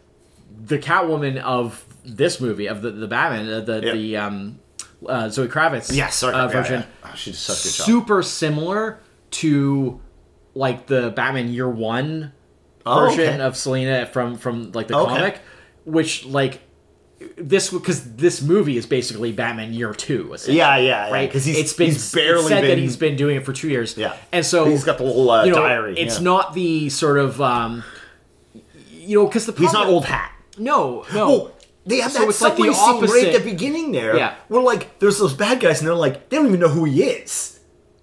[0.57, 3.91] the Catwoman of this movie of the the Batman uh, the Yeah.
[3.93, 4.59] the um,
[5.07, 7.09] uh, Zoe Kravitz yes, sorry, uh, yeah, version yeah.
[7.11, 7.85] Oh, she did such a good job.
[7.85, 8.99] super similar
[9.31, 9.99] to
[10.53, 12.31] like the Batman Year One
[12.87, 13.41] Oh, version okay.
[13.41, 15.13] of Selina from from like the Okay.
[15.15, 15.39] comic,
[15.85, 16.61] which like
[17.37, 20.35] this because this movie is basically Batman Year Two.
[20.47, 21.11] Yeah, yeah, yeah.
[21.11, 21.27] right.
[21.27, 23.69] Because he's it's been he's barely said been that he's been doing it for two
[23.69, 23.97] years.
[23.97, 24.15] Yeah.
[24.31, 26.23] and so He's got the little, uh, you know, diary, It's yeah.
[26.25, 27.83] not the sort of um,
[28.91, 30.31] you know because the He's not old hat.
[30.57, 31.27] No, no.
[31.31, 31.51] Oh,
[31.85, 34.15] they have So that it's like the subway scene right at the beginning there.
[34.17, 34.35] Yeah.
[34.47, 37.03] Where like there's those bad guys and they're like they don't even know who he
[37.03, 37.51] is.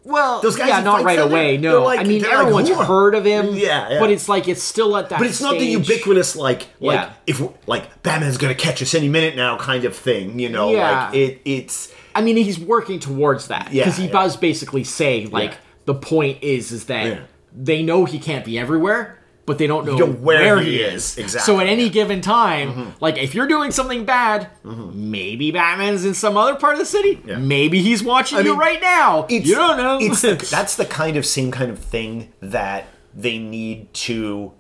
[0.05, 1.59] Well, Those guys yeah, not right away.
[1.59, 3.55] No, like- I mean they're like, everyone's heard of him.
[3.55, 4.01] Yeah, yeah.
[4.01, 5.21] But it's like it's still at that.
[5.21, 7.13] But it's not the ubiquitous like like Yeah.
[7.27, 10.71] if like Batman's gonna catch us any minute now kind of thing, you know.
[10.73, 11.05] Yeah.
[11.07, 14.13] Like it it's I mean, he's working towards that Yeah, because he yeah.
[14.13, 15.55] does basically say like
[15.85, 17.21] the point is is that
[17.55, 21.13] they know he can't be everywhere, but they don't know where where, he is.
[21.13, 21.19] is.
[21.19, 22.91] Exactly, So at any given time, Mm-hmm.
[23.01, 27.21] like if you're doing something bad, maybe Batman's in some other part of the city.
[27.27, 27.39] Yeah.
[27.39, 29.27] Maybe he's watching you mean, right now.
[29.29, 29.99] it's, you don't know.
[30.01, 34.53] It's the, that's the kind of same kind of thing that they need to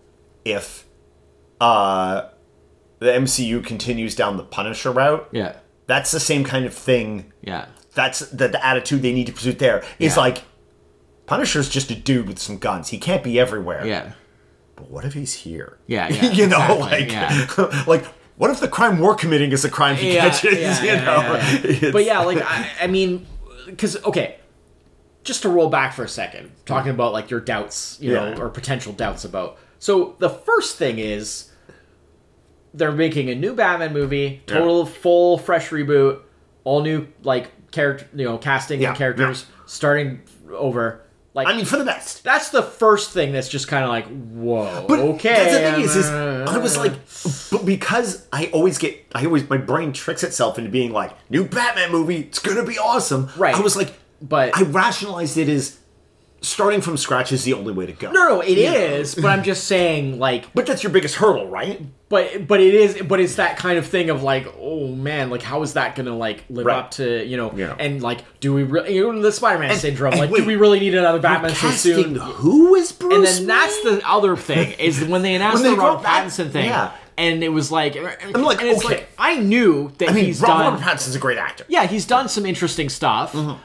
[0.44, 0.84] if
[1.60, 2.28] uh
[2.98, 5.28] the MCU continues down the Punisher route.
[5.32, 5.56] yeah,
[5.86, 7.32] That's the same kind of thing.
[7.40, 9.84] yeah, That's the, the attitude they need to pursue there.
[9.98, 10.20] Is Yeah.
[10.22, 10.42] like
[11.26, 12.88] Punisher's just a dude with some guns.
[12.90, 13.84] He can't be everywhere.
[13.86, 14.12] yeah.
[14.82, 15.78] But what if he's here?
[15.86, 18.04] Yeah, yeah, you know, exactly, like like
[18.36, 20.58] what if the crime we're committing is the crime he yeah, catches?
[20.58, 21.90] yeah, you yeah, know, yeah, yeah.
[21.92, 23.24] But yeah, like I, I mean,
[23.66, 24.38] because okay,
[25.22, 28.48] just to roll back for a second, talking about like your doubts, you know, or
[28.48, 29.56] potential doubts about.
[29.78, 31.52] So the first thing is
[32.74, 36.22] they're making a new Batman movie, total full fresh reboot,
[36.64, 41.01] all new like character, you know, casting Yeah, and characters, starting over.
[41.34, 42.24] Like I mean, for the best.
[42.24, 45.32] that's the first thing that's just kind of like, whoa, But okay.
[45.32, 46.92] that's the thing is, is I was like,
[47.50, 51.44] but because I always get, I always my brain tricks itself into being like, new
[51.44, 53.30] Batman movie, it's gonna be awesome.
[53.36, 53.54] Right.
[53.54, 55.78] I was like, But- I rationalized it as
[56.42, 58.10] starting from scratch is the only way to go.
[58.12, 59.14] no, no, it is.
[59.14, 61.80] But I'm just saying, like, But that's your biggest hurdle, right?
[62.08, 65.40] but but it is but it's that kind of thing of like oh man like
[65.40, 66.76] how is that gonna like live Right.
[66.76, 67.74] up to you know Yeah.
[67.78, 70.56] and like do we really you know the spider-man syndrome and like wait, do we
[70.56, 73.14] really need another batman so soon who is Bruce?
[73.14, 76.02] and then that's the other thing is when they announced When the they robert brought
[76.02, 76.92] that- pattinson thing yeah.
[77.16, 78.96] and it was like i'm like, and it's okay.
[78.96, 81.64] like i knew that I mean, he's Robert done Pattinson's a great actor.
[81.68, 83.58] yeah he's done some interesting stuff mm-hmm.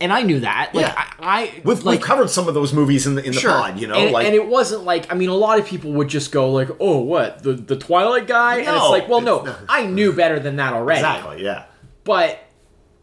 [0.00, 0.94] And i knew that like Yeah.
[0.96, 3.78] i, I We've, like we've covered some of those movies in the in the pod,
[3.80, 6.08] you know, and, like and it wasn't like I mean, a lot of people would
[6.08, 9.46] just go like, "Oh, what the the Twilight guy?" and it's like, well, no, it's
[9.46, 9.60] not.
[9.68, 11.00] I knew better than that already.
[11.00, 11.64] exactly, yeah.
[12.04, 12.38] but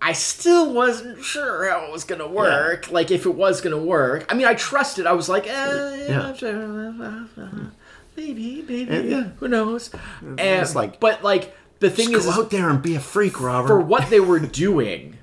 [0.02, 2.91] I still wasn't sure how it was gonna work.
[2.91, 4.26] Like if it was gonna work.
[4.30, 5.06] I mean, I trusted.
[5.07, 6.34] I was like, eh, Yeah.
[8.15, 9.24] maybe, maybe, Yeah.
[9.40, 9.90] who knows?
[10.22, 13.41] And It's like- but like the thing is, go out there and be a freak,
[13.41, 13.68] Robert.
[13.68, 15.18] for what they were doing,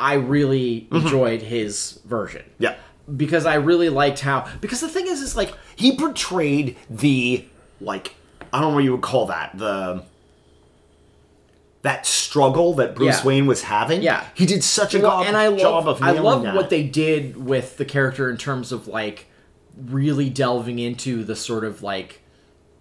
[0.00, 2.76] I really enjoyed his version yeah.
[3.16, 4.48] because I really liked how.
[4.60, 7.44] Because the thing is, is like he portrayed the
[7.80, 8.14] like
[8.52, 10.04] I don't know what you would call that the
[11.82, 13.26] that struggle that Bruce Yeah.
[13.26, 14.02] Wayne was having.
[14.02, 14.24] Yeah.
[14.34, 16.54] he did such a Well, go- and I love, job of I love that.
[16.54, 19.26] what they did with the character in terms of like
[19.86, 22.20] really delving into the sort of like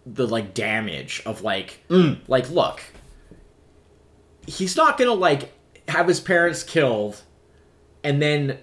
[0.06, 2.18] the like damage of like Mm.
[2.28, 2.82] like look
[4.48, 5.52] he's not gonna like
[5.90, 7.22] have his parents killed
[8.03, 8.57] and then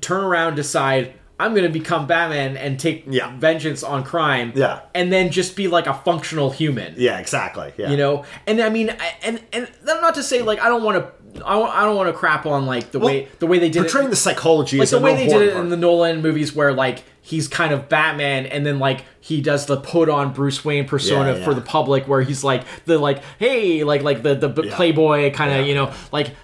[0.00, 3.32] turn around decide I'm gonna become Batman and take Yeah.
[3.36, 4.80] vengeance on crime Yeah.
[4.94, 7.72] and then just be like a functional human Yeah, exactly.
[7.76, 8.90] Yeah, you know and i mean
[9.22, 12.44] and and not to say like i don't want to i don't, want to crap
[12.46, 15.00] on like the way the way they did portraying it the psychology like is the
[15.00, 18.66] way they did it in the nolan movies where like he's kind of batman and
[18.66, 21.44] then like he does the put on bruce wayne persona Yeah, yeah.
[21.44, 25.58] for the public where he's like the like hey like like the the playboy kind
[25.58, 26.34] of you know like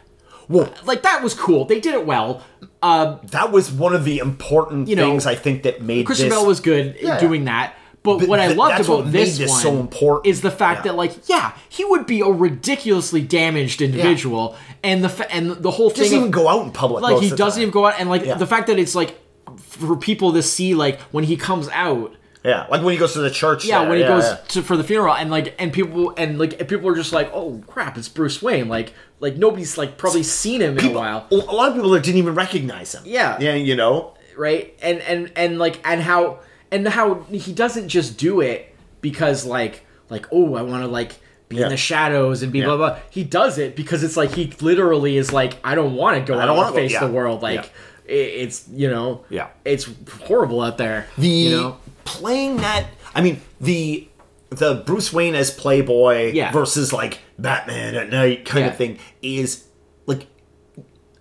[0.49, 2.43] well like that was cool they did it well
[2.83, 6.29] uh that was one of the important You know, things I think that made Christian
[6.29, 6.39] this.
[6.39, 7.19] Bale was good Yeah.
[7.21, 7.75] doing that.
[8.05, 10.27] But, But what I loved about this, this one so important.
[10.29, 10.93] is the fact Yeah.
[10.93, 14.55] that, like, yeah, he would be a ridiculously damaged individual,
[14.85, 17.03] and the fa- and the whole thing doesn't thing even go out in public.
[17.03, 17.63] like he of doesn't time.
[17.63, 18.35] even go out, and like Yeah.
[18.35, 19.19] the fact that it's like
[19.59, 22.13] for people to see, like when he comes out,
[22.45, 23.65] Yeah, like when he goes to the church.
[23.65, 24.37] yeah, there, when he goes yeah.
[24.49, 27.31] to for the funeral, and like and people and like and people are just like,
[27.33, 31.27] oh crap, it's Bruce Wayne, like like nobody's like probably seen him in a while.
[31.31, 33.03] A lot of people didn't even recognize him.
[33.05, 33.39] Yeah.
[33.41, 34.15] yeah, you know.
[34.37, 36.39] right and and and like and how
[36.71, 41.19] and how he doesn't just do it because like like oh i want to like
[41.49, 41.65] be Yeah.
[41.65, 42.67] in the shadows and be Yeah.
[42.67, 46.19] blah blah he does it because it's like he literally is like i don't want
[46.19, 47.05] to go I out don't wanna face yeah.
[47.07, 47.69] the world like Yeah.
[48.09, 49.49] It's you know Yeah.
[49.65, 49.89] it's
[50.25, 54.09] horrible out there the you know playing that i mean the
[54.51, 56.51] the bruce wayne as playboy Yeah.
[56.53, 58.71] versus like batman at night kind Yeah.
[58.71, 59.65] of thing is
[60.07, 60.27] like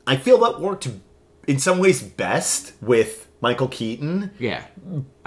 [0.06, 0.88] i feel that worked
[1.48, 4.64] in some ways best with michael keaton yeah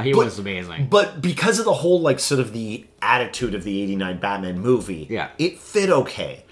[0.03, 3.65] he But- was amazing but because of the whole like sort of the attitude of
[3.65, 5.29] the 89 batman movie Yeah.
[5.39, 6.45] it fit okay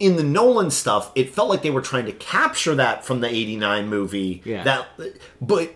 [0.00, 3.28] in the nolan stuff it felt like they were trying to capture that from the
[3.28, 4.42] 89 movie.
[4.44, 4.62] Yeah.
[4.64, 4.86] that
[5.40, 5.74] but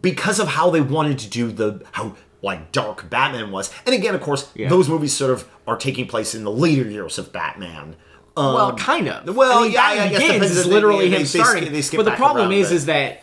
[0.00, 4.14] because of how they wanted to do the how like dark batman was and again
[4.14, 4.68] of course Yeah.
[4.68, 7.96] those movies sort of are taking place in the later years of batman.
[8.36, 9.36] Um, well kind of.
[9.36, 11.72] well, I mean, yeah, Batman I guess Begins is literally they- him they starting.
[11.72, 13.21] they but the problem is is that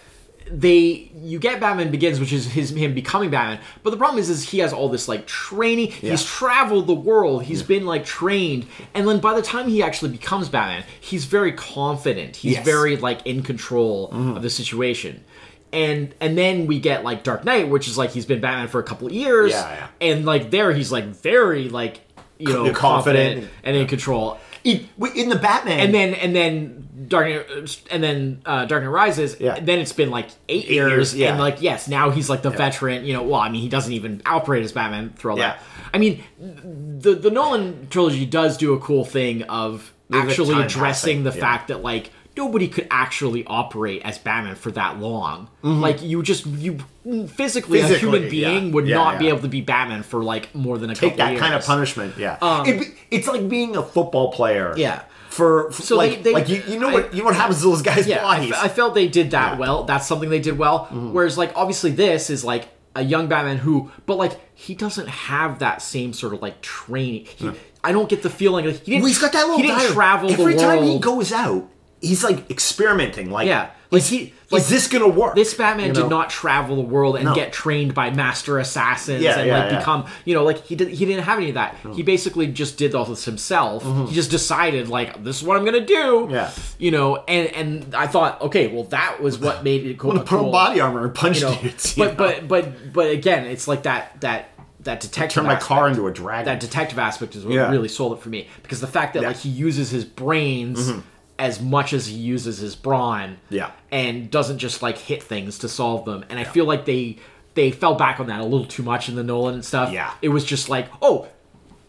[0.52, 3.60] they you get Batman Begins, which is his him becoming Batman.
[3.84, 5.92] But the problem is, is he has all this like training.
[5.92, 7.44] He's traveled the world.
[7.44, 11.52] He's been like trained, and then by the time he actually becomes Batman, he's very
[11.52, 12.36] confident.
[12.38, 12.66] He's Yes.
[12.66, 14.36] very like in control mm-hmm.
[14.38, 15.24] of the situation.
[15.72, 18.80] And and then we get like Dark Knight, which is like he's been Batman for
[18.80, 19.88] a couple of years, Yeah, yeah.
[20.02, 22.00] and like there he's like very like
[22.40, 22.76] you know Confident.
[22.76, 24.40] confident and in control.
[24.64, 28.90] in, in the Batman, And then and then Dark Knight, and then uh, Dark Knight
[28.90, 29.38] Rises.
[29.40, 29.60] Yeah.
[29.60, 31.30] Then it's been like eight, Eight years, years, yeah.
[31.32, 33.06] and like yes, now he's like the veteran.
[33.06, 35.54] You know, well, I mean, he doesn't even operate as Batman through all Yeah.
[35.54, 35.64] that.
[35.94, 40.56] I mean, the the Nolan trilogy does do a cool thing of With the actually
[40.62, 41.40] addressing passing, the yeah.
[41.40, 45.50] fact that like nobody could actually operate as Batman for that long.
[45.62, 46.80] Like you just you
[47.28, 47.96] physically, a Mm-hmm.
[47.96, 48.74] Human being yeah.
[48.74, 51.18] would Yeah, not be able to be Batman for like more than a take couple
[51.18, 51.42] that years.
[51.42, 52.18] kind of punishment.
[52.18, 54.74] Yeah, Um, It it's like being a football player.
[54.78, 55.02] Yeah.
[55.30, 57.35] For, for So like, they- they- like you, you know I- what you know what
[57.35, 58.51] happens to those guys' yeah, I, bodies.
[58.53, 59.49] f- I felt they did that Yeah.
[59.51, 59.60] Mm-hmm.
[59.60, 59.84] well.
[59.84, 60.85] That's something they did well.
[60.91, 65.60] Whereas, like, obviously, this is like a young Batman who, but like, he doesn't have
[65.60, 67.26] that same sort of like training.
[67.35, 67.51] He,
[67.84, 69.01] I don't get the feeling like he didn't.
[69.03, 69.93] well, he's got that little He didn't diary.
[69.93, 71.69] travel Every time he goes out,
[72.01, 73.30] he's like experimenting.
[73.31, 75.36] Like, Yeah, like is, he- like, is this gonna work?
[75.36, 77.36] This Batman You did not travel the world and No.
[77.36, 79.78] get trained by master assassins Yeah, and yeah, like yeah.
[79.80, 80.88] become, you know, like he did.
[80.90, 81.76] He didn't have any of that.
[81.94, 83.84] He basically just did all this himself.
[84.10, 85.95] He just decided like this is what I'm gonna do.
[85.95, 86.32] Mm-hmm.
[86.34, 86.52] Yeah.
[86.80, 90.18] you know, and and I thought, okay, well that was what made it cool.
[90.20, 91.94] Put on body armor and punch you know, dudes.
[91.98, 92.16] but know?
[92.18, 94.49] but but but again, it's like that that
[94.82, 95.34] that detective.
[95.36, 96.45] turn my aspect- car into a dragon.
[96.45, 97.70] That detective aspect is what Yeah.
[97.70, 99.30] really sold it for me because the fact that Yeah.
[99.30, 99.36] Mm-hmm.
[99.36, 100.91] like he uses his brains
[101.40, 103.72] as much as he uses his brawn, Yeah.
[103.91, 106.26] and doesn't just like hit things to solve them.
[106.30, 107.18] And I feel like they
[107.56, 109.91] they fell back on that a little too much in the Nolan stuff.
[109.91, 110.11] Yeah.
[110.22, 111.28] it was just like, oh,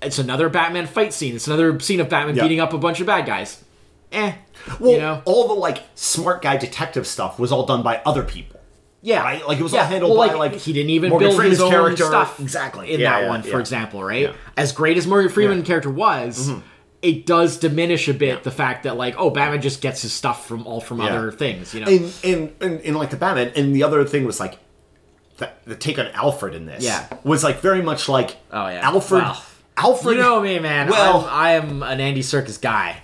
[0.01, 1.35] it's another Batman fight scene.
[1.37, 2.43] It's another scene of Batman Yeah.
[2.45, 3.63] beating up a bunch of bad guys.
[4.13, 4.33] Eh,
[4.81, 8.23] well, you know, all the like smart guy detective stuff was all done by other
[8.23, 8.59] people.
[9.03, 9.47] Yeah, Right?
[9.49, 9.81] Like, it was yeah.
[9.81, 12.05] all handled well, by, like, he didn't even Morgan build Freeman's his own character.
[12.05, 12.93] stuff Exactly.
[12.93, 14.03] in Yeah, that yeah, one, for example.
[14.05, 14.29] Right.
[14.29, 14.37] Mm-hmm.
[14.59, 16.51] as great as Morgan Freeman character was,
[17.03, 20.47] it does diminish a bit the fact that like oh Batman just gets his stuff
[20.47, 21.07] from all from Yeah.
[21.07, 21.73] other things.
[21.75, 24.59] You know, And in, in in like the Batman, and the other thing was like
[25.39, 26.85] the, the take on Alfred in this.
[26.85, 27.07] Yeah.
[27.25, 28.81] was like very much like Oh, yeah.
[28.87, 29.25] Alfred.
[29.77, 30.17] Alfred.
[30.19, 30.91] you know me, man.
[30.91, 32.99] Well, I am an Andy Serkis guy.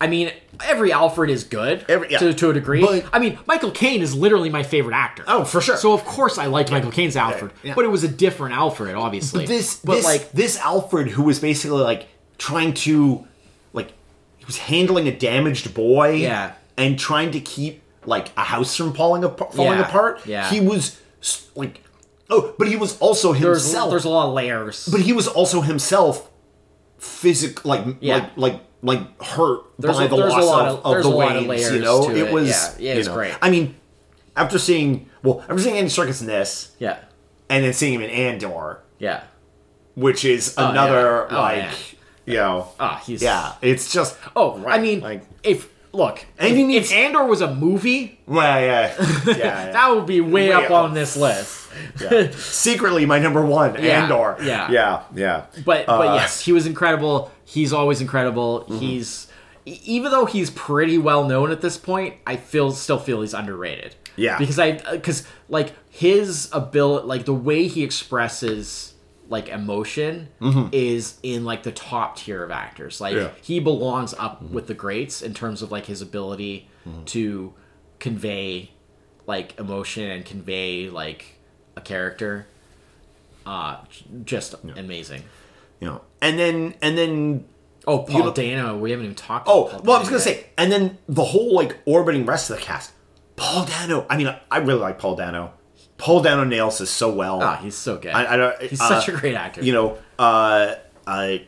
[0.00, 0.32] I mean,
[0.64, 2.16] every Alfred is good Every- yeah.
[2.20, 2.80] to, to a degree.
[2.80, 5.24] But- I mean, Michael Caine is literally my favorite actor.
[5.28, 5.76] Oh, for sure.
[5.76, 7.74] So of course I like Michael Caine's Alfred, yeah.
[7.74, 9.44] but it was a different Alfred, obviously.
[9.44, 12.08] this but this like this Alfred who was basically like
[12.40, 13.26] trying to
[13.72, 13.92] like
[14.38, 16.54] he was handling a damaged boy Yeah.
[16.78, 20.48] and trying to keep like a house from falling apart falling Yeah, apart yeah.
[20.50, 20.98] he was
[21.54, 21.82] like
[22.30, 24.88] oh but he was also himself there's a lot of layers.
[24.90, 26.30] but he was also himself
[26.98, 28.14] physic like Yeah.
[28.16, 31.10] like like like hurt There's by a- the there's loss of, of- of there's the
[31.10, 32.32] a lot of layers you know it it.
[32.32, 33.14] was Yeah, yeah, you it's know.
[33.14, 33.34] great.
[33.42, 33.74] I mean
[34.36, 36.98] after seeing well after seeing Andy Serkis in this yeah,
[37.50, 39.24] and then seeing him in Andor yeah.
[39.94, 41.36] which is Oh, another oh, yeah.
[41.36, 41.96] Oh, like.
[42.30, 46.84] You know Ah, he's yeah it's just Oh, I mean, like- if look, And if,
[46.84, 48.94] if Andor was a movie, well yeah
[49.26, 49.72] yeah, yeah.
[49.72, 50.84] that would be way, Way up up.
[50.84, 51.58] on this list.
[52.00, 52.30] Yeah.
[52.32, 54.70] secretly my number one Yeah, Andor yeah.
[54.70, 57.30] yeah yeah But but Uh, yes, he was incredible.
[57.44, 58.64] He's always incredible.
[58.80, 59.28] He's
[59.66, 63.34] e- even though he's pretty well known at this point, I feel still feel he's
[63.34, 63.94] underrated.
[64.16, 64.36] Yeah.
[64.38, 68.89] because I because like his ability, like the way he expresses
[69.30, 70.28] like emotion
[70.72, 73.00] is in like the top tier of actors.
[73.00, 73.26] Like Mm-hmm.
[73.26, 73.42] Yeah.
[73.42, 77.04] he belongs up with the greats in terms of like his ability Mm-hmm.
[77.04, 77.54] to
[77.98, 78.70] convey
[79.26, 81.38] like emotion and convey like
[81.76, 82.46] a character.
[83.46, 83.76] Uh,
[84.24, 85.22] just amazing.
[85.80, 87.44] you know and then and then
[87.86, 88.76] Oh, Paul Dano.
[88.76, 89.46] We haven't even talked.
[89.48, 90.22] oh well I was gonna yet.
[90.24, 92.92] say and then the whole like orbiting rest of the cast
[93.36, 95.52] Paul Dano I mean I really like Paul Dano
[96.00, 98.12] Paul Dano nails this so well Ah, he's so good.
[98.12, 99.62] I, I don't he's uh, such a great actor.
[99.62, 100.74] you know uh
[101.06, 101.44] I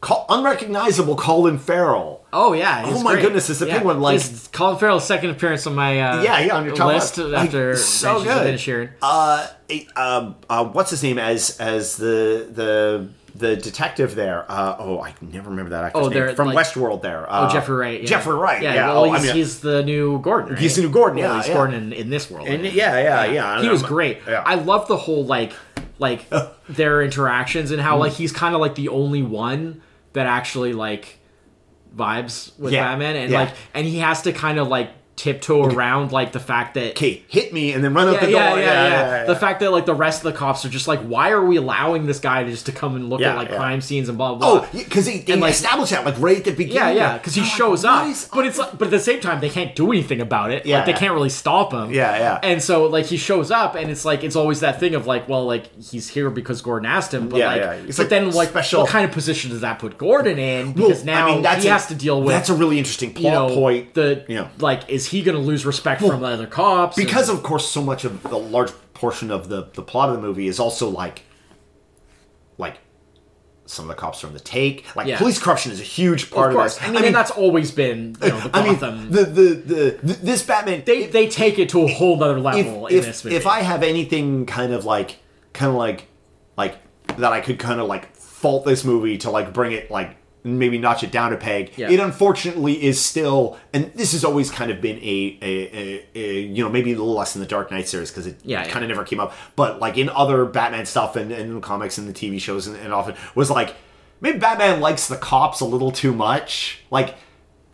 [0.00, 2.82] call, unrecognizable Colin Farrell Oh yeah.
[2.84, 3.22] Oh my great.
[3.22, 6.56] goodness, it's the penguin, like- He's Colin Farrell's second appearance on my uh, Yeah, yeah,
[6.56, 7.32] on your top list five.
[7.32, 8.90] after Like, so good.
[9.00, 9.48] Uh,
[9.96, 13.08] uh, uh, what's his name as as the the
[13.38, 14.44] the detective there?
[14.48, 17.02] Uh, oh, I never remember that actor's Oh, name from like- Westworld.
[17.02, 18.00] There, uh, Oh, Jeffrey Wright.
[18.00, 18.06] Yeah.
[18.06, 18.62] Jeffrey Wright.
[18.62, 20.50] Yeah, well, oh, I he's, mean, he's the new Gordon.
[20.54, 20.58] Right?
[20.58, 21.54] He's the new Gordon, Well, yeah, he's yeah.
[21.54, 22.48] Gordon in, in this world.
[22.48, 23.72] And- yeah, yeah, yeah, He know.
[23.72, 24.18] was great.
[24.26, 24.42] Yeah.
[24.46, 25.52] I love the whole like
[25.98, 26.26] like
[26.68, 28.16] their interactions and how like Mm.
[28.16, 29.80] he's kind of like the only one
[30.12, 31.18] that actually like
[31.96, 33.40] vibes with Yeah, Batman and yeah.
[33.40, 37.22] like and he has to kind of like tiptoe around like the fact that Okay,
[37.28, 38.58] hit me and then run out the yeah, door.
[38.58, 38.88] yeah, yeah,
[39.20, 39.24] yeah.
[39.24, 41.56] The fact that like the rest of the cops are just like, why are we
[41.56, 43.56] allowing this guy to just to come and look Yeah, at like yeah.
[43.56, 44.68] crime scenes and blah blah oh, blah?
[44.72, 46.76] Oh, because they, they And, like- established that like right at the beginning.
[46.76, 49.20] Yeah, yeah, because he oh I'm shows up, but it's like, but at the same
[49.20, 50.66] time they can't do anything about it.
[50.66, 51.90] Yeah, like they can't really stop him.
[51.92, 52.40] Yeah, yeah.
[52.42, 55.28] And so like he shows up, and it's like it's always that thing of like,
[55.28, 57.72] well, like he's here because Gordon asked him, but Yeah, like, yeah.
[57.72, 60.74] It's but like then like, special- what kind of position does that put Gordon in?
[60.74, 63.14] Well, Because now I mean, he a- has to deal with That's a really interesting
[63.14, 63.94] plot you know point.
[63.94, 64.48] the you know.
[64.58, 67.68] like is he going to lose respect from the other cops because And- of course
[67.68, 70.88] so much of the large portion of the the plot of the movie is also
[70.88, 71.22] like
[72.58, 72.78] like
[73.66, 74.94] some of the cops are on the take.
[74.94, 75.18] Like Yeah.
[75.18, 76.78] police corruption is a huge part of of, this.
[76.80, 78.78] I mean, and that's always been you know the I mean
[79.10, 82.86] the, the the the this batman they they take it to a whole other level
[82.86, 83.36] if, in if, this movie.
[83.36, 85.18] if i have anything kind of like
[85.52, 86.06] kind of like
[86.56, 86.76] like
[87.16, 90.16] that i could kind of like fault this movie to like bring it like
[90.46, 91.90] maybe notch it down a peg Yeah.
[91.90, 96.40] it unfortunately is still and this has always kind of been a, a, a, a
[96.42, 98.70] you know maybe a little less in the dark knight series because it Yeah, yeah.
[98.70, 101.60] kind of never came up but like in other batman stuff and, and in the
[101.60, 103.74] comics and the tv shows and, and often was like
[104.20, 107.16] maybe batman likes the cops a little too much like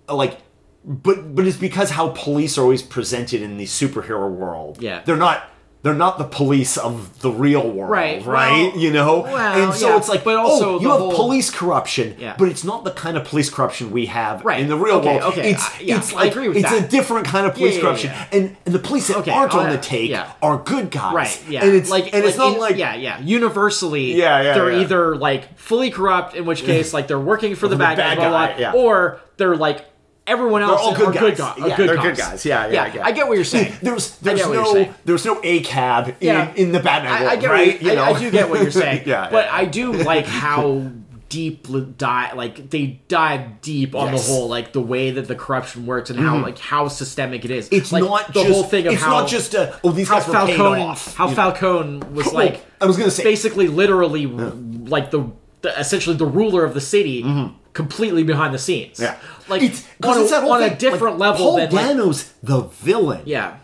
[0.09, 0.39] like
[0.85, 5.03] but but it's because how police are always presented in the superhero world Yeah.
[5.05, 5.49] they're not
[5.83, 9.75] they're not the police of the real world Right, right well- you know well, and
[9.75, 12.37] so yeah, it's like but oh, also oh, you have whole- police corruption Yeah.
[12.39, 15.19] but it's not the kind of police corruption we have Right, in the real okay,
[15.19, 16.85] world okay, it's I- yeah, it's like it's that.
[16.85, 19.61] a different kind of police Yeah, corruption and and the police that Okay, aren't oh,
[19.61, 21.43] on the take are good guys Right.
[21.49, 21.65] Yeah.
[21.65, 23.19] and it's like and it's not in- like yeah, yeah.
[23.21, 27.67] Universally, Yeah, yeah, They're either like fully corrupt, in which case like they're working for
[27.69, 28.73] the The bad, bad guy, blah, blah, guy, yeah.
[28.73, 29.85] or they're like
[30.33, 31.57] everyone else all are good good guys.
[31.57, 31.59] guys.
[31.59, 32.09] Are Yeah, good they're cops.
[32.09, 32.45] good guys.
[32.45, 33.07] Yeah, yeah, yeah.
[33.07, 33.75] I get what you're saying.
[33.83, 34.95] There's I there's get no saying.
[35.05, 36.55] there's no a cab in, Yeah.
[36.55, 37.73] in the Batman I, world, I get right?
[37.75, 39.03] what you, I, I do get what you're saying.
[39.07, 39.55] Yeah, but yeah.
[39.57, 40.91] I do like how
[41.29, 44.27] deep dive like they dive deep on Yes.
[44.27, 46.45] the whole like the way that the corruption works and how mm-hmm.
[46.45, 47.71] like how systemic it is.
[47.73, 50.09] It's like, not the just, whole thing of it's how not just a, oh these
[50.09, 51.15] how guys were paid off.
[51.17, 52.01] how you know?
[52.13, 55.31] Was Well, like I was gonna say- basically literally like the,
[55.63, 57.57] the essentially the ruler of the city mm-hmm.
[57.73, 59.01] Completely behind the scenes.
[59.01, 59.17] Yeah,
[59.49, 63.23] like it's, on, it's a, on a different like, level Paul than Dano's the villain,
[63.25, 63.59] yeah.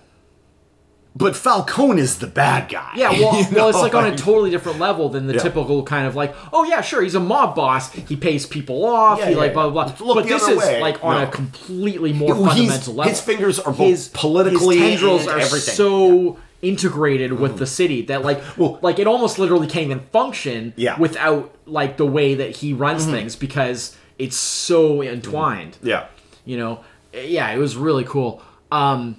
[1.16, 2.92] but Falcone is the bad guy.
[2.96, 5.40] Yeah, well, well, it's like on a totally different level than the Yeah.
[5.40, 7.92] typical kind of like, oh yeah, sure, he's a mob boss.
[7.92, 9.18] He pays people off.
[9.18, 10.06] Yeah, he yeah, like blah blah blah.
[10.06, 10.80] Look but this is way.
[10.80, 11.28] like on No.
[11.28, 13.10] a completely more Well, fundamental level.
[13.10, 15.74] his fingers are both politically his tendrils are everything.
[15.74, 20.72] so integrated with the city that like Well- like it almost literally can't even function
[20.76, 20.92] Yeah.
[20.94, 21.02] Mm-hmm.
[21.02, 26.06] without like the way that he runs things because it's so entwined yeah.
[26.44, 26.80] you know
[27.14, 29.16] yeah it was really cool um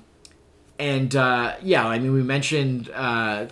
[0.78, 3.46] and uh yeah i mean we mentioned uh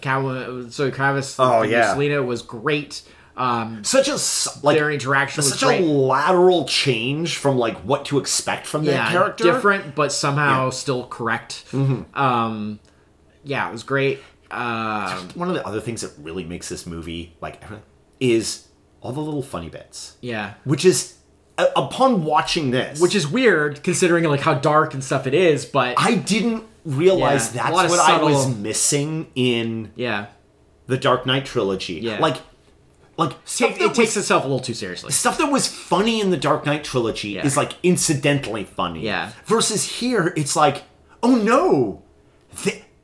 [0.69, 1.93] so Travis Oh, yeah.
[1.93, 3.03] Selina was great
[3.38, 4.18] um Such a
[4.65, 8.84] like their interaction was such great a lateral change from like what to expect from
[8.85, 9.43] that yeah character.
[9.45, 10.69] different but somehow Yeah.
[10.72, 12.19] still correct Mm-hmm.
[12.19, 12.80] um
[13.48, 14.19] yeah it was great
[14.52, 17.61] um One of the other things that really makes this movie like
[18.19, 18.68] is
[19.02, 21.15] all the little funny bits, yeah which is
[21.57, 25.65] uh, upon watching this, which is weird considering like how dark and stuff it is
[25.65, 30.28] but I didn't realize Yeah, that's what I was missing in yeah
[30.88, 31.95] the Dark Knight trilogy.
[31.95, 32.19] Yeah.
[32.19, 32.38] Like,
[33.18, 36.30] like Take, it was, takes itself a little too seriously stuff that was funny in
[36.30, 37.45] the Dark Knight trilogy Yeah.
[37.45, 39.02] is like incidentally funny.
[39.02, 39.32] Yeah.
[39.45, 40.84] Versus here, it's like,
[41.22, 42.03] oh no,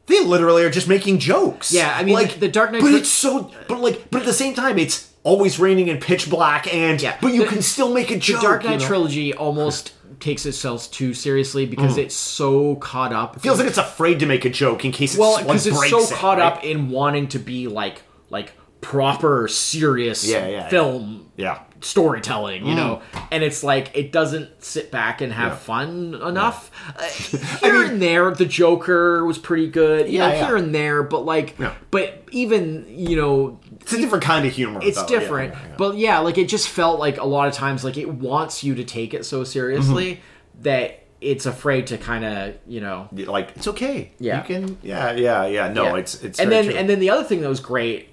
[0.08, 1.72] they literally are just making jokes.
[1.72, 4.34] Yeah, I mean, like the Dark Knight but it's so, but like, but at the
[4.34, 7.16] same time, it's always raining and pitch black, and Yeah.
[7.22, 8.42] but you The- can still make a joke.
[8.42, 8.48] the.
[8.48, 8.88] Dark you Knight know?
[8.88, 13.36] trilogy almost takes itself too seriously because it's so caught up.
[13.38, 13.42] Mm.
[13.42, 16.00] feels like it's afraid to make a joke in case it well because it's so
[16.02, 16.46] it, caught right?
[16.46, 20.70] up in wanting to be like like proper serious yeah, yeah.
[20.70, 21.60] film Yeah.
[21.84, 23.02] Storytelling, you know,
[23.32, 25.58] and it's like it doesn't sit back and have Yeah.
[25.58, 26.72] fun enough.
[26.98, 27.04] Uh,
[27.62, 30.46] here and there, the Joker was pretty good, Yeah, know, yeah.
[30.48, 31.74] here and there, but like, Yeah.
[31.92, 34.80] but even you know, It's a different kind of humor.
[34.84, 35.14] it's though.
[35.14, 35.76] Yeah, different yeah, yeah.
[35.78, 38.76] but yeah like it just felt like a lot of times like it wants you
[38.76, 40.62] to take it so seriously Mm-hmm.
[40.64, 44.12] that it's afraid to kind of you know like it's okay.
[44.20, 44.40] Yeah.
[44.40, 44.78] you can.
[44.82, 45.68] Yeah, yeah, yeah.
[45.72, 45.96] No, Yeah.
[45.98, 46.74] it's it's and then true.
[46.76, 48.10] and then the other thing that was great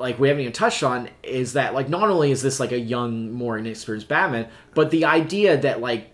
[0.00, 2.78] like we haven't even touched on is that like not only is this like a
[2.78, 6.10] young more inexperienced batman but the idea that like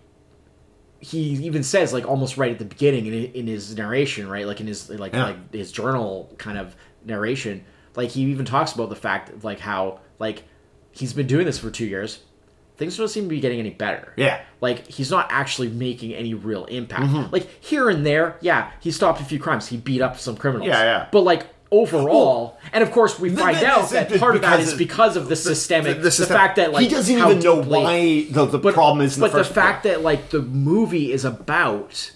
[1.00, 4.60] he even says like almost right at the beginning in, in his narration right like
[4.60, 5.24] in his like Yeah.
[5.26, 6.74] like his journal kind of
[7.04, 10.44] narration like he even talks about the fact of like how like
[10.92, 12.20] he's been doing this for two years
[12.76, 14.40] things don't seem to be getting any better Yeah.
[14.60, 17.32] like he's not actually making any real impact Mm-hmm.
[17.32, 20.68] like here and there yeah he stopped a few crimes he beat up some criminals
[20.68, 21.08] Yeah, yeah.
[21.12, 24.60] but like overall and of course we find th- out th- that part of that
[24.72, 28.26] of- because of the systemic the, system- fact that like he doesn't even know why
[28.30, 29.16] the, the but, problem is.
[29.16, 32.12] In but the, the, fact that like the movie is about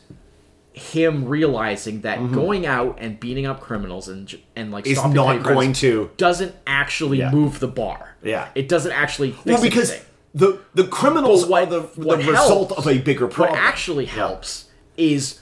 [0.75, 5.09] him realizing that going out and beating up criminals and and like Mm-hmm.
[5.09, 7.33] Is not going to- doesn't actually Yeah.
[7.33, 8.17] move the bar.
[8.23, 8.49] Yeah.
[8.55, 10.07] it doesn't actually well, because anything.
[10.35, 13.59] the the criminals But what- are the, what the result helps- of a bigger problem.
[13.59, 14.67] What actually helps
[14.97, 15.41] is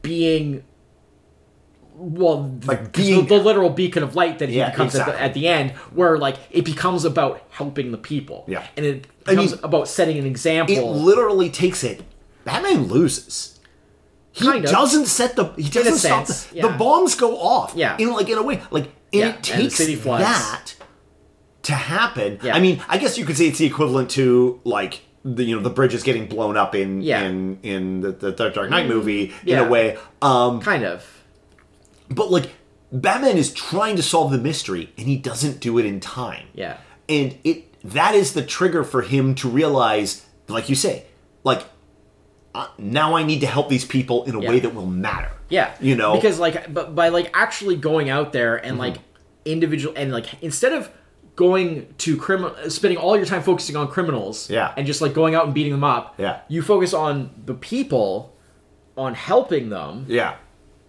[0.00, 0.64] being
[1.94, 5.20] well, Like the- being- the, literal beacon of light that he Yeah, becomes at, the,
[5.20, 8.44] at the end, where like it becomes about helping the people.
[8.48, 8.66] Yeah.
[8.76, 10.74] and it I becomes mean, about setting an example.
[10.76, 12.02] it literally takes it.
[12.44, 13.60] Batman loses.
[14.32, 14.70] He Kind of.
[14.70, 15.44] doesn't set the.
[15.56, 16.62] He doesn't stop sense, the, yeah.
[16.68, 17.74] the bombs go off.
[17.76, 17.96] Yeah.
[17.98, 20.74] in like in a way, like Yeah, it the takes that
[21.64, 22.40] to happen.
[22.42, 22.56] Yeah.
[22.56, 25.62] I mean, I guess you could say it's the equivalent to like the you know
[25.62, 27.22] the bridges getting blown up in Yeah.
[27.22, 29.98] In in the, the Dark Knight movie in a way.
[30.22, 31.06] Um, kind of.
[32.14, 32.50] But like
[32.92, 36.46] Batman is trying to solve the mystery and he doesn't do it in time.
[36.54, 36.76] Yeah.
[37.08, 41.04] And it that is the trigger for him to realize, like you say,
[41.44, 41.64] like
[42.54, 44.50] uh, now I need to help these people in a Yeah.
[44.50, 45.30] way that will matter.
[45.48, 46.14] Yeah, You know?
[46.14, 48.96] because like, but by like actually going out there and like
[49.44, 50.90] individual and like instead of
[51.34, 54.72] going to criminal, spending all your time focusing on criminals, Yeah.
[54.76, 56.40] and just like going out and beating them up, Yeah.
[56.48, 58.34] you focus on the people,
[58.98, 60.34] on helping them, Yeah.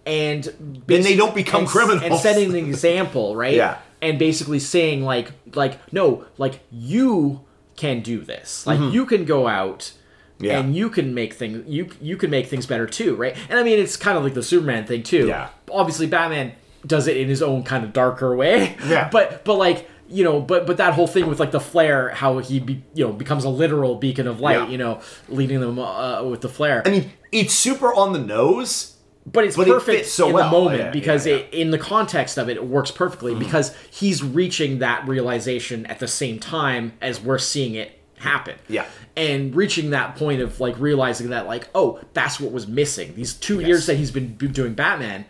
[0.06, 0.44] And
[0.86, 2.02] Then they don't become and, criminals.
[2.02, 3.54] and setting an example, right?
[3.54, 3.78] Yeah.
[4.02, 7.40] and basically saying like, like no, like you
[7.76, 9.78] can do this, like you can go out.
[9.80, 10.44] Mm-hmm.
[10.44, 10.58] Yeah.
[10.58, 13.36] And you can make things you you can make things better too, right?
[13.48, 15.28] And I mean, it's kind of like the Superman thing too.
[15.28, 15.50] Yeah.
[15.70, 16.52] Obviously, Batman
[16.84, 18.76] does it in his own kind of darker way.
[18.86, 19.08] Yeah.
[19.12, 22.38] But but like you know, but but that whole thing with like the flare, how
[22.38, 24.68] he be, you know becomes a literal beacon of light, Yeah.
[24.68, 26.82] you know, leading them uh, with the flare.
[26.84, 28.93] I mean, it's super on the nose.
[29.26, 30.50] But it's but it perfect fits so in well.
[30.50, 31.54] the moment Yeah, because yeah, Mm-hmm.
[31.54, 35.98] It, in the context of it, it works perfectly because he's reaching that realization at
[35.98, 38.56] the same time as we're seeing it happen.
[38.68, 38.86] Yeah.
[39.16, 43.14] And reaching that point of like realizing that like, oh, that's what was missing.
[43.14, 45.24] These two years that he's been doing Batman,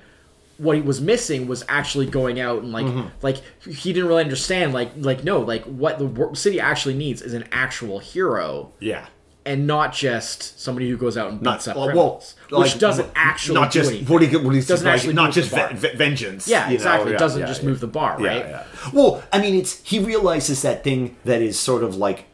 [0.59, 3.09] what he was missing was actually going out and like Mm-hmm.
[3.23, 7.35] like he didn't really understand like like no like what the city actually needs is
[7.35, 9.07] an actual hero Yeah.
[9.47, 12.73] And not just somebody who goes out and Not beats up well, criminals, well, which
[12.73, 15.33] like, doesn't actually not just what do you what do you Doesn't like, actually not
[15.33, 16.49] just ve- ve- vengeance.
[16.49, 17.07] Yeah, you know?
[17.07, 17.69] It doesn't yeah, just yeah.
[17.69, 18.65] move the bar, right?
[18.93, 22.25] Well, I mean, it's he realizes that thing that is sort of like,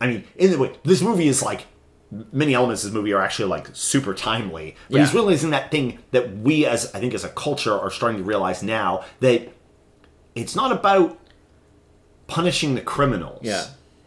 [0.00, 1.66] I mean, in the way this movie is like,
[2.32, 4.76] many elements of this movie are actually like super timely.
[4.90, 8.18] But he's realizing that thing that we, as I think, as a culture, are starting
[8.18, 9.50] to realize now that
[10.34, 11.18] it's not about
[12.26, 13.40] punishing the criminals.
[13.42, 13.64] Yeah.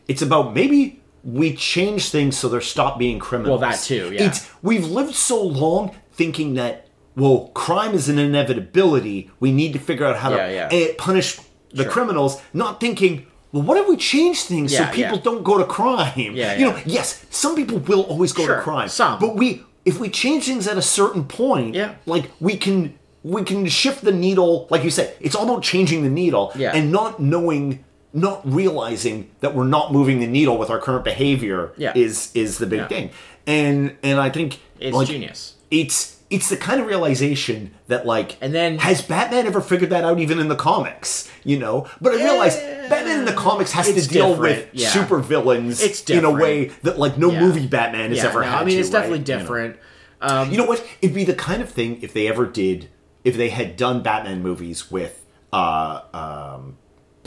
[0.08, 3.62] it's about maybe we change things so they stop being criminals.
[3.62, 4.24] Well, that too, yeah.
[4.28, 9.30] It's we've lived so long thinking that well, crime is an inevitability.
[9.40, 10.70] We need to figure out how Yeah, to yeah.
[10.72, 11.38] eh, punish
[11.74, 11.92] the Sure.
[11.92, 15.22] criminals, not thinking, well, what if we change things so people yeah.
[15.24, 16.12] don't go to crime?
[16.18, 16.72] Yeah, You yeah.
[16.72, 18.88] know, yes, some people will always go Sure, to crime.
[18.88, 19.20] some.
[19.20, 21.96] But we if we change things at a certain point, Yeah.
[22.06, 22.94] like we can
[23.24, 26.72] we can shift the needle, like you said, it's all about changing the needle Yeah.
[26.76, 31.72] and not knowing not realizing that we're not moving the needle with our current behavior
[31.78, 31.94] Yeah.
[31.96, 32.88] is is the big Yeah.
[32.88, 33.10] thing.
[33.48, 35.56] And and I think It's like, genius.
[35.70, 40.04] it's it's the kind of realization that like And then- has Batman ever figured that
[40.06, 41.88] out even in the comics, you know?
[42.00, 44.90] But I realize Batman in the comics has to deal different, with yeah.
[44.90, 47.42] super villains It's in a way that like no Yeah.
[47.42, 49.28] movie Batman has Yeah, ever no, had I mean, to, it's definitely right?
[49.28, 49.40] You know?
[49.42, 49.76] different.
[50.22, 50.86] Um, You know what?
[51.02, 52.88] It'd be the kind of thing if they ever did,
[53.26, 55.18] if they had done Batman movies with
[55.52, 56.78] uh, um,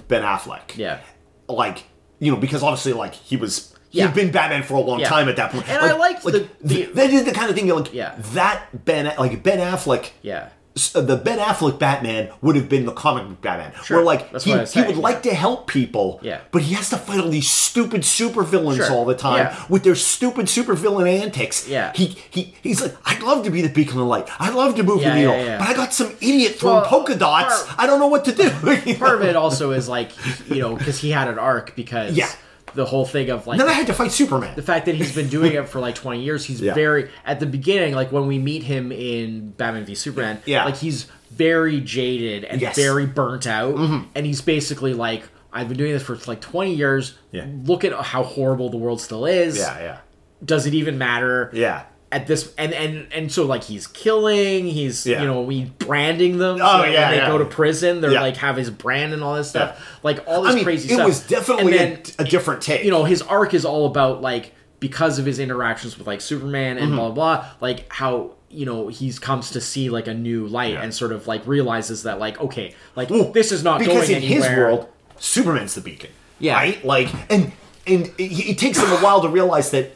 [0.08, 0.76] Ben Affleck.
[0.76, 1.00] Yeah.
[1.48, 1.84] Like,
[2.18, 3.74] you know, because obviously, like, he was.
[3.90, 4.06] Yeah.
[4.08, 5.08] He'd been Batman for a long Yeah.
[5.08, 5.68] time at that point.
[5.68, 8.14] And I liked the- th- the- that is the kind of thing you're like Yeah.
[8.32, 10.48] that Ben like Ben Affleck Yeah.
[10.94, 13.98] Uh, the Ben Affleck Batman would have been the comic book Batman, Sure.
[13.98, 16.40] where like That's he, what I was he would like to help people, Yeah.
[16.50, 18.90] but he has to fight all these stupid supervillains Sure.
[18.92, 19.64] all the time Yeah.
[19.68, 21.68] with their stupid supervillain antics.
[21.68, 21.92] Yeah.
[21.94, 24.82] he he he's like, I'd love to be the beacon of light, I'd love to
[24.82, 25.58] move Yeah, the needle, yeah, yeah.
[25.58, 27.62] but I got some idiot throwing Well, polka dots.
[27.64, 28.50] part- I don't know what to do.
[28.98, 30.10] Part of it also is like,
[30.48, 32.28] you know, because he had an arc because Yeah.
[32.74, 34.54] The whole thing of like Then I had to fight Superman.
[34.56, 36.74] the fact that he's been doing it for like 20 years he's Yeah.
[36.74, 40.64] very at the beginning like when we meet him in batman v superman Yeah.
[40.64, 42.76] like he's very jaded and Yes.
[42.76, 42.82] Mm-hmm.
[42.82, 43.76] very burnt out
[44.14, 45.22] and he's basically like
[45.52, 47.46] i've been doing this for like 20 years Yeah.
[47.64, 49.98] look at how horrible the world still is yeah, yeah,
[50.44, 51.84] does it even matter yeah.
[52.14, 55.20] At this and and and so like he's killing he's Yeah.
[55.22, 57.26] you know we branding them so Oh, yeah, when they yeah.
[57.28, 58.20] go to prison they're Yeah.
[58.22, 60.94] like have his brand and all this stuff like all this I mean, crazy it
[60.94, 62.84] stuff was definitely then- a, a different take.
[62.84, 66.76] you know his arc is all about like because of his interactions with like superman
[66.76, 66.84] Mm-hmm.
[66.86, 70.46] and blah blah blah like how you know he's comes to see like a new
[70.46, 74.06] light and sort of like realizes that like okay like Well, this is not because
[74.08, 74.88] going in anywhere his world,
[75.18, 76.10] Superman's the beacon.
[76.38, 76.54] Yeah.
[76.54, 76.84] Right?
[76.84, 77.50] Like, and
[77.86, 79.92] and it, it takes him a while to realize that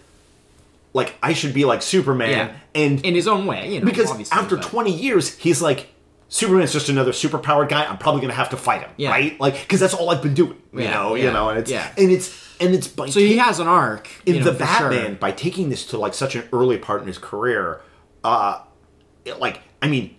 [0.92, 2.52] like I should be like Superman, Yeah.
[2.74, 3.86] and in his own way, you know.
[3.86, 5.88] because after but- 20 years, he's like.
[6.30, 7.86] Superman's just another superpowered guy.
[7.86, 9.08] I'm probably gonna have to fight him, Yeah.
[9.12, 9.40] right?
[9.40, 11.88] Like, because that's all I've been doing, you Yeah, know, you know, and it's yeah.
[11.96, 14.90] and it's and it's by so he has an arc in know, the for sure.
[14.90, 17.80] Batman by taking this to like such an early part in his career.
[18.22, 18.60] Uh,
[19.24, 20.16] it, like I mean,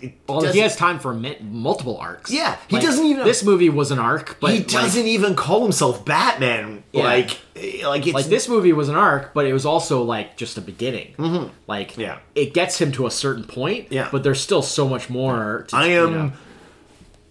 [0.00, 2.30] he, Well, he has time for multiple arcs.
[2.30, 5.62] Yeah, he Like, doesn't even- This movie was an arc, but he doesn't even call
[5.62, 6.82] himself Batman.
[6.92, 7.04] Yeah.
[7.04, 7.38] Like,
[7.84, 10.60] like it's like this movie was an arc, but it was also like just a
[10.60, 11.14] beginning.
[11.18, 11.48] Mm-hmm.
[11.66, 12.18] Like, Yeah.
[12.34, 13.88] it gets him to a certain point.
[13.90, 14.08] Yeah.
[14.12, 15.64] but there's still so much more.
[15.68, 16.12] To, I you am.
[16.12, 16.32] know.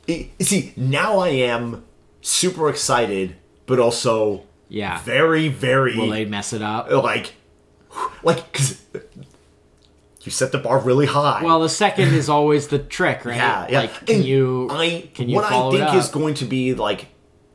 [0.07, 1.83] eh, See, now I am
[2.21, 3.35] super excited,
[3.65, 4.99] but also Yeah.
[5.03, 6.89] very, very Will they mess it up?
[6.91, 7.33] like,
[8.23, 8.80] like because
[10.23, 11.41] you set the bar really high.
[11.43, 13.35] Well, the second is always the trick, right?
[13.35, 13.79] Yeah, yeah.
[13.81, 14.67] Like, can And you?
[14.69, 17.07] I can you what I think is going to be like,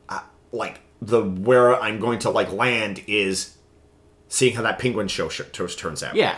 [0.09, 0.21] uh,
[0.51, 3.55] like the where I'm going to like land is
[4.27, 6.15] seeing how that penguin show sh- toast turns out.
[6.15, 6.35] Yeah.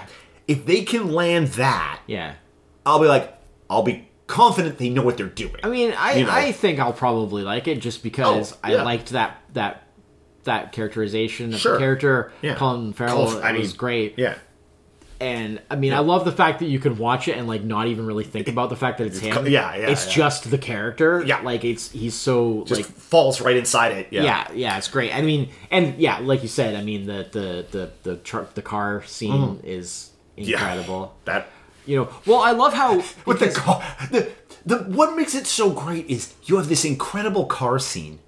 [0.48, 2.34] If they can land that, Yeah.
[2.86, 3.36] I'll be like,
[3.70, 5.56] I'll be confident they know what they're doing.
[5.64, 6.32] I mean, I You know.
[6.32, 9.84] I think I'll probably like it just because Oh, I liked that that
[10.44, 11.74] that characterization of Sure.
[11.74, 12.32] the character.
[12.42, 12.56] Yeah.
[12.56, 14.14] Colin Farrell Colin- I was mean, great.
[14.18, 14.36] yeah.
[15.22, 17.88] And I mean, I love the fact that you can watch it and like not
[17.88, 19.34] even really think about the fact that it's, him.
[19.34, 20.14] co- yeah, yeah, It's yeah.
[20.14, 21.22] just the character.
[21.26, 21.42] Yeah.
[21.42, 24.08] like it's he's so Just like falls right inside it.
[24.12, 24.24] Yeah.
[24.24, 24.52] yeah.
[24.54, 25.14] yeah, it's great.
[25.14, 28.62] I mean, and yeah, like you said, I mean the the the the truck the
[28.62, 30.50] car scene is Mm-hmm.
[30.52, 30.58] Yeah.
[30.58, 31.16] incredible.
[31.26, 31.48] That
[31.86, 33.84] You know, well, I love how with the car.
[34.10, 34.32] The,
[34.66, 38.20] the what makes it so great is you have this incredible car scene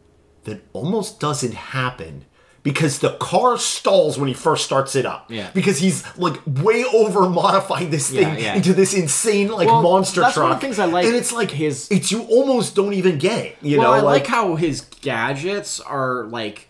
[0.43, 2.26] that almost doesn't happen
[2.63, 5.25] because the car stalls when he first starts it up.
[5.31, 5.49] Yeah.
[5.53, 8.55] Because he's like way over modifying this thing Yeah, yeah.
[8.55, 10.43] into this insane like Well, monster that's truck.
[10.43, 13.17] one of the things I like And it's like his- It's you almost don't even
[13.17, 13.57] get it.
[13.61, 16.67] You well, know, I like, how his gadgets are like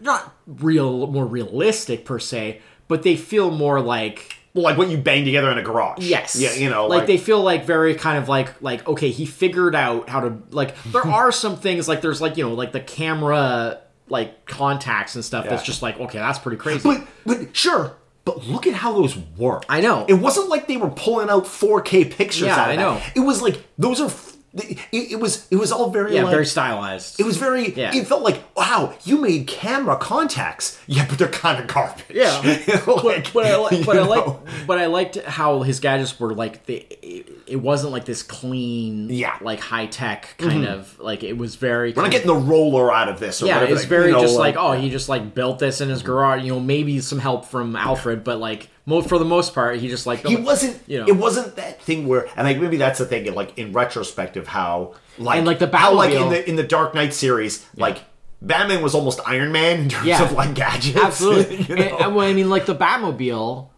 [0.00, 5.24] not real, more realistic per se, but they feel more like like what you bang
[5.24, 5.98] together in a garage.
[6.00, 6.52] yes, Yeah.
[6.54, 10.08] You know, like, they feel like very kind of like like okay, he figured out
[10.08, 10.74] how to like.
[10.84, 13.78] There are some things like there's like you know like the camera
[14.10, 16.80] like contacts and stuff that's just like okay, that's pretty crazy.
[16.82, 17.96] But but sure.
[18.26, 19.64] But look at how those work.
[19.68, 20.04] I know.
[20.06, 22.82] It wasn't like they were pulling out 4K pictures Yeah, out of I that.
[22.82, 23.00] know.
[23.16, 24.10] It was like those are.
[24.52, 24.78] It,
[25.12, 25.46] it was.
[25.52, 26.14] It was all very.
[26.14, 27.20] yeah, like, very stylized.
[27.20, 27.72] It was very.
[27.72, 27.94] Yeah.
[27.94, 30.80] It felt like wow, you made camera contacts.
[30.88, 32.04] Yeah, but they're kind of garbage.
[32.10, 32.36] Yeah,
[32.86, 36.66] like, but I like, but I like, but I liked how his gadgets were like
[36.66, 36.84] the.
[37.00, 39.30] It, it wasn't like this clean, Yeah.
[39.32, 39.44] Mm-hmm.
[39.44, 41.92] like high tech kind of like it was very.
[41.92, 43.42] We're not getting the roller out of this.
[43.42, 45.80] Or yeah, it's they- very you know, just like, oh, he just like built this
[45.80, 46.42] in his garage.
[46.42, 50.06] You know, maybe some help from Alfred, but like for the most part, he just
[50.06, 50.80] like he wasn't.
[50.86, 51.06] you know.
[51.06, 53.32] It wasn't that thing where, and like maybe that's the thing.
[53.34, 56.62] Like in retrospective, how like And, like, the how like in Batmobile- the in the
[56.64, 57.98] Dark Knight series, like
[58.42, 60.22] Batman was almost Iron Man in terms Yeah.
[60.24, 60.96] of like gadgets.
[61.02, 61.62] Absolutely.
[61.62, 61.98] you know?
[61.98, 63.68] and when I mean, like the Batmobile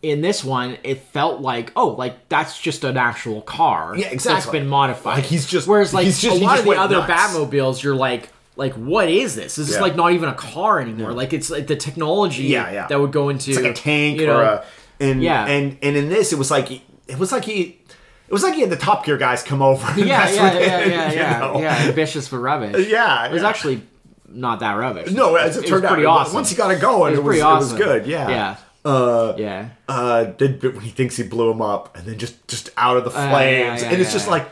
[0.00, 3.94] in this one, it felt like, oh, like that's just an actual car.
[3.96, 4.60] Yeah, That's exactly.
[4.60, 5.16] been modified.
[5.16, 7.10] Like, he's just- Whereas, like he's just- a lot of the other nuts.
[7.12, 9.56] Batmobiles, you're like, like what is this?
[9.56, 9.80] This is Yeah.
[9.82, 11.12] like not even a car anymore.
[11.12, 12.86] Like it's like the technology Yeah, yeah.
[12.88, 14.64] that would go into it's like a tank you know, or a
[15.00, 15.46] and Yeah.
[15.46, 16.70] and and in this it was like
[17.06, 17.80] it was like he
[18.26, 19.86] it was like he had the Top Gear guys come over.
[19.86, 21.60] And yeah, mess yeah, with yeah, it, yeah, you yeah, know?
[21.60, 22.88] yeah, ambitious for rubbish.
[22.90, 23.48] Yeah, it was yeah.
[23.48, 23.82] actually
[24.28, 25.10] not that rubbish.
[25.12, 26.34] No, as it, was turned out, pretty it- awesome.
[26.34, 27.78] once he got it going, It it was was, pretty it was awesome.
[27.78, 28.06] good.
[28.06, 28.28] Yeah.
[28.28, 28.56] Yeah.
[28.84, 29.68] Uh, yeah.
[29.88, 33.04] uh, but when he thinks he blew him up, and then just just out of
[33.04, 34.32] the yeah, flames, yeah, and it's yeah, just yeah.
[34.32, 34.48] like.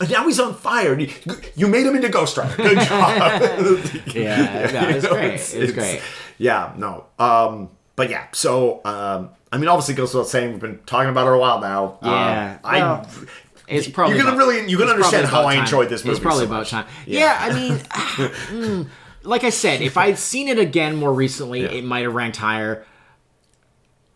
[0.00, 0.98] And Now he's on fire.
[0.98, 1.12] You,
[1.56, 2.56] you made him into Ghost Rider.
[2.56, 4.06] Good job.
[4.14, 5.32] Yeah, no, it's You know, great.
[5.54, 6.02] It's, great.
[6.38, 7.06] Yeah, no.
[7.18, 11.26] Um, but yeah, so um, I mean, obviously, goes without saying we've been talking about
[11.26, 11.98] it a while now.
[12.02, 13.06] Yeah, um, I.
[13.68, 15.64] It's probably you're gonna about- really you're gonna understand how I time.
[15.64, 16.16] enjoyed this movie.
[16.16, 16.86] It's probably so about time.
[17.06, 18.88] Yeah, I mean, mm,
[19.22, 22.84] like I said, if I'd seen it again more recently, it might have ranked higher.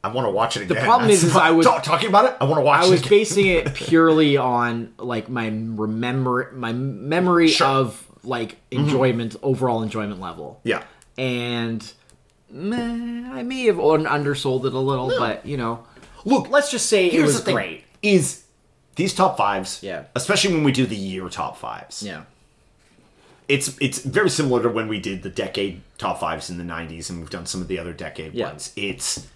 [0.05, 0.77] I want to watch it again.
[0.77, 2.37] The problem is- That's- is I was- talk- talking about it.
[2.41, 7.49] I want to watch I was basing it purely on like my remember my memory
[7.49, 7.67] Sure.
[7.67, 7.77] Mm-hmm.
[7.79, 10.61] of like enjoyment, overall enjoyment level.
[10.65, 10.83] Yeah.
[11.19, 11.93] and
[12.51, 15.85] meh, I may have undersold it a little, but you know,
[16.27, 17.85] Look, let's just say it here's was the thing: great.
[18.03, 18.45] Is
[18.97, 19.83] these top fives?
[19.83, 20.05] Yeah.
[20.15, 22.03] Especially when we do the year top fives.
[22.03, 22.23] Yeah,
[23.49, 27.11] It's it's very similar to when we did the decade top fives in the '90s,
[27.11, 28.47] and we've done some of the other decade Yeah.
[28.47, 28.73] ones.
[28.77, 29.27] It's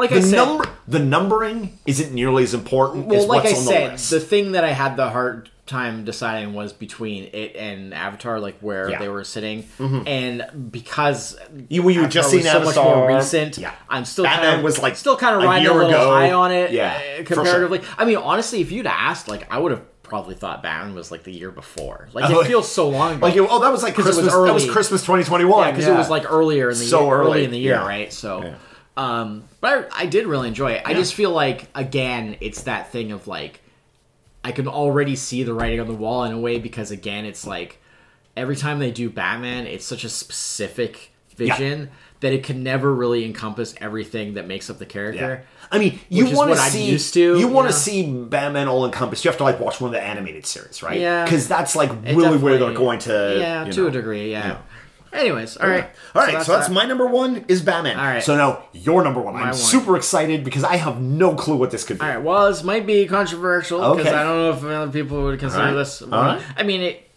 [0.00, 0.64] like the I said, number.
[0.88, 4.10] The numbering isn't nearly as important well, as like what's I on said, the list.
[4.10, 8.58] the thing that I had the hard time deciding was between it and Avatar, like
[8.58, 8.94] where Yeah.
[8.96, 9.02] Mm-hmm.
[9.04, 12.96] they were sitting, and because You- had just seen so much Avatar.
[13.08, 13.56] more recent.
[13.56, 13.70] Yeah.
[13.88, 16.10] I'm still Batman kind of was, like, still kind of riding a little ago.
[16.10, 17.36] high on it, Yeah, uh, for sure.
[17.44, 17.82] comparatively.
[17.98, 21.22] I mean, honestly, if you'd asked, like, I would have probably thought Batman was like
[21.22, 22.08] the year before.
[22.12, 23.24] Like, Oh, it feels so long ago.
[23.26, 24.34] like oh, that was like it was Christmas.
[24.34, 24.68] that was.
[24.68, 25.66] Christmas 2021.
[25.66, 27.74] Yeah, because it was like earlier in the So year, early early, in the year,
[27.76, 27.86] yeah.
[27.86, 28.12] right?
[28.12, 28.54] So, Yeah.
[28.96, 30.82] Um, but I, I did really enjoy it.
[30.84, 33.60] I just feel like again, it's that thing of like
[34.44, 37.46] I can already see the writing on the wall in a way because again, it's
[37.46, 37.80] like
[38.36, 41.90] every time they do Batman, it's such a specific vision
[42.20, 45.44] that it can never really encompass everything that makes up the character.
[45.70, 47.82] I mean, you want to see used to, you want you to know?
[47.82, 49.24] see Batman all encompassed.
[49.24, 51.00] You have to like watch one of the animated series, right?
[51.00, 51.24] Yeah.
[51.24, 53.36] because that's like really where they're going to.
[53.38, 53.86] yeah, to know.
[53.86, 54.58] a degree, yeah.
[55.12, 56.72] Anyways, all right, All right, so that's, that.
[56.72, 57.98] my number one is Batman.
[57.98, 58.22] All right.
[58.22, 59.34] So now your number one.
[59.34, 59.54] I'm one.
[59.54, 62.04] super excited because I have no clue what this could be.
[62.04, 62.22] All right.
[62.22, 64.16] Well, this might be controversial because Okay.
[64.16, 65.72] I don't know if other people would consider right.
[65.72, 66.00] this.
[66.02, 66.42] All right.
[66.56, 67.10] I mean, it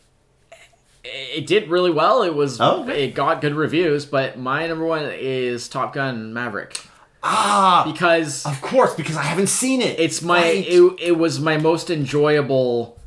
[1.04, 2.24] it did really well.
[2.24, 3.06] It was Oh, okay.
[3.06, 6.80] it got good reviews, but my number one is Top Gun Maverick
[7.22, 10.00] Ah, because of course, because I haven't seen it.
[10.00, 10.66] it's my Right.
[10.68, 12.98] it, it was my most enjoyable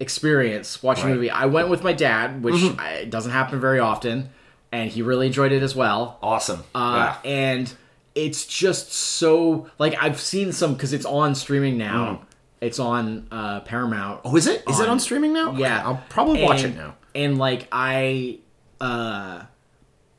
[0.00, 1.10] experience watching Right.
[1.10, 1.16] Mm-hmm.
[1.18, 1.30] movie.
[1.30, 4.30] I went with my dad, which I, doesn't happen very often,
[4.72, 6.18] and he really enjoyed it as well.
[6.22, 6.64] awesome.
[6.74, 7.30] Uh, yeah.
[7.30, 7.72] and
[8.14, 12.22] it's just so like I've seen some because it's on streaming now.
[12.60, 14.22] It's on uh, Paramount.
[14.24, 14.32] Mm.
[14.32, 14.62] Oh, is it?
[14.68, 15.52] Is it on- on streaming now?
[15.52, 16.94] Yeah, I'll probably watch And- it now.
[17.14, 18.38] And like I,
[18.80, 19.42] uh,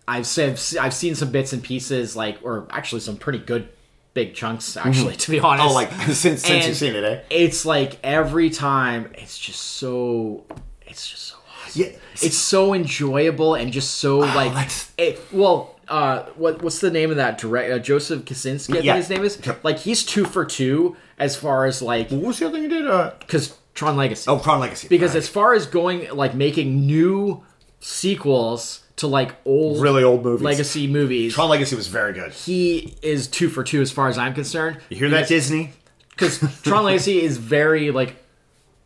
[0.07, 3.69] I've said I've seen some bits and pieces, like or actually some pretty good
[4.13, 4.75] big chunks.
[4.77, 5.67] Actually, to be honest.
[5.69, 7.21] Oh, like since since And you've seen it, eh?
[7.29, 10.43] It's like every time, it's just so.
[10.81, 11.35] It's just so.
[11.65, 11.81] Awesome.
[11.81, 11.87] Yeah.
[12.21, 14.53] It's so enjoyable and just so like.
[14.53, 17.71] that's- It, well, uh, what what's the name of that direct?
[17.71, 18.95] Uh, Joseph Kosinski, I think Yeah.
[18.97, 19.39] his name is.
[19.63, 22.69] Like he's two for two as far as like What was the other thing you
[22.69, 22.87] did?
[22.87, 24.29] Uh, because Tron Legacy.
[24.29, 24.87] oh, Tron Legacy.
[24.89, 25.17] because Right.
[25.19, 27.43] as far as going like making new
[27.79, 30.43] sequels to like old really old movies.
[30.43, 32.31] legacy movies, Tron Legacy was very good.
[32.31, 34.79] he is two for two as far as I'm concerned.
[34.89, 35.73] You hear that, Disney?
[36.09, 38.15] because Tron Legacy is very like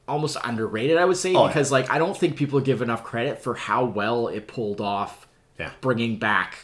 [0.07, 1.47] almost underrated, I would say, Oh, yeah.
[1.47, 5.27] because like I don't think people give enough credit for how well it pulled off
[5.59, 5.71] Yeah.
[5.81, 6.57] bringing back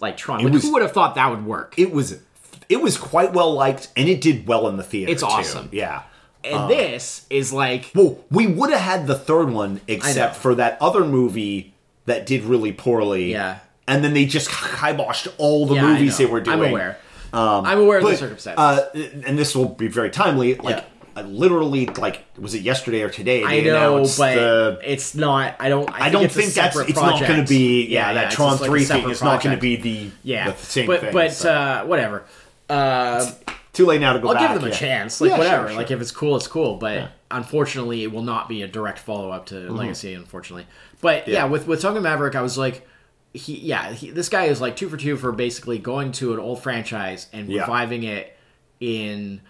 [0.00, 0.42] like Tron.
[0.44, 1.74] Like, was- who would have thought that would work?
[1.78, 2.20] It was
[2.68, 5.12] it was quite well liked, and it did well in the theater.
[5.12, 5.28] It's too.
[5.28, 5.68] awesome.
[5.72, 6.02] Yeah.
[6.42, 10.54] and um, this is like Well, we would have had the third one except for
[10.56, 11.74] that other movie
[12.06, 13.30] that did really poorly.
[13.32, 13.58] Yeah.
[13.88, 16.60] And then they just kiboshed all the Yeah, movies they were doing.
[16.60, 16.98] I'm aware.
[17.32, 18.58] I'm aware of the But, circumstances.
[18.58, 20.54] uh, and this will be very timely.
[20.54, 20.82] Like, Yeah.
[21.18, 23.42] I literally, like, was it yesterday or today?
[23.42, 25.54] I know, but the- it's not.
[25.58, 25.90] I don't.
[25.90, 26.74] I, I don't think that's.
[26.74, 27.86] separate It's not going to be.
[27.86, 30.56] Yeah, that it's Tron like Three thing is not going to be the Yeah, the
[30.58, 31.12] same but thing.
[31.14, 31.50] but so.
[31.50, 32.24] uh, whatever.
[32.68, 33.30] Uh,
[33.72, 34.52] too late now to go I'll back.
[34.52, 34.78] give them a yeah.
[34.78, 35.20] chance.
[35.22, 35.62] Like Yeah, whatever.
[35.62, 35.76] sure, sure.
[35.78, 36.76] Like if it's cool, it's cool.
[36.76, 40.12] But unfortunately, it will not be a direct follow up to Legacy.
[40.12, 40.66] Unfortunately,
[41.00, 41.22] but yeah.
[41.22, 41.32] Mm-hmm.
[41.32, 41.44] Yeah.
[41.46, 42.86] with with Top Gun Maverick, I was like,
[43.32, 46.38] he yeah, he, this guy is like two for two for basically going to an
[46.40, 47.62] old franchise and Yeah.
[47.62, 48.36] reviving it
[48.80, 49.40] in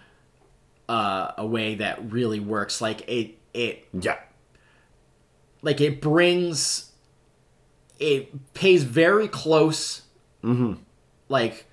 [0.89, 2.81] uh, a way that really works.
[2.81, 4.17] Like it it yeah.
[5.61, 6.91] like it brings
[7.99, 10.03] it pays very close
[11.29, 11.65] like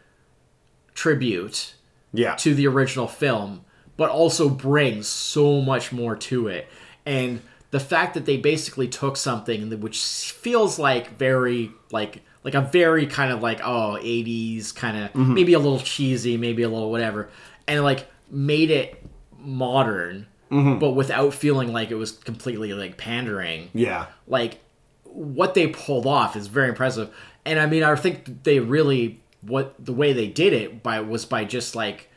[0.95, 1.75] tribute
[2.13, 2.35] Yeah.
[2.37, 3.65] to the original film
[3.97, 6.67] but also brings so much more to it
[7.07, 7.41] and
[7.75, 13.05] the fact that they basically took something which feels like very like like a very
[13.05, 17.31] kind of like oh 80s kind of maybe a little cheesy maybe a little whatever
[17.67, 19.05] and like made it
[19.41, 20.79] modern mm-hmm.
[20.79, 23.71] but without feeling like it was completely like pandering.
[23.75, 24.07] Yeah.
[24.29, 24.61] like
[25.03, 27.13] what they pulled off is very impressive
[27.45, 31.25] and i mean i think they really what the way they did it by was
[31.25, 32.09] by just like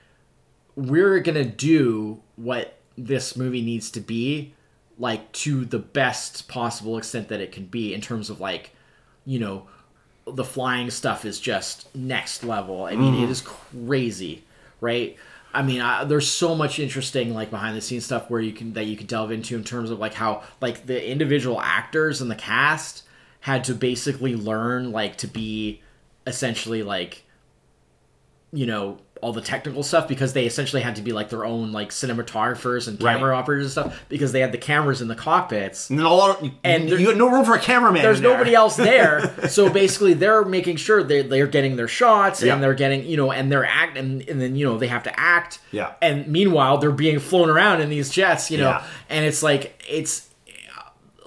[0.76, 4.54] we're gonna do what this movie needs to be
[5.00, 8.72] like to the best possible extent that it can be in terms of like
[9.26, 9.68] you know
[10.26, 12.86] the flying stuff is just next level.
[12.86, 13.32] I mean it mm-hmm.
[13.32, 14.44] is crazy
[14.82, 15.16] right?
[15.54, 18.74] I mean I, there's so much interesting like behind the scenes stuff where you can
[18.74, 22.30] that you can delve into in terms of like how like the individual actors and
[22.30, 23.04] the cast
[23.42, 25.82] had to basically learn like to be
[26.26, 27.24] essentially like
[28.52, 31.72] you know all the technical stuff because they essentially had to be like their own
[31.72, 33.38] like cinematographers and camera Right.
[33.38, 36.90] operators and stuff because they had the cameras in the cockpits And, of, And and
[36.90, 38.02] there- you got no room for a cameraman.
[38.04, 38.32] there's there.
[38.32, 42.54] nobody else there so basically they're making sure they they're getting their shots Yeah.
[42.54, 45.04] and they're getting you know and they're act and, and then you know they have
[45.04, 45.94] to act Yeah.
[46.02, 48.84] and meanwhile they're being flown around in these jets you know Yeah.
[49.10, 50.27] and it's like it's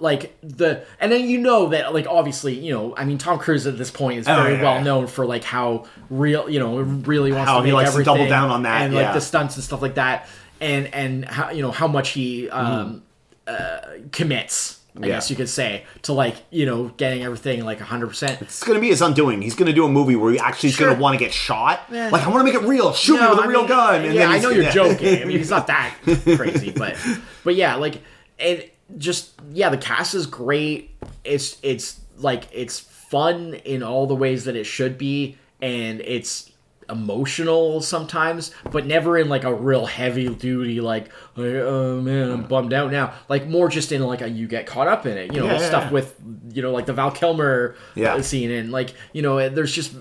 [0.01, 3.67] like the and then you know that like obviously you know I mean Tom Cruise
[3.67, 4.83] at this point is Oh, very yeah, well yeah.
[4.83, 8.27] known for like how real you know really wants How to he likes to double
[8.29, 10.29] down on that, and like the stunts and stuff like that
[10.61, 13.03] and and how you know how much he um
[13.47, 13.81] uh
[14.13, 15.01] commits I.
[15.07, 15.07] Yeah.
[15.15, 18.81] guess you could say to like you know getting everything like 100% It's going to
[18.81, 19.41] be his undoing.
[19.41, 20.93] He's going to do a movie where he actually is Sure.
[20.93, 21.83] to want to get shot.
[21.93, 22.09] Yeah.
[22.11, 22.93] Like, I want to make it real.
[22.93, 24.05] Shoot me with a I real mean, gun.
[24.05, 24.73] And yeah, then I know you're yeah.
[24.73, 25.23] joking.
[25.23, 26.97] I mean, he's not that crazy, but
[27.45, 28.03] but yeah, like
[28.39, 30.91] it just yeah, the cast is great.
[31.25, 36.51] It's it's like it's fun in all the ways that it should be, and it's
[36.89, 42.73] emotional sometimes, but never in like a real heavy duty like, oh man, I'm bummed
[42.73, 43.15] out now.
[43.29, 45.33] Like more just in like a you get caught up in it.
[45.33, 45.91] You know, Yeah, stuff yeah.
[45.91, 46.15] with
[46.53, 48.21] you know like the Val Kilmer Yeah.
[48.23, 49.95] scene and like you know there's just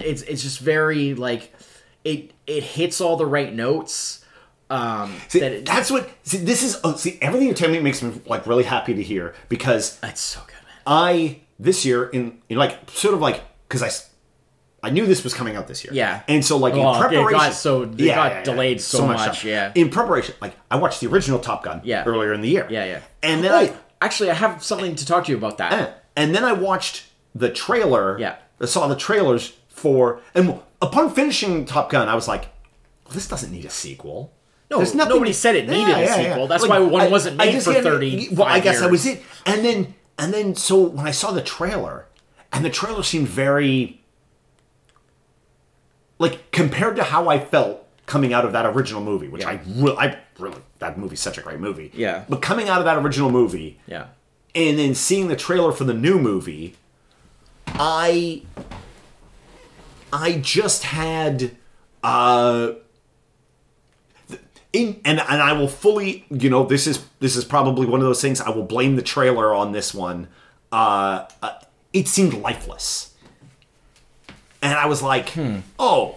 [0.00, 1.52] it's it's just very like
[2.04, 4.23] it it hits all the right notes.
[4.74, 6.08] Um, See, that it, that's what.
[6.24, 6.80] See, this is.
[6.84, 10.20] Oh, see, everything you're telling me makes me like really happy to hear because it's
[10.20, 10.74] so good, man.
[10.86, 13.90] I this year in, in like sort of like because I
[14.86, 15.94] I knew this was coming out this year.
[15.94, 16.22] Yeah.
[16.28, 19.44] and so like Oh, in it got preparation, so- it got delayed so much, stuff.
[19.44, 19.72] yeah.
[19.74, 21.80] In preparation, like I watched the original Top Gun.
[21.84, 22.04] Yeah.
[22.04, 22.66] earlier in the year.
[22.68, 23.00] Yeah, yeah.
[23.22, 23.74] and then oh, I
[24.04, 25.72] actually I have something to talk to you about that.
[25.72, 25.92] Eh.
[26.16, 28.18] And then I watched the trailer.
[28.18, 28.36] Yeah.
[28.60, 32.42] I saw the trailers for, and upon finishing Top Gun, I was like,
[33.04, 34.32] well, this doesn't need a sequel.
[34.70, 36.46] No, nobody said it needed a sequel.
[36.46, 39.22] That's why one wasn't made for 30 Well, I guess that was it.
[39.46, 42.06] And then, and then, so when I saw the trailer,
[42.52, 44.00] and the trailer seemed very,
[46.18, 49.96] like compared to how I felt coming out of that original movie, which I really,
[49.96, 51.90] I really, that movie's such a great movie.
[51.94, 52.24] Yeah.
[52.28, 54.06] But coming out of that original movie, Yeah.
[54.54, 56.76] and then seeing the trailer for the new movie,
[57.66, 58.42] I
[60.12, 61.56] I just had
[62.02, 62.72] uh
[64.74, 68.06] in, and and I will fully, you know, this is this is probably one of
[68.06, 70.28] those things I will blame the trailer on this one.
[70.72, 71.52] Uh, uh
[71.92, 73.14] it seemed lifeless.
[74.60, 75.32] And I was like,
[75.78, 76.16] "Oh,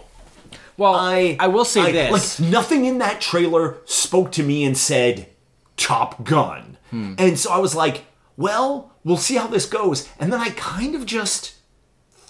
[0.76, 2.40] Well, I I will say I- this.
[2.40, 5.28] Like nothing in that trailer spoke to me and said
[5.76, 6.76] Top Gun.
[6.90, 7.14] Hmm.
[7.18, 8.04] And so I was like,
[8.36, 10.08] well, we'll see how this goes.
[10.18, 11.54] And then I kind of just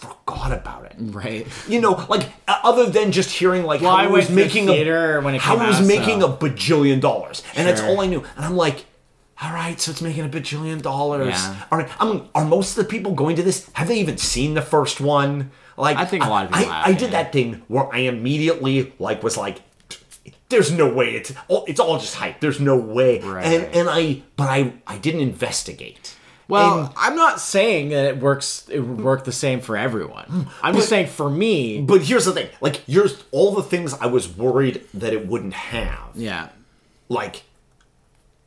[0.01, 0.95] forgot about it.
[0.99, 1.47] right.
[1.69, 4.33] You know, like uh, other than just hearing like Well, how I it was to
[4.33, 7.43] the making theater a when it how it was out, making so- a bajillion dollars,
[7.55, 8.25] and that's all I knew.
[8.37, 8.87] And I'm like,
[9.43, 11.29] all right, so it's making a bajillion dollars.
[11.29, 11.65] Yeah.
[11.71, 13.71] All right, I'm, are most of the people going to this?
[13.75, 15.51] Have they even seen the first one?
[15.77, 17.23] Like, I think a lot of people I, have, I did yeah.
[17.23, 19.63] that thing where I immediately like was like.
[20.51, 22.41] There's no way it's all, it's all just hype.
[22.41, 23.45] There's no way, Right.
[23.45, 26.17] and and I but I I didn't investigate.
[26.49, 28.67] Well, And- I'm not saying that it works.
[28.71, 30.49] It would work the same for everyone.
[30.63, 31.81] I'm just saying for me.
[31.83, 35.55] but here's the thing: like, here's all the things I was worried that it wouldn't
[35.55, 36.11] have.
[36.15, 36.49] Yeah.
[37.09, 37.43] like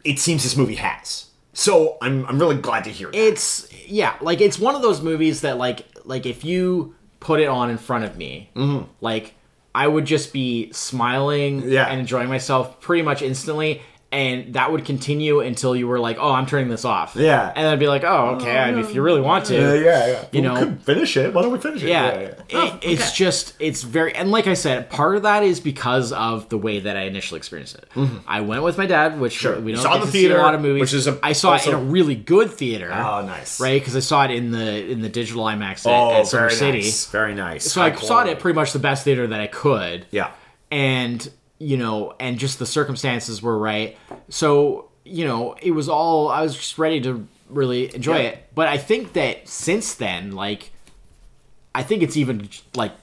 [0.03, 1.28] it seems this movie has.
[1.53, 3.18] So I'm I'm really glad to hear that.
[3.18, 7.48] It's yeah, like it's one of those movies that like like if you put it
[7.48, 8.86] on in front of me, mm-hmm.
[8.99, 9.36] like
[9.76, 11.86] I would just be smiling Yeah.
[11.88, 13.82] and enjoying myself pretty much instantly.
[14.14, 17.48] And that would continue until you were like, "Oh, I'm turning this off." Yeah.
[17.56, 20.06] and then I'd be like, "Oh, okay." I mean, if you really want to, yeah,
[20.08, 20.26] yeah.
[20.34, 21.34] You Well, know- we could finish it.
[21.34, 21.88] Why don't we finish it?
[21.88, 22.34] yeah, yeah.
[22.54, 26.12] Oh, It, it's just it's very and like I said, part of that is because
[26.12, 27.86] of the way that I initially experienced it.
[28.28, 29.40] I went with my dad, which Mm-hmm.
[29.54, 29.60] Sure.
[29.62, 30.82] we don't saw get in to the see theater, a lot of movies.
[30.82, 32.92] which is a- I saw it in a really good theater.
[32.94, 33.62] Oh, nice.
[33.62, 33.80] right?
[33.82, 36.56] Because I saw it in the in the digital IMAX at, Oh, at Summer very
[36.56, 36.78] City.
[36.80, 37.06] nice.
[37.06, 37.72] Very nice.
[37.72, 40.06] So I saw it at pretty much the best theater that I could.
[40.12, 40.32] Yeah.
[40.70, 41.30] And
[41.62, 43.98] you know, and just the circumstances were right.
[44.30, 48.30] So you know, it was all I was just ready to really enjoy Yeah.
[48.30, 48.48] it.
[48.56, 50.72] But I think that since then, like,
[51.74, 52.94] I think it's even like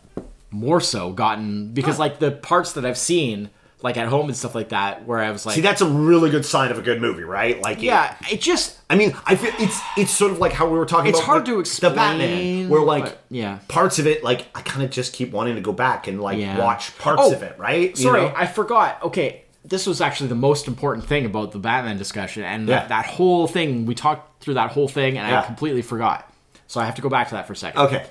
[0.50, 4.54] more so gotten because like the parts that I've seen like at home and stuff
[4.56, 7.00] like that, where I was like, See, that's a really good sign of a good
[7.00, 7.60] movie, right?
[7.62, 10.76] Like, yeah, it just I mean, I feel it's it's sort of like how we
[10.78, 13.58] were talking It's about hard with to explain, the Batman, where like but- yeah.
[13.68, 16.38] parts of it, like I kind of just keep wanting to go back and like
[16.38, 16.58] Yeah.
[16.58, 17.90] watch parts Oh, of it, right?
[17.90, 18.32] You Sorry, know?
[18.36, 19.02] I forgot.
[19.04, 22.80] Okay, this was actually the most important thing about the Batman discussion, and Yeah.
[22.80, 23.86] that, that whole thing.
[23.86, 25.42] We talked through that whole thing, and Yeah.
[25.42, 26.24] I completely forgot.
[26.66, 27.80] So I have to go back to that for a second.
[27.82, 28.06] okay.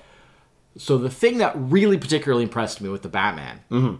[0.77, 3.95] So the thing that really particularly impressed me with the Batman Mm-hmm.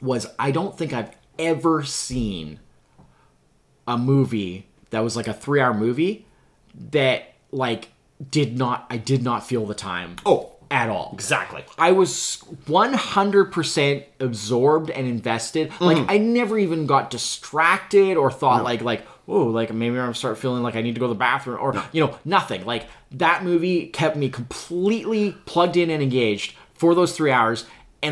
[0.00, 2.60] Was I don't think I've ever seen
[3.86, 6.26] a movie that was like a three-hour movie
[6.90, 7.88] that like
[8.30, 11.10] did not I did not feel the time Oh, at all.
[11.14, 11.64] exactly.
[11.78, 15.72] I was 100% absorbed and invested.
[15.80, 16.06] Like mm.
[16.08, 20.62] I never even got distracted or thought like like oh like maybe I'm start feeling
[20.62, 22.64] like I need to go to the bathroom or you know nothing.
[22.64, 27.64] Like that movie kept me completely plugged in and engaged for those 3 hours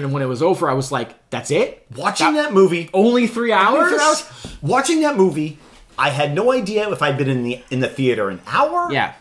[0.02, 1.86] and when it was over I was like that's it?
[1.96, 3.88] Watching that, movie, Only 3 hours?
[3.90, 4.56] Three hours?
[4.62, 5.58] Watching that movie,
[5.98, 9.12] I had no idea if I'd been in the in the theater an hour, Yeah.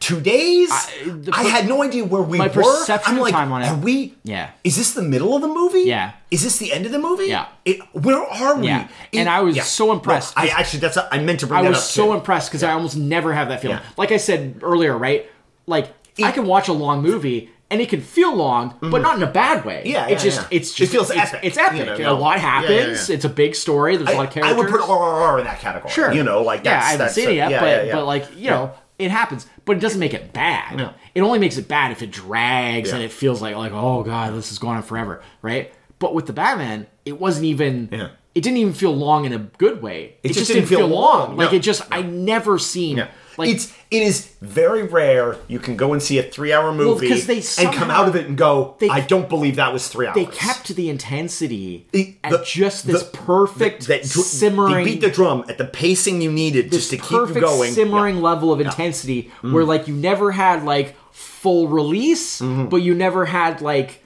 [0.00, 0.70] two days.
[0.70, 2.62] I, I- had no idea where we my were.
[2.62, 4.14] perception I'm of like, time on it- are we?
[4.24, 4.50] Yeah.
[4.64, 5.82] Is this the middle of the movie?
[5.82, 6.12] Yeah.
[6.30, 7.26] Is this the end of the movie?
[7.26, 7.46] Yeah.
[7.64, 8.66] It, where are we?
[8.66, 8.88] Yeah.
[9.12, 10.36] And I was so impressed.
[10.36, 11.60] No, I actually, that's a, I meant to bring that.
[11.60, 11.84] I that was up.
[11.84, 12.12] so too.
[12.14, 13.78] impressed because I almost never have that feeling.
[13.78, 13.84] Yeah.
[13.96, 15.26] Like I said earlier, right?
[15.66, 15.92] Like
[16.22, 19.30] I can watch a long movie and it can feel long, but not in a
[19.30, 19.78] bad way.
[19.80, 19.88] Mm-hmm.
[19.90, 20.56] Yeah, it's yeah, just yeah.
[20.58, 21.78] it's just It feels it's, epic, It's epic.
[21.80, 22.16] you know, a no.
[22.18, 23.08] lot Yeah, yeah, happens.
[23.08, 23.14] yeah.
[23.16, 23.96] It's a big story.
[23.96, 24.54] There's a lot of characters.
[24.56, 25.92] I would put RRR in that category.
[25.92, 26.12] Sure.
[26.12, 28.36] You know, like that's, yeah, I haven't that's seen it yet, yeah, but but like
[28.36, 30.76] you know, it happens, but it doesn't make it bad.
[30.76, 30.94] No.
[31.14, 34.34] It only makes it bad if it drags and it feels like like oh god,
[34.34, 35.72] this is going on forever, right?
[35.98, 37.88] But with the Batman, it wasn't even.
[37.90, 38.08] Yeah.
[38.34, 40.16] It didn't even feel long in a good way.
[40.22, 41.56] It, just didn't feel long, Like no.
[41.56, 43.06] it just, I never seen.
[43.38, 43.44] Yeah.
[43.44, 47.08] Like it's it is very rare you can go and see a three hour movie
[47.08, 49.88] 'cause they and come out of it and go, they- I don't believe that was
[49.88, 50.14] three hours.
[50.14, 54.84] they kept the intensity The- at just this the- perfect that dr- simmering.
[54.84, 57.72] They beat the drum at the pacing you needed just to keep you perfect going.
[57.72, 59.68] simmering level of intensity where Mm.
[59.68, 62.66] like you never had like full release Mm-hmm.
[62.66, 64.02] but you never had like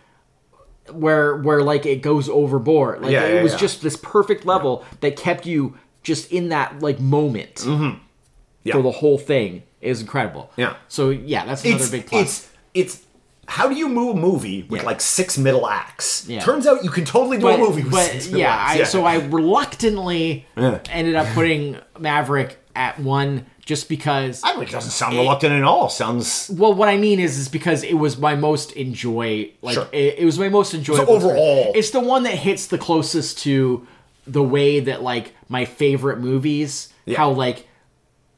[0.92, 3.58] where where like it goes overboard like Yeah, it yeah, was yeah.
[3.58, 7.98] just this perfect level that kept you just in that like moment Mm-hmm.
[8.64, 8.74] Yeah.
[8.74, 10.74] for the whole thing is incredible Yeah.
[10.88, 13.06] so yeah that's another It's big plus it's it's
[13.48, 14.86] how do you move a movie with Yeah.
[14.86, 16.24] like six middle acts?
[16.28, 16.38] Yeah.
[16.38, 18.80] Turns out you can totally do but, a movie with but six middle yeah, acts.
[18.80, 19.16] I, so I
[19.64, 20.78] reluctantly Yeah.
[20.90, 25.64] ended up putting Maverick at one just because I mean, it doesn't sound reluctant at
[25.64, 25.88] all.
[25.88, 29.88] Sounds Well, what I mean is, is because it was my most enjoy, like Sure.
[29.92, 31.12] it, it was my most enjoyable.
[31.12, 33.86] overall- it's the one that hits the closest to
[34.26, 37.16] the way that like my favorite movies, Yeah.
[37.18, 37.66] how like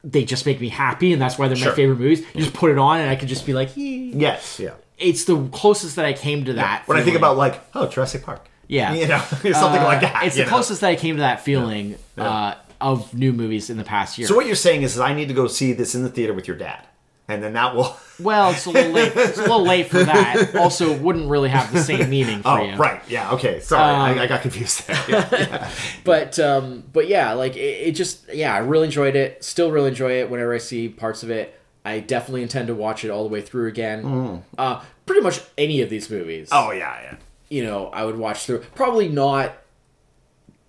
[0.03, 1.69] they just make me happy, and that's why they're Sure.
[1.71, 2.19] my favorite movies.
[2.33, 4.71] You just put it on, and I could just be like, "Yee." yes, yeah.
[4.97, 6.83] it's the closest that I came to that.
[6.87, 8.45] When I think about like, oh, Jurassic Park.
[8.67, 8.93] Yeah.
[8.99, 9.17] You know,
[9.53, 10.23] something like that.
[10.25, 10.49] it's the know?
[10.49, 14.27] closest that I came to that feeling Uh, of new movies in the past year.
[14.27, 16.33] So what you're saying is, is I need to go see this in the theater
[16.33, 16.85] with your dad,
[17.27, 17.95] and then that will.
[18.19, 19.11] well, it's a little late.
[19.15, 20.55] It's a little late for that.
[20.55, 22.75] Also, wouldn't really have the same meaning for Oh, you.
[22.75, 23.01] right.
[23.07, 23.31] Yeah.
[23.31, 23.59] Okay.
[23.59, 24.97] Sorry, Um, I, I got confused there.
[25.09, 25.69] Yeah.
[26.03, 29.89] but um but yeah like it, it just yeah i really enjoyed it still really
[29.89, 33.23] enjoy it whenever i see parts of it i definitely intend to watch it all
[33.23, 37.15] the way through again uh pretty much any of these movies oh yeah, yeah.
[37.49, 39.53] you know i would watch through probably not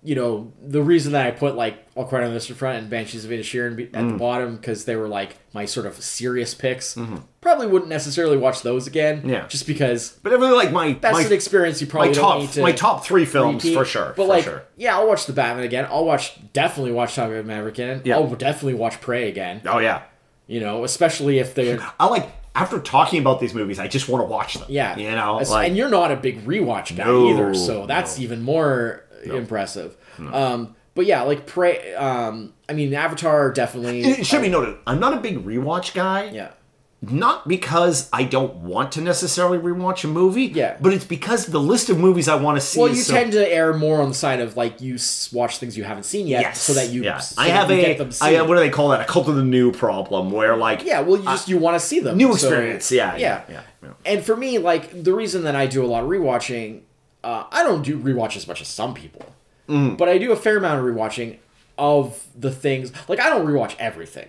[0.05, 2.91] you know the reason that i put like all quiet on the western front and
[2.91, 4.19] banshees of Inisherin at the mm.
[4.19, 7.17] bottom because they were like my sort of serious picks mm-hmm.
[7.41, 9.47] probably wouldn't necessarily watch those again Yeah.
[9.47, 12.51] just because But really like my that's my, an experience you probably my top need
[12.51, 13.77] to my top three films repeat.
[13.77, 14.09] for sure.
[14.09, 14.65] But for like, sure.
[14.77, 15.87] yeah, I'll watch the Batman again.
[15.91, 18.03] I'll watch definitely watch Top Gun Maverick again.
[18.05, 18.17] Yeah.
[18.17, 19.63] I'll definitely watch Prey again.
[19.65, 20.03] Oh yeah.
[20.47, 24.23] You know, especially if they're I like after talking about these movies, I just want
[24.23, 24.67] to watch them.
[24.69, 28.17] yeah, You know, like and you're not a big rewatch guy No, either, so that's
[28.17, 28.25] no.
[28.25, 29.97] even more impressive.
[30.19, 31.95] Um, but yeah, like Prey.
[31.95, 34.03] Um, I mean, Avatar definitely.
[34.03, 34.77] it should be noted.
[34.87, 36.31] I'm not a big rewatch guy.
[36.31, 36.51] yeah.
[37.07, 40.45] Not because I don't want to necessarily rewatch a movie.
[40.45, 40.79] Yeah.
[40.81, 42.81] But it's because the list of movies I want to see.
[42.81, 44.97] Well, you so- tend to err more on the side of like you
[45.31, 46.63] watch things you haven't seen yet, Yes.
[46.63, 47.03] so that you.
[47.03, 47.19] Yeah.
[47.19, 47.77] so I have a.
[47.79, 49.03] get them I have, what do they call that?
[49.03, 51.87] A cult of the new problem, where like Yeah, well, you just you want to
[51.87, 52.17] see them.
[52.17, 52.91] new so- experience.
[52.91, 53.91] yeah, yeah, yeah, yeah.
[54.07, 56.81] And for me, like the reason that I do a lot of rewatching,
[57.25, 59.27] uh, I don't do rewatch as much as some people,
[59.69, 59.97] Mm.
[59.97, 61.39] but I do a fair amount of rewatching
[61.79, 62.93] of the things.
[63.09, 64.29] Like I don't rewatch everything,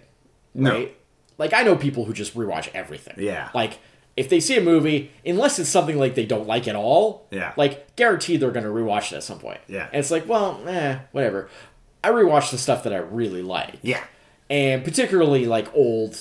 [0.54, 0.72] No.
[0.72, 0.96] right?
[1.38, 3.16] Like I know people who just rewatch everything.
[3.18, 3.50] Yeah.
[3.54, 3.80] Like
[4.16, 7.52] if they see a movie, unless it's something like they don't like at all, Yeah.
[7.58, 9.60] like guaranteed they're gonna rewatch it at some point.
[9.68, 9.88] Yeah.
[9.92, 11.50] And it's like, well, eh, whatever.
[12.04, 14.04] I rewatch the stuff that I really like Yeah.
[14.50, 16.18] and particularly like old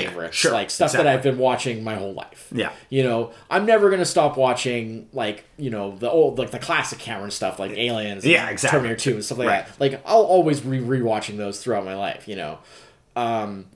[0.00, 1.06] favorites, sure, like stuff that.
[1.06, 2.48] I've been watching my whole life.
[2.52, 2.72] Yeah.
[2.90, 6.98] you know, I'm never gonna stop watching like you know the old like the classic
[6.98, 8.78] Cameron stuff, like Aliens, and Yeah, exactly.
[8.78, 9.66] Terminator Two, and stuff like Right.
[9.66, 9.80] that.
[9.80, 12.28] Like I'll always be rewatching those throughout my life.
[12.28, 12.58] You know,
[13.16, 13.66] um,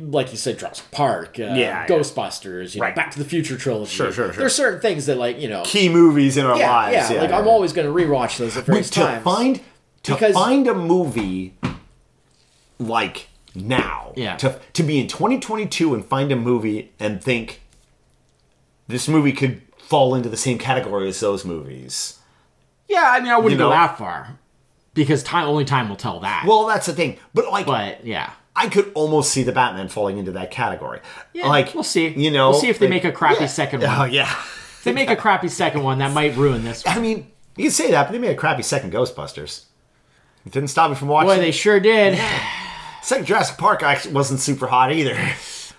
[0.00, 1.86] like you said, Jurassic Park, uh, yeah.
[1.86, 2.94] Ghostbusters, you know, Right.
[2.94, 3.90] Back to the Future trilogy.
[3.94, 4.40] Sure, sure, sure.
[4.40, 6.94] There's certain things that like you know, Key movies in our yeah, lives.
[7.10, 9.24] yeah, yeah like I'm always gonna rewatch those at various to times.
[9.24, 9.60] find
[10.04, 11.54] to find a movie
[12.78, 14.36] like now Yeah.
[14.36, 17.60] to to be in 2022 and find a movie and think
[18.88, 22.18] this movie could fall into the same category as those movies
[22.88, 23.66] yeah, I mean, I wouldn't You know?
[23.70, 24.38] go that far
[24.94, 26.44] because time only time will tell that.
[26.46, 28.32] well that's the thing but like but yeah.
[28.56, 31.00] i could almost see the batman falling into that category
[31.32, 32.08] Yeah, like we'll see.
[32.08, 33.46] you know We'll see if they like- make a crappy yeah.
[33.46, 34.00] second oh, one.
[34.00, 36.96] oh yeah If they make a crappy second one, that might ruin this one.
[36.96, 39.64] i mean you can say that but they made a crappy second ghostbusters
[40.46, 42.18] it didn't stop me from watching Boy, they sure did.
[43.02, 45.14] Second Jurassic Park actually wasn't super hot either.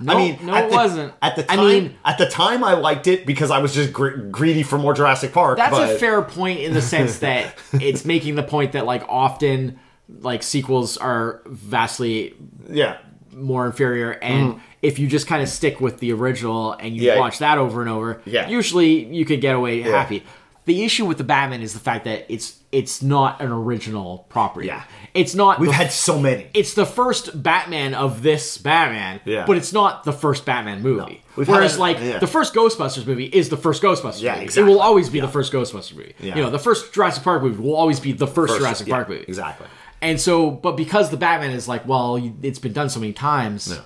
[0.06, 1.14] I mean, no, it the- wasn't.
[1.22, 3.94] At the time, I mean- at the time, I liked it because I was just
[3.94, 5.58] gr- greedy for more Jurassic Park.
[5.58, 9.04] That's but, a fair point in the sense that it's making the point that like
[9.08, 9.80] often
[10.20, 12.34] like sequels are vastly
[12.70, 12.98] Yeah,
[13.32, 14.60] more inferior and mm-hmm.
[14.82, 17.04] if you just kind of stick with the original and you.
[17.04, 17.20] Yeah.
[17.20, 18.48] watch that over and over Yeah.
[18.50, 20.24] usually you could get away happy
[20.66, 24.68] the issue with the batman is the fact that it's it's not an original property
[24.68, 24.84] Yeah.
[25.14, 26.48] It's not we've the had so many.
[26.54, 29.46] it's the first Batman of this Batman, Yeah.
[29.46, 31.22] but it's not the first Batman movie.
[31.36, 32.20] We've Whereas, had- like yeah.
[32.20, 34.46] the first Ghostbusters movie is the first Ghostbusters Yeah, movie.
[34.46, 34.72] exactly.
[34.72, 36.16] It will always be the first Ghostbusters movie.
[36.20, 36.36] Yeah.
[36.36, 38.96] You know, the first Jurassic Park movie will always be the first, First, Jurassic yeah,
[38.96, 39.26] Park movie.
[39.28, 39.68] exactly.
[40.02, 43.80] And so, but because the Batman is like, well, it's been done so many times,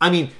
[0.00, 0.30] I mean,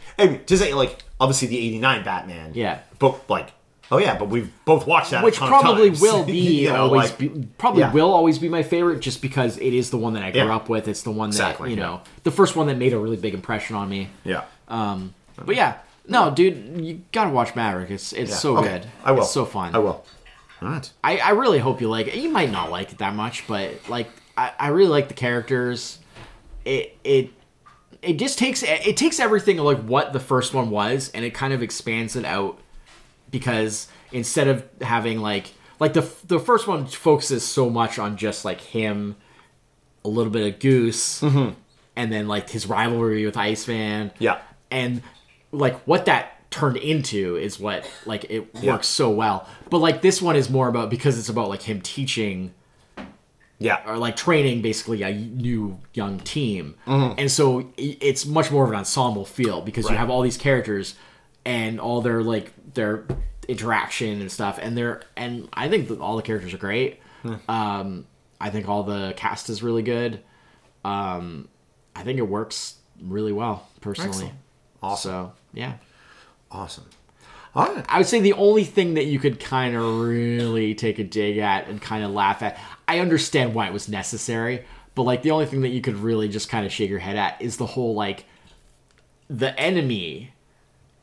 [0.47, 2.51] say like obviously the '89 Batman.
[2.55, 2.81] Yeah.
[2.99, 3.51] But like,
[3.93, 7.19] oh yeah, but we've both watched that, which probably will be You know, always like-
[7.19, 7.29] be,
[7.59, 7.93] probably yeah.
[7.93, 10.57] will always be my favorite just because it is the one that I grew Yeah.
[10.57, 10.89] up with.
[10.89, 11.83] It's the one that Exactly, you yeah.
[11.83, 14.09] know, the first one that made a really big impression on me.
[14.25, 14.45] Yeah.
[14.69, 15.77] Um, but yeah,
[16.09, 17.91] no, dude, you gotta watch Maverick.
[17.91, 18.37] It's it's Yeah.
[18.37, 18.69] so Okay.
[18.69, 18.87] good.
[19.05, 19.21] I will.
[19.23, 19.75] It's so fun.
[19.75, 20.05] I will.
[20.63, 20.91] All right.
[21.05, 22.15] I, I really hope you like it.
[22.17, 25.99] You might not like it that much, but like I, I really like the characters.
[26.65, 27.31] It it
[28.01, 31.53] it just takes it takes everything like what the first one was and it kind
[31.53, 32.59] of expands it out
[33.33, 38.45] because instead of having like like the the first one focuses so much on just
[38.45, 39.17] like him
[40.05, 41.55] a little bit of goose mm-hmm.
[41.97, 44.39] and then like his rivalry with Iceman Yeah.
[44.71, 45.03] and
[45.51, 48.75] like what that turned into is what like it Yeah.
[48.75, 51.81] works so well but like this one is more about because it's about like him
[51.81, 52.53] teaching
[53.59, 53.81] Yeah.
[53.87, 57.19] or like training basically a new young team mm-hmm.
[57.19, 60.95] and so it's much more of an ensemble feel because you have all these characters
[61.45, 63.05] and all their like their
[63.49, 67.01] interaction and stuff and they're and i think all the characters are great
[67.49, 68.07] um
[68.41, 70.21] i think all the cast is really good
[70.85, 71.49] um
[71.97, 74.35] i think it works really well personally Excellent.
[74.83, 75.11] Awesome.
[75.11, 75.75] so yeah
[76.51, 76.85] Awesome.
[77.55, 77.85] Right.
[77.89, 81.39] I would say the only thing that you could kind of really take a dig
[81.39, 84.65] at and kind of laugh at, I understand why it was necessary,
[84.95, 87.17] but like the only thing that you could really just kind of shake your head
[87.17, 88.27] at is the whole like
[89.31, 90.33] the enemy.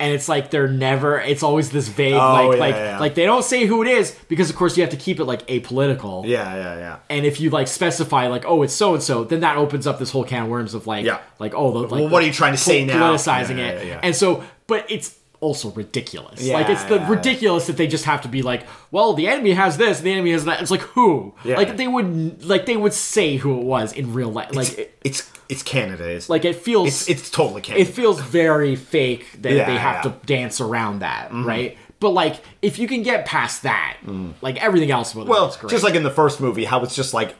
[0.02, 3.00] And it's like they're never it's always this vague Oh, like yeah, like yeah, yeah.
[3.00, 5.26] like they don't say who it is because of course you have to keep it
[5.26, 6.26] like apolitical.
[6.26, 6.56] Yeah.
[6.56, 6.78] Yeah.
[6.78, 7.00] Yeah.
[7.10, 10.00] And if you like specify like oh it's so and so, then that opens up
[10.00, 11.20] this whole can of worms of like Yeah.
[11.38, 13.12] like oh the, like Well, what are you trying to say now?
[13.14, 13.86] politicizing Yeah, it.
[13.88, 14.00] yeah, yeah.
[14.02, 16.42] And so but it's also ridiculous.
[16.42, 17.10] Yeah, like it's the yeah, yeah.
[17.16, 20.32] ridiculous that they just have to be like, well, the enemy has this, the enemy
[20.32, 20.62] has that.
[20.62, 21.34] It's like who?
[21.46, 21.56] Yeah.
[21.58, 24.54] Like they would like they would say who it was in real life.
[24.56, 26.08] Like it, It's it's Canada.
[26.10, 27.82] Is like it feels it's it's totally Canada.
[27.90, 30.12] it feels very fake that Yeah, they have yeah.
[30.12, 30.20] Mm-hmm.
[30.22, 31.78] to dance around that, right?
[32.00, 33.98] But like if you can get past that,
[34.42, 35.26] like everything else Mm.
[35.28, 37.36] well, just like in the first movie, how it's just like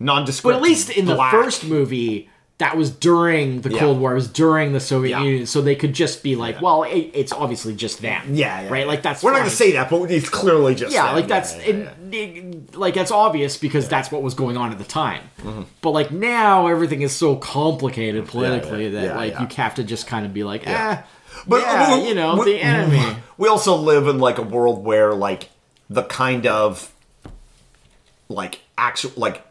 [0.00, 0.52] nondescript.
[0.54, 3.80] But at least in the first movie, that was during the Yeah.
[3.80, 5.24] Cold War, it was during the Soviet Yeah.
[5.24, 8.22] Union, so they could just be like, well, it, it's obviously just them.
[8.32, 8.80] Yeah, yeah, right.
[8.82, 8.86] yeah.
[8.86, 11.16] Like that's we're not gonna say that, but it's clearly just Yeah, them.
[11.16, 14.70] like that's yeah, yeah, it- it- like that's obvious because that's what was going on
[14.72, 15.22] at the time.
[15.82, 18.94] But like now, everything is so complicated politically Mm-hmm.
[18.94, 19.40] yeah, that yeah, like yeah.
[19.42, 21.02] you have to just kind of be like, eh,
[21.48, 23.16] But, yeah, uh, you know, we- the enemy.
[23.36, 25.50] we also live in like a world where like
[25.90, 26.92] the kind of
[28.28, 29.43] like actual like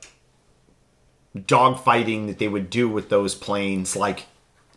[1.38, 4.26] dogfighting that they would do with those planes like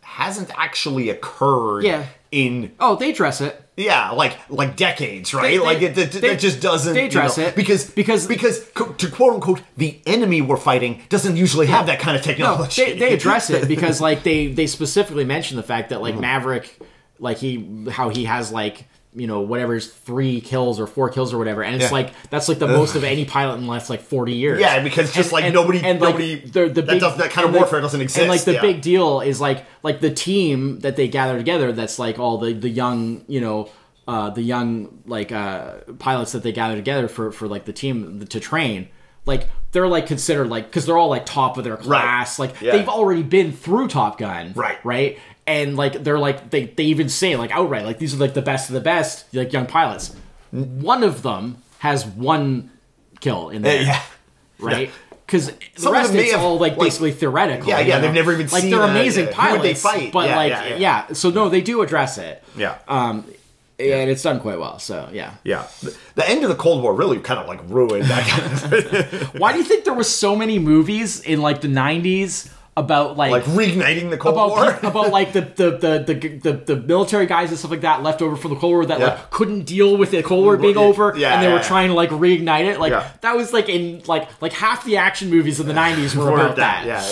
[0.03, 2.07] hasn't actually occurred Yeah.
[2.31, 3.61] in Oh, they dress it.
[3.77, 7.11] yeah like like decades right They- like it, it, they- it just doesn't they you
[7.11, 11.37] dress know, it because because- because co- to quote unquote the enemy we're fighting doesn't
[11.37, 14.67] usually have that kind of No, technology they, they address it because like they they
[14.67, 16.23] specifically mention the fact that like Mm-hmm.
[16.23, 16.79] Maverick,
[17.19, 18.85] like he how he has like
[19.17, 21.91] you know whatever's three kills or four kills or whatever, and it's Yeah.
[21.91, 24.61] like that's like the most of any pilot in the last like forty years.
[24.61, 27.51] Yeah, because just, like, nobody- and nobody- the, the that big, does- that kind of
[27.51, 28.21] and, like- warfare doesn't exist.
[28.21, 28.61] And like the yeah.
[28.61, 31.73] big deal is like like the team that they gather together.
[31.73, 33.69] That's like all the the young you know.
[34.09, 38.25] Uh, the young like uh, pilots that they gather together for for like the team
[38.25, 38.87] to train
[39.27, 42.71] like they're like considered like because they're all like top of their class like Yeah.
[42.71, 44.79] they've already been through top gun Right.
[44.85, 48.35] right and like they're like they, they even say like outright like these are like
[48.35, 50.15] the best of the best like young pilots.
[50.51, 52.71] One of them has one
[53.21, 53.83] kill in there.
[53.83, 54.03] yeah.
[54.59, 54.91] Right?
[55.27, 57.97] Because the Some of rest it's have, all like, like- basically theoretical Yeah, you yeah,
[57.97, 58.03] know?
[58.03, 60.13] they've never even like seen they're amazing yeah, would they fight?
[60.13, 61.07] but Yeah, like yeah, yeah, yeah.
[61.13, 62.43] so no they do address it.
[62.57, 62.79] Yeah.
[62.89, 63.25] Um
[63.79, 65.35] and it's done quite well so yeah.
[65.45, 68.73] Yeah, the, the end of the Cold War really kind of like ruined that kind
[68.73, 73.17] of why do you think there was so many movies in like the 90s about
[73.17, 74.79] like like reigniting the Cold about War.
[74.91, 78.21] about like the the, the the the the military guys and stuff like that left
[78.21, 79.07] over from the Cold War that Yeah.
[79.07, 81.89] like couldn't deal with the Cold War being over yeah, and they yeah, were trying
[81.89, 82.93] to like reignite it like
[83.23, 86.57] that was like in like like half the action movies in the 90s were about
[86.57, 86.85] that.
[86.85, 87.03] Yeah,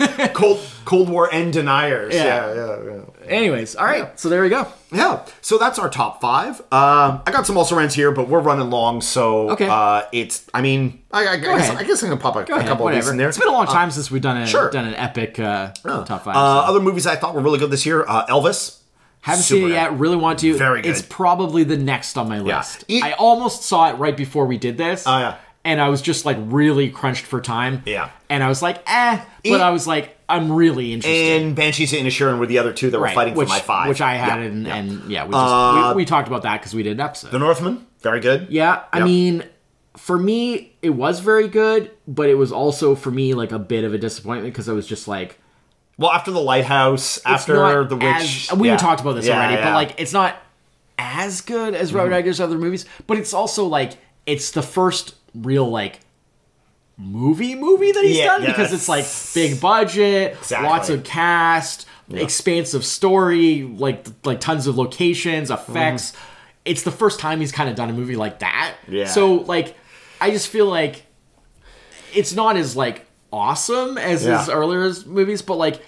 [0.00, 0.28] yeah, yeah.
[0.34, 2.14] Cold Cold War end deniers.
[2.14, 3.00] Yeah, yeah, yeah.
[3.28, 4.66] Anyways, all right, so there we go.
[4.92, 6.60] Yeah, so that's our top five.
[6.72, 9.68] Um, I got some also rants here, but we're running long, so Okay.
[9.68, 10.46] uh, it's.
[10.54, 11.70] I mean, I, I, guess.
[11.70, 13.28] I guess I can pop a, a ahead, couple of these in there.
[13.28, 14.70] It's been a long time since we've done a sure.
[14.70, 16.36] done an epic uh, top five.
[16.36, 16.70] Uh, so.
[16.70, 18.80] other movies I thought were really good this year: uh, Elvis.
[19.22, 19.98] Haven't super seen it yet.
[19.98, 20.54] Really want to.
[20.54, 20.90] Very good.
[20.90, 22.58] It's probably the next on my Yeah.
[22.58, 22.84] list.
[22.90, 25.04] I almost saw it right before we did this.
[25.06, 25.36] Oh, yeah.
[25.64, 27.82] And I was just like really crunched for time.
[27.86, 28.10] Yeah.
[28.28, 29.24] And I was like, eh.
[29.44, 31.42] But I was like, I'm really interested.
[31.42, 33.60] And Banshees and Inisherin were the other two that were Right, fighting which, for my
[33.60, 34.74] five, which I had, Yeah, and, yeah.
[34.76, 37.30] and yeah, we just Uh, we, we talked about that because we did an episode.
[37.30, 38.46] The Northman, very good.
[38.50, 39.06] Yeah, I Yep.
[39.06, 39.44] mean,
[39.96, 43.84] for me, it was very good, but it was also for me like a bit
[43.84, 45.38] of a disappointment because I was just like,
[45.98, 48.76] Well, after the lighthouse, it's after the witch, as- we yeah.
[48.76, 49.60] talked about this Yeah, already, yeah.
[49.60, 49.68] Mm-hmm.
[49.68, 50.36] but like it's not
[50.98, 52.86] as good as Robert Eggers' other movies.
[53.06, 53.92] But it's also like
[54.26, 56.00] it's the first real like
[56.96, 59.04] movie movie that he's Yeah, done yeah, because it's like
[59.34, 60.68] big budget, Exactly.
[60.68, 65.70] lots of cast, expansive story, like like tons of locations, mm-hmm.
[65.70, 66.12] effects.
[66.64, 68.74] It's the first time he's kind of done a movie like that.
[68.88, 69.06] Yeah.
[69.06, 69.76] So like,
[70.20, 71.04] I just feel like
[72.14, 75.82] it's not as like awesome as his earlier movies, but like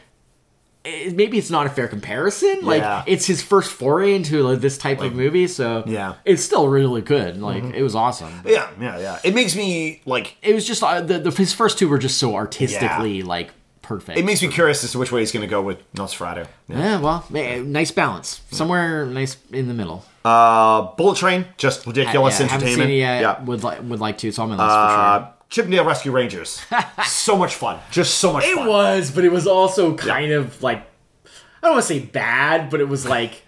[1.13, 2.61] maybe it's not a fair comparison.
[2.63, 3.05] Like Yeah.
[3.07, 6.15] it's his first foray into like, this type of movie, so Yeah.
[6.25, 7.41] it's still really good.
[7.41, 8.33] Like it was awesome.
[8.45, 9.19] yeah, yeah, yeah.
[9.25, 12.19] It makes me like It was just uh, the, the his first two were just
[12.19, 13.51] so artistically like
[13.83, 14.19] perfect.
[14.19, 16.47] it makes me curious as to which way he's going to go with Nosferatu.
[16.69, 16.79] Yeah.
[16.79, 20.05] yeah, well, nice balance, somewhere nice in the middle.
[20.25, 22.89] Uh, Bullet Train, just ridiculous Yeah, haven't entertainment.
[22.89, 23.21] seen it yet.
[23.21, 23.43] Yeah.
[23.45, 24.29] Would like would like to.
[24.29, 25.33] It's on my list for sure.
[25.47, 26.63] Uh, Chip 'n Dale Rescue Rangers,
[27.07, 28.67] so much fun, just so much It fun.
[28.67, 30.79] was, but it was also kind of like
[31.25, 33.43] I don't want to say bad, but it was like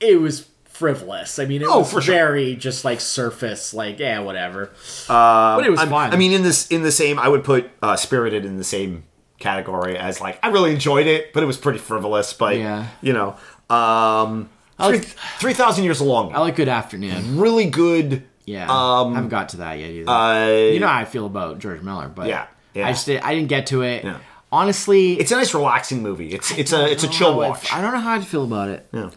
[0.00, 1.38] it was frivolous.
[1.38, 2.14] I mean, it Oh, was for sure.
[2.14, 4.70] very just like surface, like yeah, whatever.
[5.08, 6.12] but it was I'm- fun.
[6.12, 9.04] I mean, in this in the same, I would put uh, Spirited in the same
[9.38, 12.32] category as like I really enjoyed it, but it was pretty frivolous.
[12.32, 12.86] But Yeah.
[13.02, 13.36] you know,
[13.74, 14.48] um,
[14.78, 15.04] like-
[15.40, 17.38] three thousand years along, I like Good Afternoon.
[17.38, 18.22] really good.
[18.46, 20.08] Yeah, Um, I haven't got to that yet either.
[20.10, 22.86] Uh, you know how I feel about George Miller, but Yeah, yeah.
[22.88, 24.04] I just did, I didn't get to it.
[24.04, 24.18] Yeah.
[24.52, 26.32] Honestly, it's a nice relaxing movie.
[26.32, 27.72] It's it's a it's a chill Oh, I- watch.
[27.72, 28.86] I don't know how I feel about it.
[28.92, 29.10] Yeah.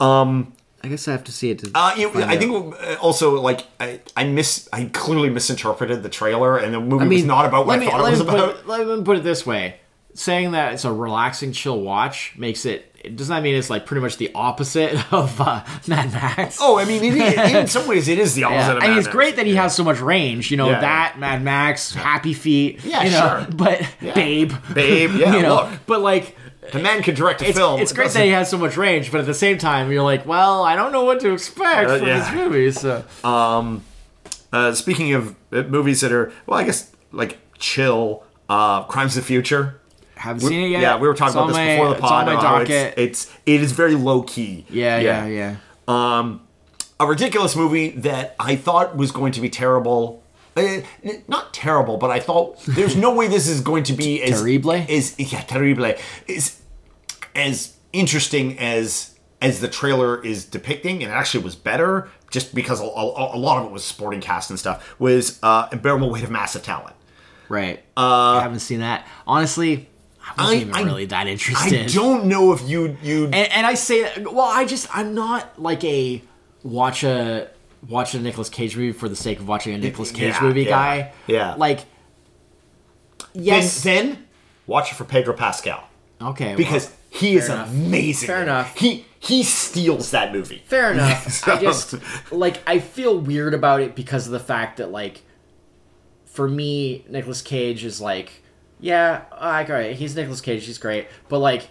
[0.00, 1.58] Um, I guess I have to see it.
[1.58, 6.56] To Uh, I think uh, also like I, I miss I clearly misinterpreted the trailer
[6.56, 8.28] and the movie I mean, was not about what let I thought it was me
[8.30, 8.66] about.
[8.66, 9.76] let me put it this way:
[10.14, 12.89] saying that it's a relaxing, chill watch makes it.
[13.02, 16.58] It does not mean it's like pretty much the opposite of uh, Mad Max.
[16.60, 18.74] Oh, I mean, it in some ways, it is the opposite.
[18.74, 18.84] Yeah.
[18.84, 19.14] I mean, it's Max.
[19.14, 20.50] great that he has so much range.
[20.50, 20.80] You know Yeah.
[20.80, 22.84] that Mad Max, Happy Feet.
[22.84, 23.46] Yeah, you know, sure.
[23.56, 25.70] But Babe, Babe, yeah, you know, look.
[25.86, 26.36] but like.
[26.72, 27.80] The man could direct a It's, film.
[27.80, 29.90] it's It great doesn't- that he has so much range, but at the same time,
[29.90, 32.18] you're like, well, I don't know what to expect Uh, from yeah.
[32.20, 32.70] this movie.
[32.70, 33.02] So
[34.52, 38.22] Uh, speaking of uh, movies that are, well, I guess like chill.
[38.48, 39.80] Uh, Crimes of the Future.
[40.20, 40.80] Haven't seen it yet.
[40.82, 42.26] Yeah, we were talking It's about this my- before the it's on pod.
[42.26, 42.94] my docket.
[42.98, 44.66] It's, it's it is very low key.
[44.70, 45.56] yeah, yeah, yeah.
[45.88, 46.42] Um
[46.98, 50.22] a ridiculous movie that I thought was going to be terrible.
[50.56, 50.80] Uh,
[51.28, 54.72] not terrible, but I thought there's no way this is going to be as Terrible?
[54.72, 55.94] Is yeah, terrible
[56.26, 56.60] is
[57.34, 62.80] as interesting as as the trailer is depicting, and it actually was better just because
[62.80, 64.94] a, a, a lot of it was sporting cast and stuff.
[65.00, 66.94] Was uh, unbearable weight of massive talent.
[67.48, 67.78] Right.
[67.96, 69.06] Uh, I haven't seen that.
[69.26, 69.88] Honestly,
[70.36, 71.80] I wasn't I- even I- really that interested.
[71.80, 74.24] I don't know if you you and, and I say that.
[74.32, 76.22] Well, I just I'm not like a
[76.62, 77.48] watch a
[77.88, 80.62] watch a Nicolas Cage movie for the sake of watching a Nicolas Cage Yeah, movie
[80.64, 81.12] yeah, guy.
[81.26, 81.54] yeah.
[81.54, 81.80] Like.
[83.32, 83.82] Yes.
[83.82, 84.26] then
[84.66, 85.84] watch it for Pedro Pascal
[86.20, 86.54] okay.
[86.56, 87.70] because well, he is enough.
[87.70, 88.26] amazing.
[88.26, 88.76] Fair enough.
[88.76, 90.62] He he steals that movie.
[90.66, 91.46] Fair enough.
[91.48, 91.94] I just
[92.32, 95.22] like I feel weird about it because of the fact that like
[96.26, 98.39] for me, Nicolas Cage is like,
[98.80, 99.94] yeah, I agree.
[99.94, 101.68] he's Nicolas Cage, he's great, but like.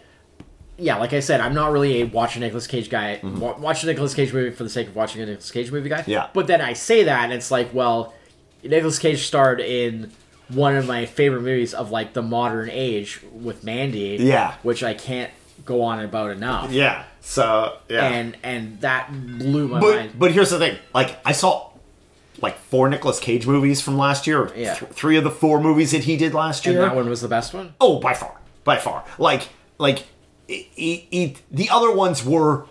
[0.82, 3.20] Yeah, like I said, I'm not really a watch a Nicolas Cage guy.
[3.22, 5.90] Wa- watch a Nicolas Cage movie for the sake of watching a Nicolas Cage movie
[5.90, 6.04] guy.
[6.04, 6.12] Mm-hmm.
[6.12, 6.28] Yeah.
[6.34, 8.14] But then I say that, and it's like, well,
[8.64, 10.10] Nicolas Cage starred in
[10.48, 14.18] one of my favorite movies of like the modern age with Mandy.
[14.22, 14.56] Yeah.
[14.64, 15.32] Which I can't
[15.66, 16.72] go on about enough.
[16.72, 17.04] Yeah.
[17.20, 18.08] So yeah.
[18.08, 20.12] And and that blew my but mind.
[20.18, 20.78] but here's the thing.
[20.94, 21.69] Like I saw
[22.42, 24.52] like four Nicolas Cage movies from last year.
[24.56, 24.76] Yeah.
[24.76, 26.84] th- three of the four movies that he did last And year.
[26.84, 27.74] that one was the best one.
[27.82, 29.04] Oh, by far, by far.
[29.18, 30.06] Like, like,
[30.48, 32.66] it, it, it- the other ones were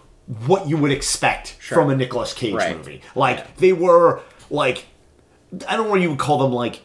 [0.46, 2.76] what you would expect from a Nicolas Cage Right.
[2.76, 3.00] movie.
[3.14, 4.20] Like, they were
[4.50, 4.86] like,
[5.66, 6.80] I don't know what you would call them, like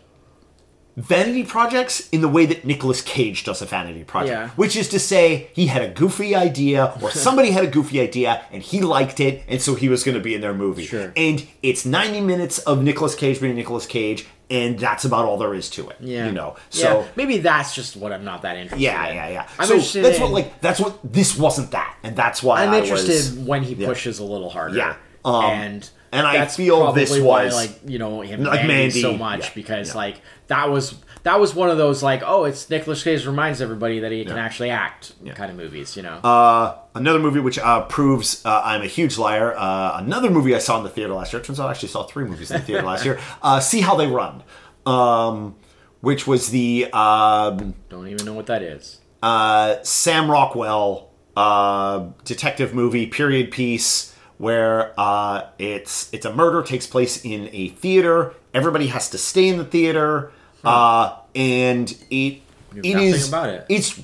[0.96, 4.32] vanity projects in the way that Nicolas Cage does a vanity project.
[4.32, 4.50] Yeah.
[4.50, 8.46] Which is to say, he had a goofy idea, or somebody had a goofy idea,
[8.52, 10.86] and he liked it, and so he was going to be in their movie.
[10.86, 11.12] Sure.
[11.16, 15.54] And it's 90 minutes of Nicolas Cage being Nicolas Cage, and that's about all there
[15.56, 15.98] is to it.
[16.00, 16.28] Yeah.
[16.28, 16.56] You know?
[16.70, 17.02] So.
[17.02, 17.08] yeah.
[17.16, 18.84] maybe that's just what I'm not that interested.
[18.84, 19.16] Yeah, in.
[19.16, 19.48] yeah, yeah.
[19.58, 22.64] I'm so interested that's in, what like that's what this wasn't that, and that's why
[22.64, 24.76] I'm I interested was- when he pushes a little harder.
[24.78, 24.96] Yeah.
[25.26, 29.02] Um, and and I feel probably this why, was- like you know him Like Mandy,
[29.02, 29.96] so much yeah, because yeah.
[29.98, 34.00] like that was that was one of those like oh it's Nicolas Cage reminds everybody
[34.02, 34.44] that he can Yeah.
[34.44, 35.96] actually act kind of movies.
[35.96, 36.16] You know.
[36.18, 39.56] Uh, another movie which uh, proves uh, I'm a huge liar.
[39.58, 41.42] Uh, another movie I saw in the theater last year.
[41.42, 43.20] It Turns out I actually saw three movies in the theater last year.
[43.42, 44.44] Uh, See How They Run,
[44.86, 45.56] um,
[46.02, 49.00] which was the um, Don't even know what that is.
[49.24, 54.13] uh, Sam Rockwell uh, detective movie, period piece,
[54.44, 58.34] where uh, it's it's a murder takes place in a theater.
[58.54, 60.32] Everybody has to stay in the theater,
[60.66, 62.42] uh, and it
[62.76, 63.66] it about it.
[63.70, 64.00] it's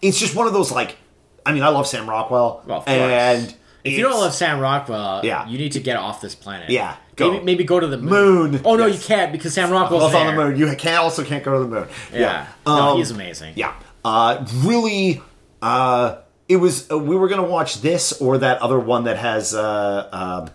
[0.00, 0.96] it's just one of those like,
[1.44, 3.54] I mean, I love Sam Rockwell, Well, of and
[3.84, 5.48] If you don't love Sam Rockwell, Yeah.
[5.48, 6.70] you need to get off this planet.
[6.70, 7.32] Yeah, go.
[7.32, 8.52] Maybe, maybe go to the moon.
[8.52, 9.00] Moon, Oh no, yes.
[9.00, 10.56] you can't because Sam Rockwell's on the moon.
[10.56, 11.88] You can't also can't go to the moon.
[12.12, 12.46] Yeah.
[12.66, 13.54] Um, no, he's amazing.
[13.56, 13.74] Yeah.
[14.04, 15.20] Uh, really,
[15.60, 16.16] uh,
[16.52, 16.90] it was.
[16.90, 19.54] Uh, we were gonna watch this or that other one that has.
[19.54, 20.50] Uh, um,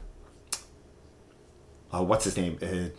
[1.91, 2.57] uh, what's his name?
[2.61, 2.89] Uh,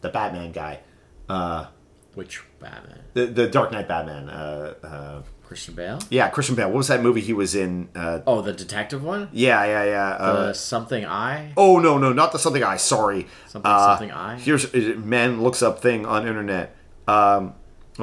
[0.00, 0.80] the Batman guy.
[1.28, 1.66] Uh,
[2.14, 3.00] Which Batman?
[3.14, 4.28] the the Dark Knight Batman.
[4.28, 5.98] Uh, uh, Christian Bale?
[6.10, 6.68] yeah, Christian Bale.
[6.68, 7.88] What was that movie he was in?
[7.94, 9.30] Uh, Oh, the detective one?
[9.32, 10.52] yeah, yeah, yeah.
[10.52, 11.52] Something I?
[11.56, 12.76] Oh no, no, not the something I.
[12.76, 13.26] Sorry.
[13.46, 14.38] Something- Uh, something I?
[14.38, 16.76] Here's uh, man looks up thing on internet.
[17.06, 17.54] Um,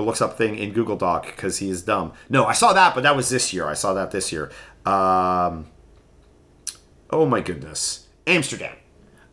[0.03, 2.13] looks up thing in Google Doc because he is dumb.
[2.29, 3.67] No, I saw that, but that was this year.
[3.67, 4.51] I saw that this year.
[4.85, 5.67] Um,
[7.09, 8.75] oh my goodness, Amsterdam.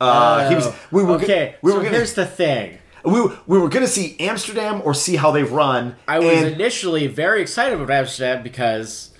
[0.00, 0.72] Uh, he was.
[0.90, 1.14] We were.
[1.16, 1.96] okay, We so were gonna.
[1.96, 2.78] here's the thing.
[3.04, 5.96] We were, we were gonna see Amsterdam or see how they run.
[6.06, 9.10] I was and- initially very excited about Amsterdam because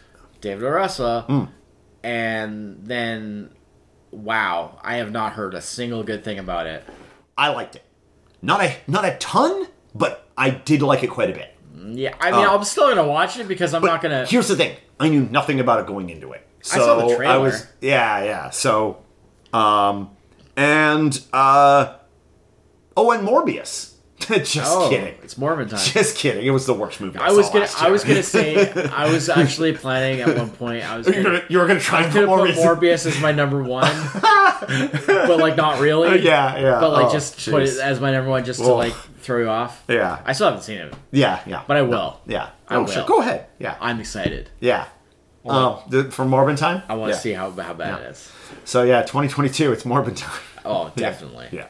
[0.41, 0.71] David O.
[0.71, 1.45] Russell, Hmm.
[2.03, 3.51] and then,
[4.11, 6.85] wow, I have not heard a single good thing about it.
[7.37, 7.85] I liked it.
[8.41, 11.49] Not a not a ton, but I did like it quite a bit.
[11.95, 12.57] Yeah, I mean, Oh.
[12.57, 14.25] I'm still gonna watch it because I'm not gonna.
[14.27, 16.47] Here's the thing: I knew nothing about it going into it.
[16.63, 17.41] So I saw the trailer.
[17.41, 18.51] was, yeah, yeah.
[18.51, 18.99] So,
[19.53, 20.11] um,
[20.57, 21.95] and uh,
[22.97, 23.92] oh, and Morbius.
[24.29, 25.15] Just oh, kidding.
[25.23, 25.79] it's Morbin time.
[25.79, 26.45] Just kidding.
[26.45, 27.19] It was the worst movie.
[27.19, 27.69] I, I was gonna.
[27.79, 28.71] I was gonna say.
[28.93, 30.85] I was actually planning at one point.
[30.85, 33.07] I was gonna, gonna, you were gonna try and gonna put Morbius.
[33.07, 33.91] As my number one,
[34.23, 36.23] but like not really.
[36.23, 36.81] yeah, yeah.
[36.81, 39.49] But like Oh, just put it as my number one, just to like throw you
[39.49, 39.83] off.
[39.89, 41.63] Yeah, I still haven't seen it, yeah, yeah.
[41.67, 42.21] but I will.
[42.27, 42.51] yeah.
[42.69, 42.89] I oh, will.
[42.89, 43.07] sure.
[43.07, 43.47] Go ahead.
[43.59, 44.51] Yeah, I'm excited.
[44.61, 44.87] yeah.
[45.45, 46.83] Um, the, for Morbin time.
[46.89, 47.21] I want to Yeah.
[47.21, 48.31] see how how bad it is.
[48.65, 49.73] So yeah, 2022.
[49.73, 50.41] It's Morbin time.
[50.65, 51.49] Oh, definitely.
[51.51, 51.67] Yeah.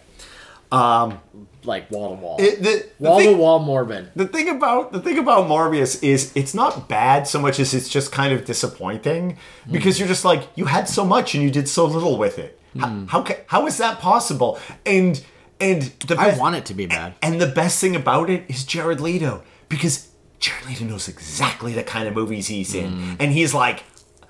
[1.64, 2.36] Like wall to wall.
[2.40, 4.08] It, the, the Wall to thing- wall Morbin.
[4.16, 7.88] The thing about the thing about Morbius is it's not bad so much as it's
[7.88, 9.38] just kind of disappointing
[9.70, 10.00] because mm.
[10.00, 12.58] you're just like you had so much and you did so little with it.
[12.78, 13.08] How mm.
[13.08, 14.58] how, how is that possible?
[14.84, 15.24] And
[15.60, 17.14] and the I want it to be bad.
[17.22, 20.08] and the best thing about it is Jared Leto because
[20.40, 23.16] Jared Leto knows exactly the kind of movies he's in, mm.
[23.20, 23.84] and he's like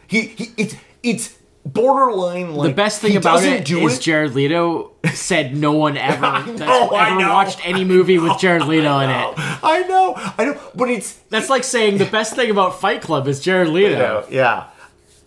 [0.06, 4.92] he, he it's it's borderline like The best thing about it do is Jared Leto
[5.14, 7.32] said no one ever I that's know, I ever know.
[7.32, 9.34] watched any movie with Jared Leto in it.
[9.38, 13.28] I know, I know, but it's That's like saying the best thing about Fight Club
[13.28, 14.26] is Jared Leto.
[14.30, 14.68] yeah,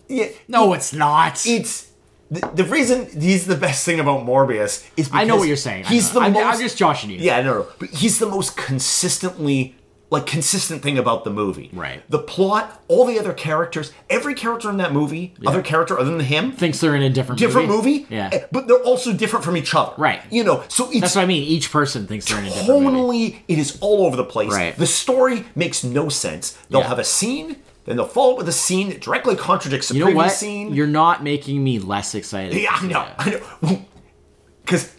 [0.08, 0.28] yeah.
[0.48, 1.44] No, it's not.
[1.46, 1.90] it's
[2.30, 5.56] the, the reason he's the best thing about Morbius is because I know what you're
[5.56, 5.84] saying.
[5.84, 6.44] He's the I'm, most.
[6.44, 7.18] I'm just joshing you.
[7.18, 9.74] yeah, no, no, but he's the most consistently
[10.08, 11.68] like consistent thing about the movie.
[11.72, 12.00] Right.
[12.08, 16.20] The plot, all the other characters, every character in that movie, other character other than
[16.20, 18.06] him, Thinks they're in a different different movie.
[18.08, 18.30] Yeah.
[18.32, 19.94] eh, But they're also different from each other.
[19.98, 20.20] Right.
[20.30, 21.42] You know, so it's That's what I mean.
[21.42, 23.44] Each person thinks they're in a different movie.
[23.48, 24.52] it is all over the place.
[24.52, 24.76] Right.
[24.76, 26.52] The story makes no sense.
[26.70, 26.88] They'll Yeah.
[26.88, 30.00] have a scene, then they'll follow up with a scene that directly contradicts the You
[30.00, 30.32] know previous what?
[30.34, 30.72] scene.
[30.72, 32.54] You're not making me less excited.
[32.60, 33.06] Yeah, I know.
[33.18, 33.30] I
[33.62, 33.82] know.
[34.64, 34.92] Because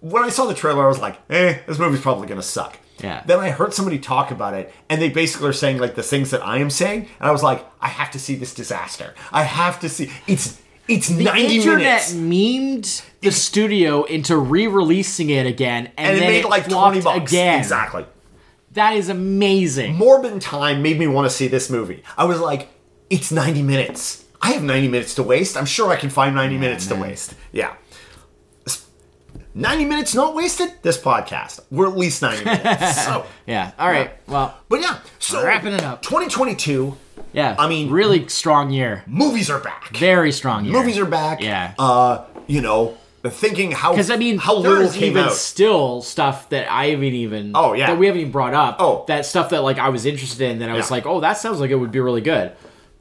[0.00, 2.78] when I saw the trailer, I was like, eh, this movie's probably going to suck.
[3.02, 3.22] Yeah.
[3.26, 6.30] Then I heard somebody talk about it, and they basically are saying like the things
[6.30, 9.14] that I am saying, and I was like, I have to see this disaster.
[9.32, 10.10] I have to see.
[10.26, 16.18] It's it's The ninety internet minutes, memed the studio into re-releasing it again, and, and
[16.18, 17.32] it made like flopped twenty bucks.
[17.32, 17.58] again.
[17.58, 18.04] Exactly.
[18.72, 19.96] That is amazing.
[19.96, 22.02] Morbin time made me want to see this movie.
[22.16, 22.68] I was like,
[23.08, 24.24] it's 90 minutes.
[24.40, 25.56] I have 90 minutes to waste.
[25.56, 27.34] I'm sure I can find 90 minutes to waste.
[27.50, 27.74] Yeah.
[29.54, 30.72] 90 minutes not wasted?
[30.82, 31.60] This podcast.
[31.70, 33.04] We're at least 90 minutes.
[33.04, 33.72] so, Yeah.
[33.78, 34.10] All right.
[34.28, 34.98] Well, but yeah.
[35.18, 36.02] So Wrapping it up.
[36.02, 36.96] 2022,
[37.32, 37.56] yeah.
[37.58, 39.02] I mean- really strong year.
[39.06, 39.96] movies are back.
[39.96, 40.72] Very strong year.
[40.72, 41.40] Movies are back.
[41.42, 41.74] Yeah.
[41.78, 45.32] Uh, you know, thinking how Because I mean, how little came even out.
[45.32, 47.52] still stuff that I haven't even.
[47.54, 47.88] Oh, yeah.
[47.88, 48.76] That we haven't even brought up.
[48.78, 49.04] Oh.
[49.08, 50.60] that stuff that like I was interested in.
[50.60, 52.52] That I was like, oh, that sounds like it would be really good.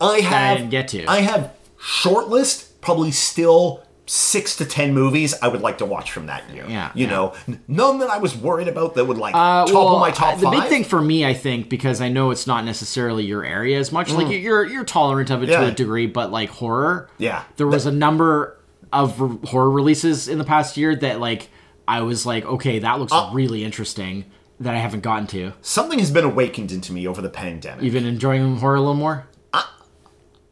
[0.01, 1.05] I have didn't get to.
[1.05, 6.25] I have shortlist probably still six to ten movies I would like to watch from
[6.25, 6.65] that year.
[6.67, 7.11] Yeah, you yeah.
[7.11, 7.33] know,
[7.67, 10.45] none that I was worried about that would like Uh, top well, my top the
[10.45, 10.53] five.
[10.61, 13.91] big thing for me, I think, because I know it's not necessarily your area as
[13.91, 14.11] much.
[14.11, 15.51] Like you're you're tolerant of it Mm.
[15.51, 15.59] Yeah.
[15.61, 17.43] to a degree, but like horror, Yeah.
[17.57, 18.57] there was a number
[18.91, 21.49] of re- horror releases in the past year that like
[21.87, 24.25] I was like, okay, that looks Uh, really interesting
[24.59, 25.53] that I haven't gotten to.
[25.61, 27.81] Something has been awakened into me over the pandemic.
[27.83, 29.25] You've been enjoying horror a little more.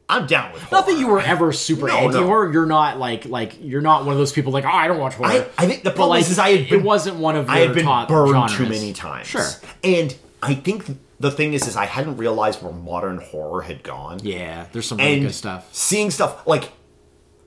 [0.10, 0.72] I'm down with it.
[0.72, 2.52] Not that you were ever super No, anti horror.
[2.52, 5.16] You're not like like you're not one of those people like oh I don't watch
[5.16, 5.30] horror.
[5.32, 7.48] I, I think the problem like is, is I had been it wasn't one of
[7.48, 8.56] your I had been top burned genres.
[8.56, 9.28] too many times.
[9.28, 9.46] Sure.
[9.84, 10.86] and I think
[11.20, 14.20] the thing is, is I hadn't realized where modern horror had gone.
[14.24, 15.68] Yeah, there's some really and good stuff.
[15.74, 16.72] Seeing stuff like,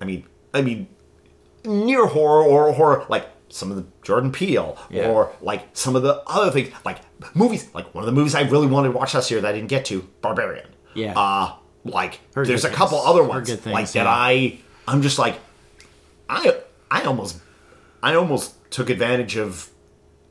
[0.00, 0.88] I mean, I mean,
[1.64, 5.08] near horror or horror like some of the Jordan Peele Yeah.
[5.08, 6.98] or like some of the other things, like
[7.34, 7.68] movies.
[7.72, 9.68] Like one of the movies I really wanted to watch last year that I didn't
[9.68, 10.66] get to, Barbarian.
[10.94, 11.18] Yeah.
[11.18, 11.54] Uh,
[11.84, 14.06] like Heard there's a good couple other ones things, like that.
[14.06, 15.38] I I'm just like
[16.28, 16.56] I
[16.90, 17.38] I almost
[18.02, 19.68] I almost took advantage of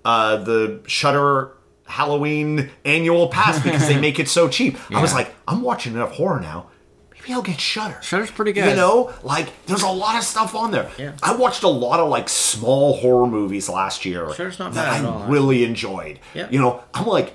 [0.06, 1.52] uh, the Shudder
[1.86, 4.78] Halloween annual pass because they make it so cheap.
[4.92, 6.70] I was like, I'm watching enough horror now.
[7.14, 8.02] Maybe I'll get Shudder.
[8.02, 8.70] Shudder's pretty good.
[8.70, 10.90] You know, like there's a lot of stuff on there.
[10.98, 11.14] Yeah.
[11.22, 14.94] I watched a lot of like small horror movies last year Shudder's not that bad
[14.94, 16.20] I at all, really enjoyed.
[16.34, 16.48] Yeah.
[16.50, 17.34] You know, I'm like,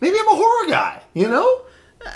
[0.00, 1.02] maybe I'm a horror guy.
[1.14, 1.62] You know,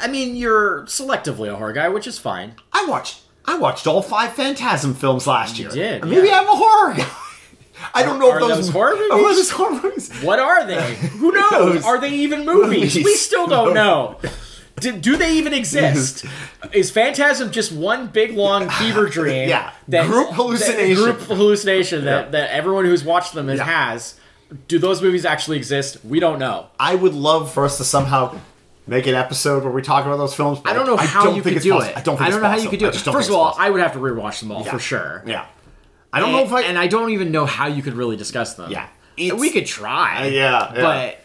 [0.01, 2.55] I mean, you're selectively a horror guy, which is fine.
[2.73, 5.69] I watched I watched all five Phantasm films last year.
[5.71, 6.41] did, Maybe yeah.
[6.41, 7.09] I'm a horror guy.
[7.95, 9.37] I don't know Are if those, those horror Are movies?
[9.37, 10.13] those horror movies?
[10.23, 10.95] What are they?
[10.97, 11.85] Who knows?
[11.85, 12.95] Are they even movies?
[12.97, 13.05] Movies.
[13.05, 14.19] We still don't know.
[14.81, 16.25] Do, do they even exist?
[16.73, 19.49] Is Phantasm just one big long fever dream?
[19.49, 19.73] Yeah.
[19.89, 20.95] Group hallucination.
[20.97, 22.31] That, group hallucination that, Yeah.
[22.33, 23.65] that everyone who's watched them has, Yeah.
[23.95, 24.19] has.
[24.69, 26.05] Do those movies actually exist?
[26.05, 26.67] We don't know.
[26.81, 28.39] I would love for us to somehow
[28.87, 30.61] make an episode where we talk about those films.
[30.65, 31.91] I don't know how don't you think could do possible.
[31.93, 31.97] it.
[31.99, 32.95] I don't think it's know how you could do it.
[32.97, 34.71] First of all, I would have to rewatch them all Yeah.
[34.73, 35.23] for sure.
[35.27, 35.47] Yeah.
[36.13, 36.63] I don't know if I.
[36.63, 38.71] and I don't even know how you could really discuss them.
[38.71, 38.89] Yeah.
[39.35, 40.23] we could try.
[40.23, 40.83] Uh, yeah, yeah.
[40.83, 41.21] but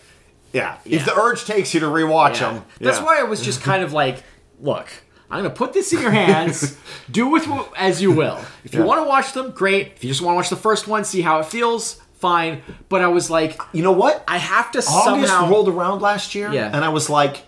[0.53, 0.77] yeah.
[0.83, 0.97] Yeah.
[0.97, 3.93] If the urge takes you to rewatch them, That's why I was just kind of
[3.93, 4.23] like,
[4.59, 4.87] look,
[5.29, 6.77] I'm going to put this in your hands.
[7.11, 7.47] Do with
[7.77, 8.37] as you will.
[8.65, 9.93] If you want to watch them, great.
[9.95, 12.63] If you just want to watch the first one, see how it feels, fine.
[12.89, 14.25] But I was like, You know what?
[14.27, 15.49] I have to August somehow.
[15.49, 16.69] rolled around last year, Yeah.
[16.73, 17.43] and I was like,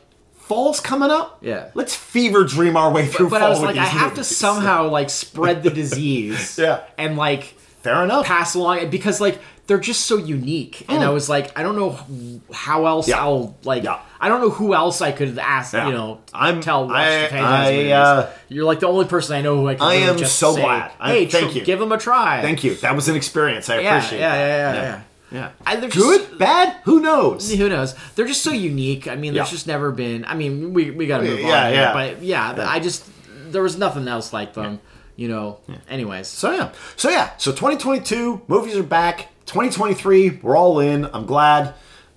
[0.53, 1.39] "Fall's coming up.
[1.41, 1.69] Yeah.
[1.73, 4.23] let's fever dream our way through." but fall I was like, I these have to
[4.23, 6.57] somehow like spread the disease.
[6.59, 6.81] Yeah.
[6.97, 7.43] And like
[7.81, 8.25] Fair enough.
[8.25, 11.75] pass along it because like they're just so unique and i was like i don't
[11.77, 13.07] know how else.
[13.07, 13.19] Yeah.
[13.21, 13.99] i'll like Yeah.
[14.19, 15.87] i don't know who else i could ask Yeah.
[15.87, 19.41] you know I'm- tell watch I- the I, uh, you're like the only person i
[19.41, 20.91] know who i can I really am just so say, glad.
[20.99, 21.65] I- hey thank tr- you.
[21.65, 22.75] give them a try Thank you.
[22.75, 23.69] That was an experience.
[23.69, 25.01] I appreciate yeah, yeah, yeah, yeah,
[25.33, 25.49] Yeah.
[25.65, 27.51] I, they're just- Good, bad, who knows?
[27.51, 27.95] who knows?
[28.15, 29.07] They're just so unique.
[29.07, 29.51] I mean, there's Yeah.
[29.51, 30.23] just never been.
[30.25, 31.71] I mean, we we got to move Yeah, on.
[31.73, 31.93] here, yeah.
[31.93, 33.03] But yeah, I just
[33.51, 34.79] there was nothing else like them.
[35.15, 35.59] You know.
[35.89, 39.29] Anyways, So yeah, so yeah, so 2022 movies are back.
[39.45, 41.05] 2023, we're all in.
[41.13, 41.73] I'm glad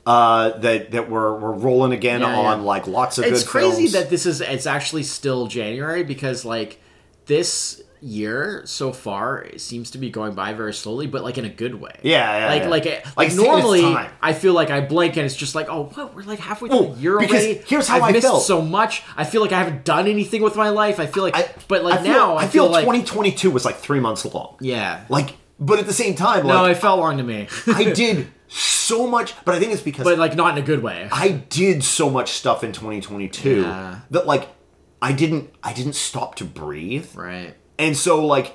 [0.06, 2.64] uh, that that we're we're rolling again Yeah, on yeah.
[2.64, 3.92] like lots of it's good crazy films.
[3.92, 6.80] that this is it's actually still January because like
[7.26, 11.44] this year so far it seems to be going by very slowly, but like in
[11.44, 11.98] a good way.
[12.02, 12.68] Yeah, yeah, like yeah.
[12.68, 14.08] like Like, like, it's taking its normally.
[14.22, 16.94] I feel like I blink and it's just like oh what we're like halfway through
[16.94, 17.62] the year because already.
[17.66, 18.42] here's how I've I missed felt.
[18.42, 19.02] so much.
[19.16, 21.00] I feel like I haven't done anything with my life.
[21.00, 23.76] I feel like I, but like I feel, now I, feel, like 2022 was like
[23.76, 24.56] three months long.
[24.60, 25.04] yeah.
[25.08, 28.28] Like, but at the same time, no, like it felt long to me, I did
[28.48, 29.34] so much.
[29.44, 31.08] But I think it's because but like not in a good way.
[31.10, 34.00] I did so much stuff in 2022 Yeah.
[34.10, 34.48] that like
[35.00, 37.14] I didn't I didn't stop to breathe.
[37.14, 37.54] right.
[37.78, 38.54] And so like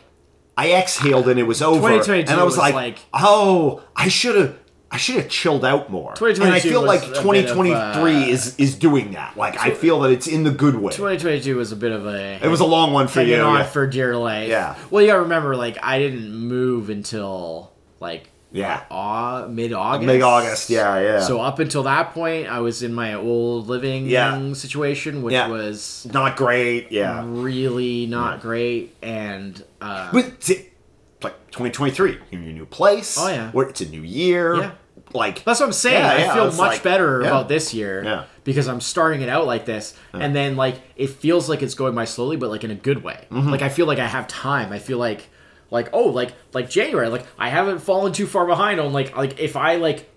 [0.57, 1.77] I exhaled and it was over.
[1.77, 4.57] 2022 and I was, was like, like- oh, I should have
[4.93, 6.13] I should have chilled out more.
[6.15, 9.37] 2022 and I feel like 2023 of, uh, is is doing that.
[9.37, 10.91] Like I feel that it's in the good way.
[10.91, 13.41] 2022 was a bit of a It was a long one for you.
[13.41, 13.63] on yeah.
[13.63, 14.49] for dear life.
[14.49, 14.75] Yeah.
[14.89, 17.71] Well, you gotta remember, like, I didn't move until
[18.01, 18.81] like Yeah.
[18.91, 20.05] uh, mid August.
[20.07, 21.19] Mid August, yeah, yeah.
[21.21, 24.53] So up until that point, I was in my old living Yeah.
[24.53, 25.47] situation, which Yeah.
[25.47, 26.91] was not great.
[26.91, 27.23] Yeah.
[27.25, 28.95] really not great.
[29.01, 30.49] And uh, But
[31.23, 33.17] like 2023, you're in your new place.
[33.19, 33.51] Oh, yeah.
[33.51, 34.55] Where it's a new year.
[34.55, 34.71] Yeah.
[35.13, 35.95] Like that's what I'm saying.
[36.03, 37.27] Yeah, yeah, I feel much like- better yeah.
[37.27, 38.23] about this year Yeah.
[38.45, 41.95] because I'm starting it out like this, and then like it feels like it's going
[41.95, 43.25] by slowly, but like in a good way.
[43.29, 43.49] Mm-hmm.
[43.49, 44.71] Like I feel like I have time.
[44.71, 45.27] I feel like
[45.71, 49.39] like oh like like January like I haven't fallen too far behind on like like
[49.39, 50.07] if I like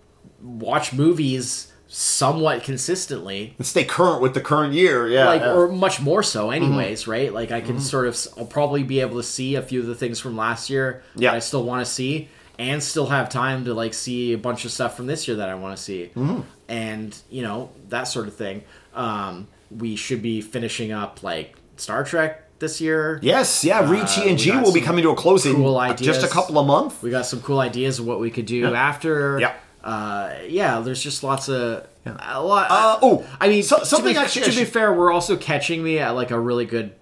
[0.42, 5.06] watch movies somewhat consistently and stay current with the current year.
[5.08, 5.26] Yeah.
[5.26, 5.54] like yeah.
[5.54, 6.64] or much more so Mm-hmm.
[6.64, 9.80] anyways right like i can sort of i'll probably be able to see a few
[9.80, 11.30] of the things from last year Yeah.
[11.30, 12.28] that i still want to see
[12.58, 15.48] and still have time to like see a bunch of stuff from this year that
[15.48, 16.40] i want to see Mm-hmm.
[16.68, 18.64] and you know that sort of thing
[18.94, 23.88] um we should be finishing up like star trek this year Yes, yeah.
[23.90, 26.28] Read Uh, TNG we will be coming to a close in cool uh, just a
[26.28, 27.02] couple of months.
[27.02, 29.52] we got some cool ideas of what we could do after Yeah.
[29.82, 34.12] uh yeah there's just lots of a lot Uh, oh, I mean, so- to something
[34.14, 36.92] be, actually to be fair, we're also catching me at like a really good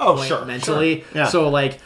[0.00, 0.44] Oh, point sure.
[0.44, 1.00] mentally.
[1.00, 1.08] sure.
[1.14, 1.26] Yeah.
[1.28, 1.78] So like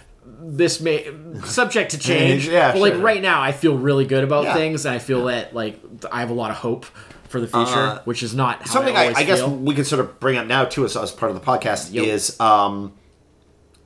[0.44, 1.06] this may
[1.44, 2.48] subject to change.
[2.48, 3.02] Yeah, but like sure.
[3.02, 4.54] right now, I feel really good about Yeah.
[4.54, 5.80] things, and I feel that like
[6.10, 6.84] I have a lot of hope
[7.28, 9.84] for the future, Uh, which is not how something I, I, I guess we can
[9.84, 12.04] sort of bring up now too as, as part of the podcast Yep.
[12.04, 12.92] is um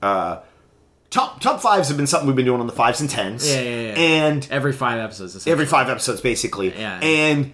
[0.02, 0.38] uh
[1.10, 3.60] top top fives have been something we've been doing on the fives and tens Yeah,
[3.60, 3.94] yeah, yeah.
[3.96, 5.46] and every five episodes.
[5.46, 6.98] every five episodes basically Yeah.
[7.00, 7.52] and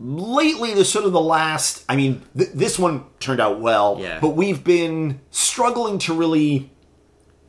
[0.00, 4.18] lately the sort of the last i mean th- this one turned out well Yeah.
[4.20, 6.70] but we've been struggling to really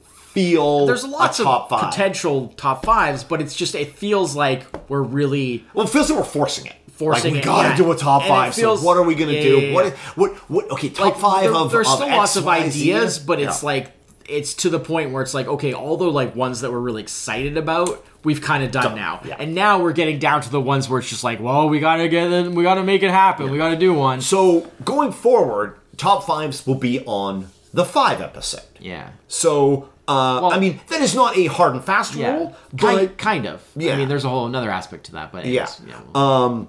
[0.04, 1.90] feel there's lots top of five.
[1.92, 6.20] potential top fives, but it's just it feels like we're really Well, it feels like
[6.20, 6.76] we're forcing it.
[6.92, 7.78] Forcing like, we gotta yeah.
[7.78, 8.54] do a top And five.
[8.56, 9.60] feels- so what are we gonna yeah, do?
[9.60, 9.92] yeah, What, yeah.
[10.16, 10.32] what?
[10.50, 10.72] What?
[10.72, 12.92] Okay, top like, five there- of there's of still X, lots of Y, Z.
[12.94, 13.92] ideas, but it's like
[14.28, 17.02] it's to the point where it's like okay, all the like ones that we're really
[17.04, 19.36] excited about, we've kind of done, now, yeah.
[19.40, 22.08] and now we're getting down to the ones where it's just like, well, we gotta
[22.08, 24.22] get it, we gotta make it happen, we gotta do one.
[24.22, 28.62] So going forward, top fives will be on the five episode.
[28.80, 32.56] Yeah, So uh, Well- I mean, that is not a hard and fast yeah, rule,
[32.78, 33.62] kind, but kind of.
[33.76, 33.94] Yeah.
[33.94, 35.68] I mean, there's a whole another aspect to that, but Yeah.
[35.88, 36.68] yeah well,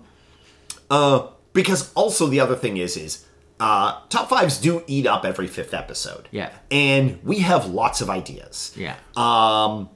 [0.90, 3.24] uh, because also the other thing is is
[3.60, 6.28] uh, top fives do eat up every fifth episode.
[6.30, 6.50] Yeah.
[6.70, 8.72] and we have lots of ideas.
[8.76, 8.96] yeah.
[9.16, 9.88] Um,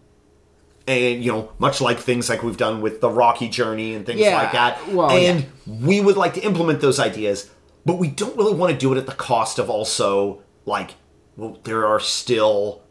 [0.88, 4.18] and you know much like things like we've done with the rocky journey and things
[4.20, 7.50] Yeah, like that well, and we would like to implement those ideas
[7.84, 10.94] but we don't really want to do it at the cost of also like
[11.36, 12.82] well there are still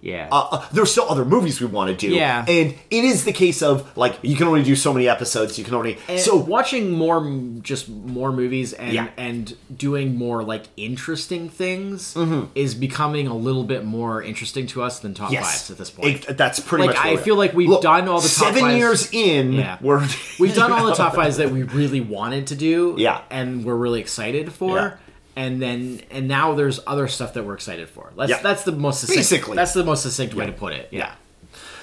[0.00, 0.28] yeah.
[0.30, 2.40] uh, uh, there's still other movies we want to do Yeah.
[2.48, 5.64] and it is the case of like you can only do so many episodes you
[5.64, 7.20] can only And so watching more
[7.62, 9.08] just more movies and Yeah.
[9.16, 12.46] and doing more like interesting things Mm-hmm.
[12.54, 15.90] is becoming a little bit more interesting to us than top yes fives at this
[15.90, 16.28] point.
[16.28, 18.60] It- that's pretty Like, much I feel like we've Look, done all the top seven
[18.62, 19.78] fives- years in Yeah.
[19.80, 20.06] we're
[20.38, 23.20] We've done all the top fives that we really wanted to do, Yeah.
[23.30, 24.76] and we're really excited for.
[24.76, 24.92] Yeah.
[25.38, 28.12] And then and now there's other stuff that we're excited for.
[28.16, 28.42] That's Yeah.
[28.42, 29.54] that's the most succinct, Basically.
[29.56, 30.88] that's the most succinct way to put it.
[30.90, 31.12] Yeah.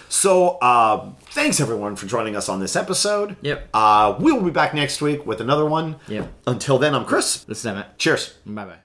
[0.10, 3.36] So, uh, thanks everyone for joining us on this episode.
[3.41, 3.69] Yep.
[3.73, 5.95] Uh, we will be back next week with another one.
[6.07, 6.32] Yep.
[6.48, 7.44] Until then, I'm Chris.
[7.45, 7.98] This is Emmett.
[7.98, 8.34] Cheers.
[8.45, 8.76] Bye bye.